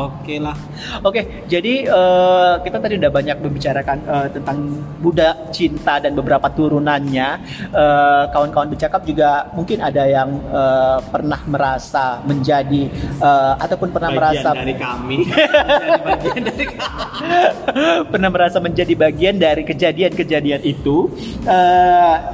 Oke 0.00 0.40
lah. 0.40 0.56
Oke, 1.04 1.44
jadi 1.44 1.74
eh, 1.84 2.52
kita 2.64 2.78
tadi 2.80 2.94
udah 2.96 3.10
banyak 3.12 3.36
membicarakan 3.42 3.98
eh, 4.08 4.28
tentang 4.32 4.56
budak 5.04 5.52
cinta 5.52 6.00
dan 6.00 6.16
beberapa 6.16 6.48
turunannya. 6.48 7.28
Eh, 7.68 8.24
Kawan-kawan 8.32 8.72
bercakap 8.72 9.04
juga 9.04 9.50
mungkin 9.52 9.84
ada 9.84 10.06
yang 10.08 10.30
eh, 10.48 10.98
pernah 11.12 11.40
merasa 11.44 12.22
menjadi 12.24 12.88
eh, 13.20 13.52
ataupun 13.60 13.92
pernah 13.92 14.10
Bagian 14.14 14.40
merasa 14.40 14.48
dari 14.56 14.74
kami. 14.76 15.18
Bagian 16.08 16.42
dari 16.48 16.66
kami. 16.66 16.88
pernah 18.10 18.30
merasa 18.32 18.58
menjadi 18.58 18.94
bagian 18.96 19.36
dari 19.36 19.62
kejadian-kejadian 19.62 20.64
itu 20.64 21.06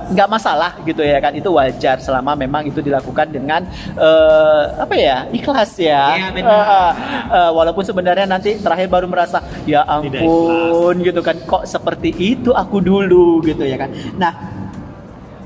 nggak 0.06 0.28
masalah 0.30 0.78
gitu 0.86 1.02
ya 1.02 1.18
kan 1.18 1.34
itu 1.34 1.50
wajar 1.50 1.98
selama 1.98 2.38
memang 2.38 2.68
itu 2.70 2.78
dilakukan 2.80 3.28
dengan 3.28 3.66
eh, 3.98 4.62
apa 4.78 4.94
ya 4.94 5.26
ikhlas 5.34 5.76
ya 5.76 6.16
Iya, 6.16 6.28
benar. 6.32 6.54
Eh, 6.56 6.92
eh, 7.34 7.50
walaupun 7.56 7.80
sebenarnya 7.80 8.28
nanti 8.28 8.60
terakhir 8.60 8.92
baru 8.92 9.08
merasa 9.08 9.40
ya 9.64 9.82
ampun 9.88 11.00
gitu 11.00 11.20
kan. 11.24 11.40
Kok 11.48 11.64
seperti 11.64 12.12
itu 12.12 12.52
aku 12.52 12.84
dulu 12.84 13.40
gitu 13.40 13.64
ya 13.64 13.80
kan. 13.80 13.90
Nah 14.20 14.32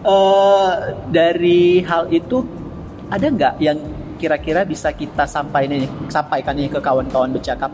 eh, 0.02 0.72
dari 1.06 1.80
hal 1.86 2.10
itu 2.10 2.42
ada 3.10 3.26
nggak 3.26 3.54
yang 3.62 3.78
kira-kira 4.20 4.68
bisa 4.68 4.92
kita 4.92 5.24
sampaikan 5.24 5.80
ini 5.80 5.88
sampaikan 6.12 6.54
ini 6.58 6.68
ke 6.68 6.82
kawan-kawan 6.82 7.32
bercakap? 7.32 7.70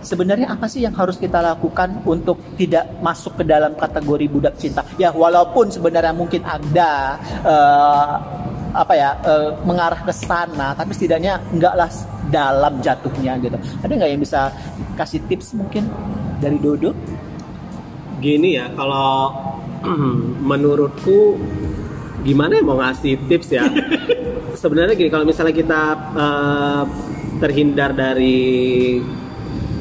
Sebenarnya 0.00 0.48
apa 0.48 0.64
sih 0.64 0.80
yang 0.80 0.96
harus 0.96 1.20
kita 1.20 1.44
lakukan 1.44 2.00
untuk 2.08 2.40
tidak 2.56 2.88
masuk 3.04 3.36
ke 3.36 3.44
dalam 3.44 3.76
kategori 3.76 4.26
budak 4.32 4.54
cinta? 4.56 4.80
Ya 4.96 5.12
walaupun 5.12 5.68
sebenarnya 5.68 6.16
mungkin 6.16 6.40
ada 6.40 7.20
eh, 7.44 8.14
apa 8.70 8.94
ya 8.94 9.10
eh, 9.26 9.50
mengarah 9.66 10.00
ke 10.06 10.12
sana 10.14 10.72
tapi 10.78 10.94
setidaknya 10.94 11.42
enggaklah 11.50 11.90
dalam 12.30 12.78
jatuhnya 12.80 13.36
gitu 13.42 13.58
ada 13.58 13.92
nggak 13.92 14.10
yang 14.10 14.22
bisa 14.22 14.54
kasih 14.94 15.20
tips 15.26 15.58
mungkin 15.58 15.90
dari 16.40 16.56
Dodo 16.56 16.94
Gini 18.20 18.60
ya, 18.60 18.68
kalau 18.76 19.32
menurutku 20.52 21.40
gimana 22.20 22.60
ya 22.60 22.62
mau 22.62 22.76
ngasih 22.76 23.16
tips 23.32 23.48
ya? 23.48 23.64
Sebenarnya 24.60 24.92
gini, 24.92 25.08
kalau 25.08 25.24
misalnya 25.24 25.56
kita 25.56 25.82
eh, 26.12 26.82
terhindar 27.40 27.96
dari 27.96 29.00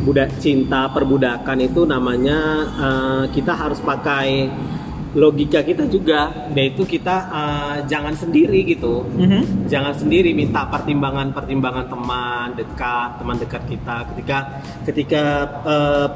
budak 0.07 0.39
cinta 0.39 0.87
perbudakan 0.87 1.67
itu 1.67 1.83
namanya 1.83 2.39
eh, 2.79 3.23
kita 3.35 3.51
harus 3.51 3.83
pakai 3.83 4.47
logika 5.17 5.65
kita 5.65 5.89
juga, 5.89 6.49
yaitu 6.53 6.85
kita 6.85 7.15
eh, 7.33 7.77
jangan 7.89 8.13
sendiri 8.13 8.61
gitu. 8.65 9.05
Jangan 9.65 9.93
sendiri 9.97 10.33
minta 10.37 10.65
pertimbangan-pertimbangan 10.69 11.85
teman 11.89 12.47
dekat 12.53 13.09
teman 13.17 13.37
dekat 13.41 13.63
kita. 13.65 13.95
Ketika 14.13 14.37
ketika 14.85 15.23
eh, 15.65 16.07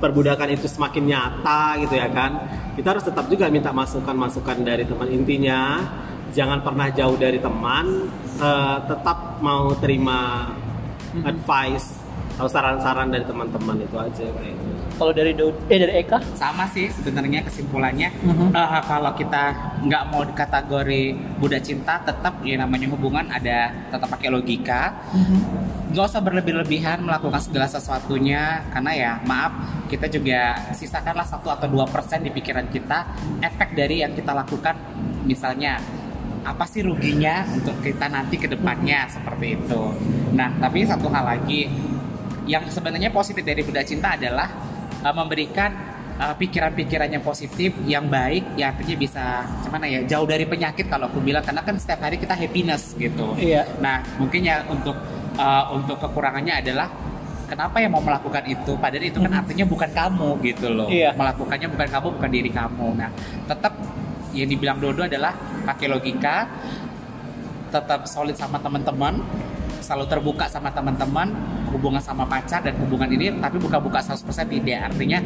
perbudakan 0.00 0.56
itu 0.56 0.64
semakin 0.64 1.04
nyata 1.12 1.76
gitu 1.84 1.92
ya 2.00 2.08
kan 2.08 2.40
kita 2.72 2.96
harus 2.96 3.04
tetap 3.04 3.28
juga 3.28 3.52
minta 3.52 3.68
masukan-masukan 3.76 4.64
dari 4.64 4.88
teman. 4.88 5.08
Intinya 5.12 5.84
jangan 6.32 6.64
pernah 6.64 6.88
jauh 6.88 7.20
dari 7.20 7.36
teman 7.36 8.08
eh, 8.40 8.78
tetap 8.88 9.42
mau 9.44 9.76
terima 9.76 10.48
advice 11.26 12.00
atau 12.40 12.48
saran-saran 12.48 13.12
dari 13.12 13.28
teman-teman 13.28 13.76
itu 13.84 13.96
aja 14.00 14.24
kayak 14.24 14.56
gitu. 14.56 14.79
Kalau 15.00 15.16
dari 15.16 15.32
Dodo 15.32 15.56
eh 15.72 15.80
dari 15.80 16.04
Eka? 16.04 16.20
Sama 16.36 16.68
sih 16.68 16.92
sebenarnya 16.92 17.40
kesimpulannya. 17.40 18.12
Mhm. 18.20 18.52
Eh, 18.52 18.82
kalau 18.84 19.16
kita 19.16 19.44
nggak 19.80 20.02
mau 20.12 20.20
di 20.28 20.36
kategori 20.36 21.02
budak 21.40 21.64
cinta 21.64 22.04
tetap 22.04 22.44
ya 22.44 22.60
namanya 22.60 22.92
hubungan 22.92 23.24
ada 23.32 23.72
tetap 23.88 24.12
pakai 24.12 24.28
logika. 24.28 25.00
Nggak 25.88 26.04
usah 26.04 26.20
berlebih-lebihan 26.20 27.00
melakukan 27.00 27.40
segala 27.40 27.64
sesuatunya 27.64 28.68
karena 28.68 28.92
ya 28.92 29.12
maaf 29.24 29.56
kita 29.88 30.04
juga 30.12 30.68
sisakanlah 30.76 31.24
satu 31.24 31.48
atau 31.48 31.64
dua 31.72 31.88
persen 31.88 32.20
di 32.20 32.28
pikiran 32.28 32.68
kita 32.68 33.08
efek 33.40 33.72
dari 33.72 34.04
yang 34.04 34.12
kita 34.12 34.36
lakukan. 34.36 34.76
Misalnya 35.24 35.80
apa 36.44 36.64
sih 36.68 36.84
ruginya 36.84 37.48
untuk 37.48 37.80
kita 37.80 38.04
nanti 38.12 38.36
ke 38.36 38.52
depannya? 38.52 39.08
Seperti 39.08 39.64
itu. 39.64 39.82
Nah 40.36 40.60
tapi 40.60 40.84
satu 40.84 41.08
hal 41.08 41.24
lagi 41.24 41.72
yang 42.44 42.68
sebenarnya 42.68 43.08
positif 43.08 43.40
dari 43.40 43.64
budak 43.64 43.88
cinta 43.88 44.18
adalah 44.18 44.69
uh, 45.02 45.14
memberikan 45.14 45.70
uh, 46.20 46.34
pikiran-pikiran 46.36 47.08
yang 47.10 47.24
positif, 47.24 47.72
yang 47.84 48.06
baik, 48.06 48.56
ya 48.56 48.72
artinya 48.72 48.96
bisa 48.96 49.24
gimana 49.64 49.84
ya 49.88 50.00
jauh 50.04 50.26
dari 50.28 50.44
penyakit 50.44 50.86
kalau 50.88 51.08
aku 51.08 51.20
bilang 51.20 51.44
karena 51.44 51.64
kan 51.64 51.76
setiap 51.76 52.04
hari 52.04 52.16
kita 52.20 52.36
happiness 52.36 52.94
gitu. 52.96 53.34
Iya. 53.36 53.64
Nah 53.80 54.04
mungkin 54.20 54.44
ya 54.44 54.64
untuk 54.68 54.96
uh, 55.36 55.64
untuk 55.76 55.96
kekurangannya 56.00 56.60
adalah 56.60 56.88
kenapa 57.50 57.82
ya 57.82 57.90
mau 57.90 57.98
melakukan 57.98 58.46
itu 58.46 58.78
padahal 58.78 59.04
itu 59.10 59.18
kan 59.18 59.42
artinya 59.42 59.66
bukan 59.66 59.90
kamu 59.90 60.28
gitu 60.46 60.70
loh 60.70 60.86
Iya. 60.86 61.10
melakukannya 61.18 61.66
bukan 61.66 61.88
kamu 61.90 62.06
bukan 62.14 62.30
diri 62.30 62.50
kamu 62.54 62.86
nah 62.94 63.10
tetap 63.50 63.74
yang 64.30 64.46
dibilang 64.46 64.78
Dodo 64.78 65.02
adalah 65.02 65.34
pakai 65.66 65.90
logika 65.90 66.46
tetap 67.74 68.06
solid 68.06 68.38
sama 68.38 68.62
teman-teman 68.62 69.18
selalu 69.82 70.06
terbuka 70.06 70.46
sama 70.46 70.70
teman-teman 70.70 71.34
hubungan 71.70 72.02
sama 72.02 72.26
pacar 72.26 72.60
dan 72.60 72.74
hubungan 72.82 73.08
ini 73.10 73.32
tapi 73.38 73.56
buka-buka 73.62 74.02
100% 74.02 74.26
tidak 74.50 74.92
artinya 74.92 75.18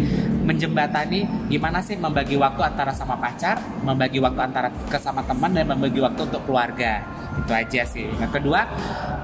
menjembatani 0.45 1.49
gimana 1.49 1.81
sih 1.81 1.97
membagi 1.97 2.37
waktu 2.37 2.61
antara 2.61 2.93
sama 2.93 3.17
pacar 3.17 3.59
membagi 3.81 4.21
waktu 4.21 4.41
antara 4.41 4.69
ke 4.69 4.99
sama 5.01 5.25
teman 5.25 5.53
dan 5.53 5.69
membagi 5.69 6.01
waktu 6.01 6.21
untuk 6.29 6.43
keluarga. 6.45 7.05
Itu 7.35 7.51
aja 7.51 7.83
sih. 7.83 8.07
Yang 8.21 8.41
kedua 8.41 8.61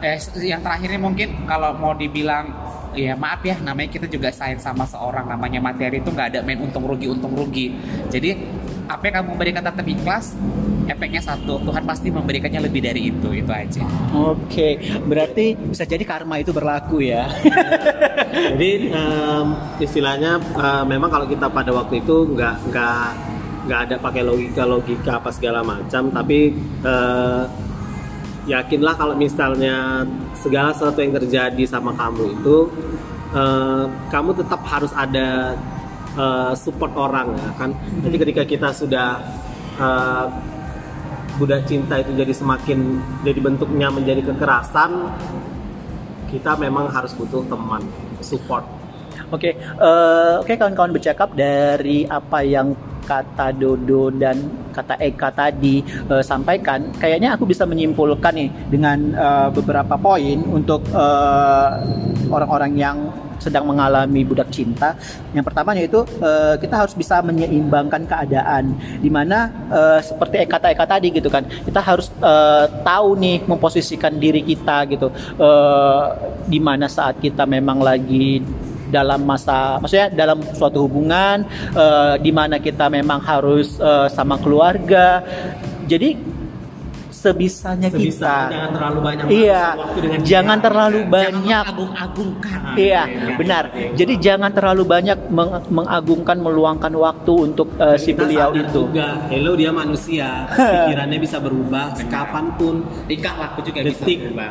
eh, 0.03 0.19
yang 0.43 0.61
terakhirnya 0.65 1.01
mungkin 1.01 1.47
kalau 1.47 1.77
mau 1.77 1.95
dibilang 1.95 2.51
ya 2.91 3.15
maaf 3.15 3.39
ya 3.47 3.55
namanya 3.63 3.87
kita 3.95 4.11
juga 4.11 4.35
sayang 4.35 4.59
sama 4.59 4.83
seorang 4.83 5.31
namanya 5.31 5.63
materi 5.63 6.03
itu 6.03 6.11
nggak 6.11 6.35
ada 6.35 6.39
main 6.43 6.59
untung 6.59 6.85
rugi 6.85 7.07
untung 7.07 7.33
rugi. 7.37 7.71
Jadi 8.11 8.35
apa 8.91 9.03
yang 9.07 9.15
kamu 9.23 9.31
berikan 9.39 9.63
tetap 9.63 9.87
ikhlas 9.87 10.35
efeknya 10.91 11.23
satu 11.23 11.63
Tuhan 11.63 11.87
pasti 11.87 12.11
memberikannya 12.11 12.67
lebih 12.67 12.83
dari 12.83 13.15
itu 13.15 13.29
itu 13.31 13.51
aja 13.51 13.87
Oke, 14.11 14.83
berarti 15.07 15.55
bisa 15.55 15.87
jadi 15.87 16.03
karma 16.03 16.43
itu 16.43 16.51
berlaku 16.51 16.99
ya. 16.99 17.31
Jadi 18.51 18.91
em, 18.91 19.47
istilahnya 19.79 20.43
eh, 20.43 20.85
memang 20.87 21.07
kalau 21.07 21.31
kita 21.31 21.47
pada 21.47 21.71
waktu 21.71 22.03
itu 22.03 22.35
nggak 22.35 22.75
nggak 22.75 23.07
nggak 23.71 23.81
ada 23.87 23.95
pakai 24.03 24.23
logika 24.27 24.67
logika 24.67 25.23
apa 25.23 25.31
segala 25.31 25.63
macam, 25.63 26.11
tapi 26.11 26.59
eh, 26.83 27.43
yakinlah 28.51 28.99
kalau 28.99 29.15
misalnya 29.15 30.03
segala 30.35 30.75
sesuatu 30.75 30.99
yang 30.99 31.15
terjadi 31.15 31.63
sama 31.71 31.95
kamu 31.95 32.35
itu 32.35 32.67
eh, 33.31 33.85
kamu 34.11 34.31
tetap 34.43 34.61
harus 34.67 34.91
ada 34.99 35.55
eh, 36.17 36.53
support 36.57 36.93
orang 36.97 37.37
ya 37.37 37.51
kan. 37.59 37.71
Jadi 38.07 38.17
ketika 38.17 38.43
kita 38.47 38.69
sudah 38.73 39.21
eh, 39.79 40.27
budak 41.41 41.65
cinta 41.65 41.97
itu 41.97 42.13
jadi 42.13 42.33
semakin 42.37 43.01
jadi 43.25 43.41
bentuknya 43.41 43.89
menjadi 43.89 44.21
kekerasan 44.29 45.09
kita 46.29 46.53
memang 46.61 46.93
harus 46.93 47.17
butuh 47.17 47.43
teman 47.49 47.81
support 48.21 48.63
Oke, 49.31 49.55
eh, 49.55 50.35
oke 50.43 50.53
kawan-kawan 50.59 50.91
bercakap 50.91 51.31
dari 51.39 52.03
apa 52.03 52.43
yang 52.43 52.75
kata 53.11 53.51
Dodo 53.59 54.15
dan 54.15 54.39
kata 54.71 54.95
Eka 55.03 55.35
tadi 55.35 55.83
eh, 55.83 56.23
sampaikan, 56.23 56.95
kayaknya 57.03 57.35
aku 57.35 57.51
bisa 57.51 57.67
menyimpulkan 57.67 58.31
nih 58.39 58.51
dengan 58.71 58.99
eh, 59.11 59.49
beberapa 59.51 59.99
poin 59.99 60.39
untuk 60.47 60.87
eh, 60.95 61.69
orang-orang 62.31 62.73
yang 62.79 62.99
sedang 63.41 63.65
mengalami 63.65 64.21
budak 64.21 64.53
cinta. 64.53 64.93
Yang 65.33 65.45
pertama 65.49 65.73
yaitu 65.73 66.05
eh, 66.21 66.61
kita 66.61 66.77
harus 66.77 66.93
bisa 66.93 67.25
menyeimbangkan 67.25 68.05
keadaan, 68.07 68.77
di 69.01 69.11
mana 69.11 69.51
eh, 69.73 69.99
seperti 70.05 70.45
kata 70.47 70.71
Eka 70.71 70.87
tadi 70.87 71.09
gitu 71.11 71.33
kan, 71.33 71.49
kita 71.49 71.81
harus 71.83 72.13
eh, 72.21 72.67
tahu 72.85 73.17
nih 73.19 73.43
memposisikan 73.49 74.15
diri 74.21 74.45
kita 74.45 74.87
gitu, 74.93 75.09
eh, 75.41 76.05
di 76.47 76.61
mana 76.61 76.87
saat 76.87 77.19
kita 77.19 77.49
memang 77.49 77.81
lagi 77.81 78.45
dalam 78.91 79.23
masa 79.25 79.79
maksudnya 79.79 80.11
dalam 80.11 80.43
suatu 80.55 80.85
hubungan 80.85 81.47
eh, 81.73 82.15
di 82.19 82.31
mana 82.35 82.59
kita 82.59 82.91
memang 82.91 83.23
harus 83.23 83.79
eh, 83.79 84.09
sama 84.11 84.37
keluarga. 84.43 85.23
Jadi 85.91 86.30
sebisanya 87.21 87.89
Sebisa, 87.89 88.01
kita 88.01 88.35
jangan 88.49 88.71
terlalu 88.73 88.99
banyak 89.03 89.25
iya 89.29 89.65
waktu 89.75 89.99
dengan 90.01 90.19
jangan 90.23 90.57
dia. 90.57 90.65
terlalu 90.65 90.99
Jangan 90.99 91.13
banyak 91.13 91.65
mengagung-agungkan 91.67 92.59
Iya, 92.71 93.03
Gitu. 93.03 93.31
benar. 93.37 93.65
Jadi 93.93 94.13
jangan 94.19 94.51
terlalu 94.51 94.83
banyak 94.87 95.19
meng- 95.29 95.67
mengagungkan, 95.69 96.37
meluangkan 96.39 96.93
waktu 96.95 97.33
untuk 97.45 97.69
eh, 97.77 97.97
si 97.97 98.11
beliau 98.13 98.55
itu. 98.55 98.87
juga 98.87 99.27
hello 99.27 99.53
dia 99.53 99.71
manusia 99.71 100.47
pikirannya 100.55 101.19
bisa 101.19 101.37
berubah 101.39 101.93
kapan 102.07 102.55
pun 102.55 102.75
tingkah 103.05 103.35
laku 103.37 103.61
juga 103.63 103.81
bisa 103.83 104.01
detik 104.01 104.19
berubah 104.25 104.51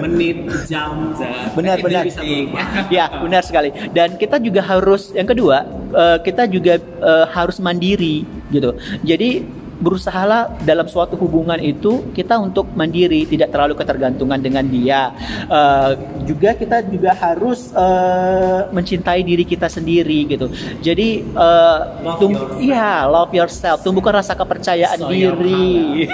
menit 0.00 0.36
jam 0.64 1.12
Benar, 1.52 1.76
benar. 1.78 2.02
bisa 2.02 2.20
berubah 2.20 2.64
Ya, 2.96 3.10
benar 3.12 3.42
sekali. 3.42 3.70
Dan 3.90 4.14
kita 4.14 4.38
juga 4.38 4.62
harus 4.62 5.10
yang 5.10 5.26
kedua, 5.26 5.62
eh, 5.92 6.18
kita 6.20 6.46
juga 6.46 6.78
eh, 6.80 7.26
harus 7.28 7.58
mandiri 7.58 8.22
gitu. 8.48 8.72
Jadi 9.02 9.42
berusahalah 9.76 10.56
dalam 10.60 10.84
suatu 10.84 11.14
hubungan 11.16 11.58
itu 11.58 12.08
kita 12.10 12.36
untuk 12.36 12.64
mandiri, 12.72 13.24
tidak 13.24 13.50
terlalu 13.50 13.74
ketergantungan 13.74 14.38
dengan 14.38 14.64
dia. 14.64 15.12
Eh, 15.46 15.90
juga 16.24 16.52
kita 16.52 16.80
juga 16.82 17.12
harus 17.12 17.70
eh, 17.70 18.60
mencintai 18.68 19.20
diri 19.20 19.44
kita 19.44 19.66
sendiri 19.66 20.26
gitu. 20.26 20.48
Jadi 20.80 21.08
eh, 21.22 21.78
Love 22.02 22.18
tum- 22.18 22.32
yourself. 22.32 22.58
iya, 22.58 23.04
love 23.04 23.32
yourself, 23.32 23.78
tumbuhkan 23.80 24.16
rasa 24.16 24.32
kepercayaan 24.32 24.98
So 24.98 25.08
diri. 25.08 26.08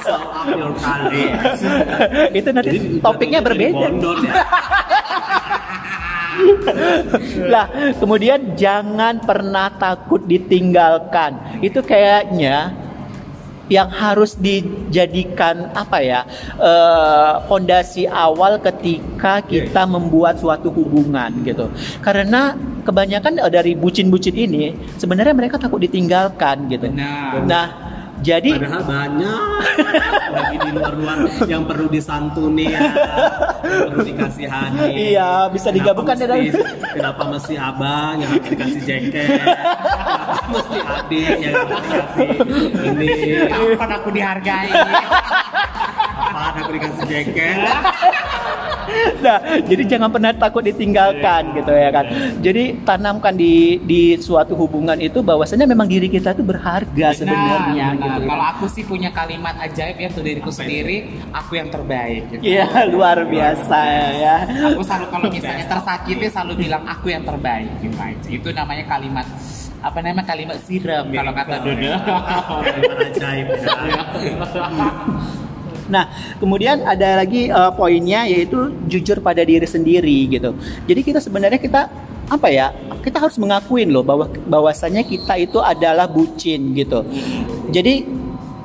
so 0.00 0.14
itu 2.32 2.48
nanti 2.50 2.70
Jadi 2.72 3.00
topiknya 3.00 3.40
berbeda. 3.40 3.86
lah 7.52 7.66
kemudian 7.96 8.54
jangan 8.56 9.20
pernah 9.22 9.70
takut 9.76 10.24
ditinggalkan. 10.24 11.60
Itu 11.64 11.84
kayaknya 11.84 12.74
yang 13.70 13.86
harus 13.86 14.34
dijadikan 14.34 15.70
apa 15.78 16.02
ya 16.02 16.20
eh, 16.58 17.34
fondasi 17.46 18.10
awal 18.10 18.58
ketika 18.58 19.38
kita 19.46 19.86
membuat 19.86 20.42
suatu 20.42 20.74
hubungan 20.74 21.30
gitu. 21.46 21.70
Karena 22.02 22.58
kebanyakan 22.82 23.38
dari 23.46 23.78
bucin-bucin 23.78 24.34
ini 24.34 24.74
sebenarnya 24.98 25.32
mereka 25.32 25.56
takut 25.56 25.78
ditinggalkan 25.78 26.66
gitu. 26.66 26.90
Benar. 26.90 27.46
nah 27.46 27.89
jadi 28.20 28.50
Padahal 28.54 28.82
banyak 28.84 29.40
lagi 30.30 30.56
di 30.56 30.70
luar-luar 30.70 31.18
yang 31.44 31.64
perlu 31.64 31.86
disantuni 31.88 32.68
ya, 32.68 32.80
yang 33.60 33.82
perlu 33.88 34.00
dikasihani. 34.04 34.88
Iya, 35.10 35.48
bisa 35.48 35.68
digabungkan 35.68 36.14
dengan- 36.14 36.38
mesti, 36.38 36.62
kenapa 36.92 37.22
mesti 37.26 37.54
abang 37.56 38.14
yang 38.20 38.28
harus 38.30 38.46
dikasih 38.46 38.82
jaket? 38.84 39.26
Mesti 40.50 40.78
adik 40.78 41.34
yang 41.40 41.54
harus 41.56 41.80
dikasih 41.80 42.28
ini? 42.84 43.08
kapan 43.48 43.90
aku 43.92 44.08
dihargai 44.10 44.70
Apaan 46.20 46.54
aku 46.58 46.70
dikasih 46.72 47.04
jaket? 47.06 47.56
Nah, 49.24 49.36
jadi 49.64 49.82
jangan 49.84 50.08
pernah 50.08 50.32
takut 50.32 50.64
ditinggalkan 50.64 51.52
gitu 51.52 51.72
ya 51.72 51.92
kan. 51.92 52.04
Jadi 52.40 52.80
tanamkan 52.82 53.36
di 53.36 53.76
di 53.84 54.16
suatu 54.16 54.56
hubungan 54.56 54.96
itu 54.96 55.20
bahwasanya 55.20 55.68
memang 55.68 55.84
diri 55.86 56.08
kita 56.08 56.32
itu 56.32 56.40
berharga 56.40 57.12
sebenarnya 57.12 57.86
Nah, 58.00 58.16
gitu. 58.16 58.20
kalau 58.26 58.44
aku 58.56 58.64
sih 58.68 58.84
punya 58.84 59.12
kalimat 59.12 59.54
ajaib 59.60 59.96
ya 59.96 60.08
untuk 60.08 60.24
diriku 60.24 60.50
sendiri 60.50 61.20
aku 61.32 61.60
yang 61.60 61.68
terbaik 61.68 62.32
gitu. 62.32 62.42
Iya, 62.42 62.66
luar 62.88 63.28
biasa 63.28 63.78
ya. 64.16 64.36
aku 64.72 64.80
selalu 64.82 65.06
kalau 65.12 65.28
misalnya 65.36 65.66
tersakiti 65.68 66.26
selalu 66.28 66.52
bilang 66.66 66.82
aku 66.88 67.06
yang 67.12 67.24
terbaik 67.24 67.68
gitu 67.80 67.96
aja. 68.00 68.28
itu 68.30 68.48
namanya 68.52 68.84
kalimat 68.88 69.26
apa 69.80 69.96
namanya 70.04 70.28
kalimat 70.28 70.56
siram 70.60 71.08
kalau 71.08 71.32
kata 71.32 71.56
Dodo 71.64 71.88
Kalimat 72.68 72.98
ajaib 73.08 73.46
ya. 73.48 75.39
Nah, 75.90 76.06
kemudian 76.38 76.86
ada 76.86 77.20
lagi 77.20 77.50
eh, 77.50 77.72
poinnya 77.74 78.24
yaitu 78.24 78.70
jujur 78.86 79.18
pada 79.20 79.42
diri 79.42 79.66
sendiri 79.66 80.30
gitu. 80.30 80.54
Jadi 80.86 81.00
kita 81.02 81.18
sebenarnya 81.18 81.58
kita 81.58 81.90
apa 82.30 82.48
ya? 82.48 82.70
Kita 83.02 83.18
harus 83.18 83.36
mengakuin 83.42 83.90
loh 83.90 84.06
bahwa 84.06 84.30
bahwasanya 84.46 85.02
kita 85.02 85.34
itu 85.36 85.58
adalah 85.58 86.06
bucin 86.06 86.72
gitu. 86.78 87.02
Jadi 87.74 88.06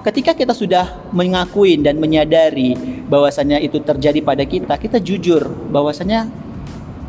ketika 0.05 0.37
kita 0.37 0.53
sudah 0.53 1.09
mengakuin 1.09 1.81
dan 1.81 1.97
menyadari 1.97 2.77
bahwasanya 3.09 3.57
itu 3.57 3.81
terjadi 3.81 4.21
pada 4.21 4.45
kita, 4.45 4.77
kita 4.77 5.01
jujur 5.01 5.49
bahwasanya 5.73 6.29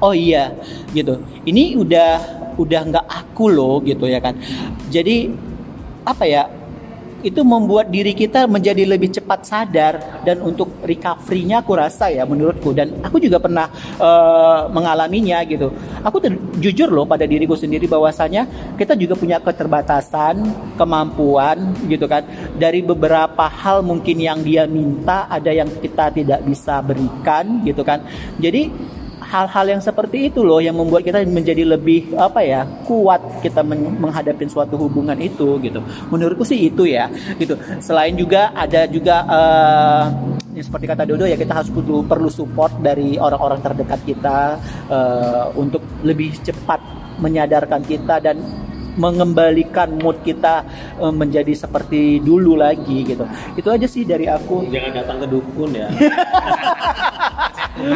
oh 0.00 0.16
iya 0.16 0.56
gitu. 0.96 1.20
Ini 1.44 1.76
udah 1.76 2.10
udah 2.56 2.80
nggak 2.88 3.06
aku 3.06 3.52
loh 3.52 3.84
gitu 3.84 4.08
ya 4.08 4.20
kan. 4.24 4.40
Jadi 4.88 5.28
apa 6.08 6.24
ya? 6.24 6.48
Itu 7.26 7.42
membuat 7.42 7.90
diri 7.90 8.14
kita 8.14 8.46
menjadi 8.46 8.86
lebih 8.86 9.10
cepat 9.10 9.42
sadar 9.42 10.22
dan 10.22 10.38
untuk 10.46 10.70
recovery-nya 10.86 11.66
aku 11.66 11.74
rasa 11.74 12.06
ya 12.06 12.22
menurutku 12.22 12.70
dan 12.70 13.02
aku 13.02 13.18
juga 13.18 13.42
pernah 13.42 13.66
eh, 13.98 14.60
mengalaminya 14.70 15.42
gitu. 15.42 15.74
Aku 16.06 16.22
jujur 16.62 16.86
loh 16.86 17.02
pada 17.02 17.26
diriku 17.26 17.58
sendiri 17.58 17.90
bahwasanya 17.90 18.46
kita 18.78 18.94
juga 18.94 19.18
punya 19.18 19.42
keterbatasan, 19.42 20.38
kemampuan 20.78 21.74
gitu 21.90 22.06
kan. 22.06 22.22
Dari 22.54 22.86
beberapa 22.86 23.50
hal 23.50 23.82
mungkin 23.82 24.22
yang 24.22 24.46
dia 24.46 24.70
minta 24.70 25.26
ada 25.26 25.50
yang 25.50 25.66
kita 25.82 26.14
tidak 26.14 26.46
bisa 26.46 26.78
berikan 26.78 27.66
gitu 27.66 27.82
kan. 27.82 28.06
Jadi 28.38 28.94
hal-hal 29.26 29.66
yang 29.76 29.82
seperti 29.82 30.30
itu 30.30 30.46
loh 30.46 30.62
yang 30.62 30.78
membuat 30.78 31.02
kita 31.02 31.22
menjadi 31.26 31.66
lebih 31.66 32.14
apa 32.14 32.40
ya 32.46 32.62
kuat 32.86 33.42
kita 33.42 33.66
men- 33.66 33.98
menghadapi 33.98 34.46
suatu 34.46 34.78
hubungan 34.78 35.18
itu 35.18 35.58
gitu. 35.60 35.82
Menurutku 36.08 36.46
sih 36.46 36.70
itu 36.70 36.86
ya 36.86 37.10
gitu. 37.36 37.58
Selain 37.82 38.14
juga 38.14 38.54
ada 38.54 38.86
juga 38.86 39.26
yang 40.56 40.64
seperti 40.64 40.86
kata 40.88 41.02
Dodo 41.04 41.28
ya 41.28 41.36
kita 41.36 41.52
harus 41.52 41.68
perlu 41.68 42.00
perlu 42.06 42.30
support 42.32 42.80
dari 42.80 43.20
orang-orang 43.20 43.60
terdekat 43.60 44.00
kita 44.06 44.56
eh, 44.88 45.44
untuk 45.58 45.84
lebih 46.00 46.32
cepat 46.40 46.80
menyadarkan 47.20 47.84
kita 47.84 48.20
dan 48.24 48.40
mengembalikan 48.96 49.92
mood 50.00 50.16
kita 50.24 50.64
eh, 50.96 51.12
menjadi 51.12 51.52
seperti 51.52 52.24
dulu 52.24 52.56
lagi 52.56 53.04
gitu. 53.04 53.28
Itu 53.52 53.68
aja 53.68 53.84
sih 53.84 54.08
dari 54.08 54.24
aku. 54.30 54.64
Jangan 54.72 54.92
datang 54.96 55.16
ke 55.20 55.26
dukun 55.28 55.70
ya. 55.76 55.88
Itu 57.76 57.88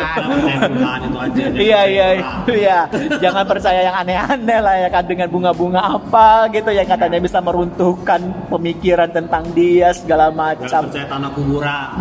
aja. 1.17 1.33
jangan 1.33 1.57
Iya 1.57 1.81
percaya 1.81 1.85
iya 1.87 2.07
orang. 2.07 2.45
iya 2.53 2.79
jangan 3.19 3.45
percaya 3.45 3.81
yang 3.83 3.97
aneh-aneh 3.97 4.59
lah 4.59 4.75
ya 4.79 4.89
kan 4.89 5.05
dengan 5.05 5.29
bunga-bunga 5.29 5.81
apa 5.97 6.29
gitu 6.51 6.71
yang 6.71 6.85
katanya 6.85 7.19
bisa 7.19 7.39
meruntuhkan 7.39 8.21
pemikiran 8.47 9.09
tentang 9.09 9.49
dia 9.53 9.91
segala 9.91 10.29
Jangan 10.29 10.39
macam. 10.59 10.83
percaya 10.87 11.07
tanah 11.07 11.31
kuburan. 11.33 11.89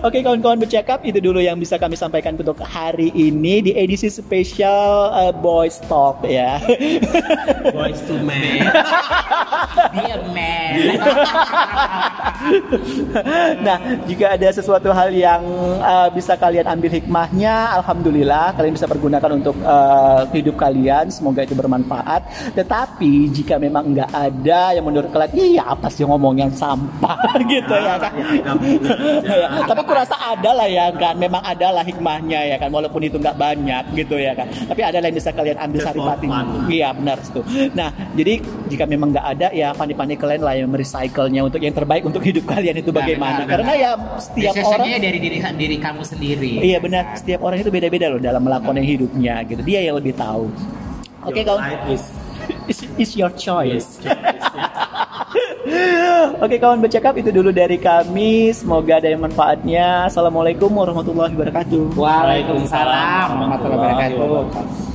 Oke 0.00 0.20
kawan-kawan 0.20 0.56
bercakap 0.58 1.00
itu 1.02 1.16
dulu 1.16 1.36
yang 1.36 1.56
bisa 1.56 1.76
kami 1.76 1.96
sampaikan 1.96 2.32
untuk 2.34 2.60
hari 2.60 3.08
ini 3.10 3.60
di 3.62 3.72
edisi 3.72 4.08
spesial 4.08 5.08
uh, 5.10 5.32
Boys 5.32 5.80
Talk 5.82 6.20
ya. 6.22 6.60
Boys 7.70 8.00
to 8.04 8.16
men. 8.20 8.68
Dear 9.96 10.20
man. 10.30 10.76
nah, 13.66 13.78
jika 14.08 14.36
ada 14.36 14.48
sesuatu 14.50 14.90
hal 14.90 15.10
yang 15.12 15.42
uh, 15.80 16.08
bisa 16.12 16.36
kalian 16.38 16.66
ambil 16.68 16.90
hikmahnya, 16.92 17.76
alhamdulillah 17.80 18.56
kalian 18.56 18.74
bisa 18.74 18.88
pergunakan 18.88 19.30
untuk 19.36 19.56
uh, 19.64 20.24
hidup 20.32 20.56
kalian. 20.56 21.08
Semoga 21.12 21.44
itu 21.44 21.56
bermanfaat. 21.56 22.54
Tetapi 22.56 23.30
jika 23.32 23.60
memang 23.60 23.92
nggak 23.92 24.10
ada 24.10 24.76
yang 24.76 24.84
menurut 24.84 25.10
kalian, 25.12 25.32
iya 25.36 25.64
apa 25.68 25.88
sih 25.92 26.06
ngomong 26.06 26.38
yang 26.38 26.52
sampah 26.52 27.18
gitu 27.52 27.74
ya 27.74 27.96
kan? 28.00 28.12
Ya, 28.34 28.52
tapi 29.70 29.82
kurasa 29.84 30.16
ada 30.16 30.50
lah 30.52 30.68
ya 30.68 30.88
kan, 30.94 31.14
memang 31.18 31.42
ada 31.44 31.80
lah 31.80 31.84
hikmahnya 31.84 32.40
ya 32.54 32.56
kan, 32.56 32.70
walaupun 32.72 33.04
itu 33.04 33.16
nggak 33.20 33.36
banyak 33.36 33.84
gitu 33.96 34.16
ya 34.16 34.32
kan. 34.36 34.48
Tapi 34.48 34.80
ada 34.80 34.98
lah 35.00 35.08
yang 35.10 35.18
bisa 35.18 35.30
kalian 35.32 35.58
ambil 35.60 35.80
fun. 35.92 36.46
Iya 36.70 36.88
benar 36.96 37.18
itu. 37.20 37.40
Nah, 37.74 37.90
jadi 38.14 38.34
jika 38.70 38.84
memang 38.86 39.10
nggak 39.14 39.26
ada 39.36 39.48
ya 39.50 39.74
pandai-pandai 39.74 40.16
kalian 40.18 40.42
lah 40.42 40.54
yang 40.54 40.70
merecycle-nya 40.70 41.40
untuk 41.44 41.60
yang 41.60 41.74
terbaik 41.74 42.02
untuk 42.06 42.13
hidup 42.22 42.44
kalian 42.46 42.76
itu 42.78 42.90
Nah, 42.92 42.98
bagaimana. 43.02 43.40
benar, 43.42 43.50
Karena 43.58 43.72
ya 43.74 43.90
setiap 44.20 44.52
orang 44.54 44.86
Decisionnya 44.86 44.98
dari 45.00 45.18
diri 45.18 45.38
diri 45.40 45.76
kamu 45.80 46.02
sendiri. 46.06 46.52
Iya 46.60 46.78
benar, 46.78 47.04
setiap 47.18 47.40
orang 47.42 47.58
itu 47.64 47.70
beda-beda 47.72 48.06
loh 48.12 48.20
dalam 48.22 48.42
melakukan 48.44 48.78
hidupnya 48.78 49.42
gitu. 49.48 49.62
Dia 49.64 49.80
yang 49.82 49.96
lebih 49.98 50.14
tahu. 50.14 50.46
Oke 51.24 51.40
Your 51.40 51.56
kawan, 51.56 51.88
is 51.88 52.04
it's, 52.70 52.80
it's 53.00 53.12
your 53.16 53.32
choice. 53.32 53.98
yes. 54.04 54.12
Oke 56.44 56.60
kawan 56.60 56.84
bercakap 56.84 57.16
itu 57.16 57.32
dulu 57.32 57.48
dari 57.50 57.80
kami. 57.80 58.52
Semoga 58.52 59.00
ada 59.00 59.08
yang 59.08 59.24
manfaatnya. 59.24 60.04
Assalamualaikum 60.12 60.68
warahmatullahi 60.68 61.32
wabarakatuh. 61.32 61.96
Waalaikumsalam 61.96 63.28
warahmatullahi 63.32 63.80
wabarakatuh. 63.80 64.93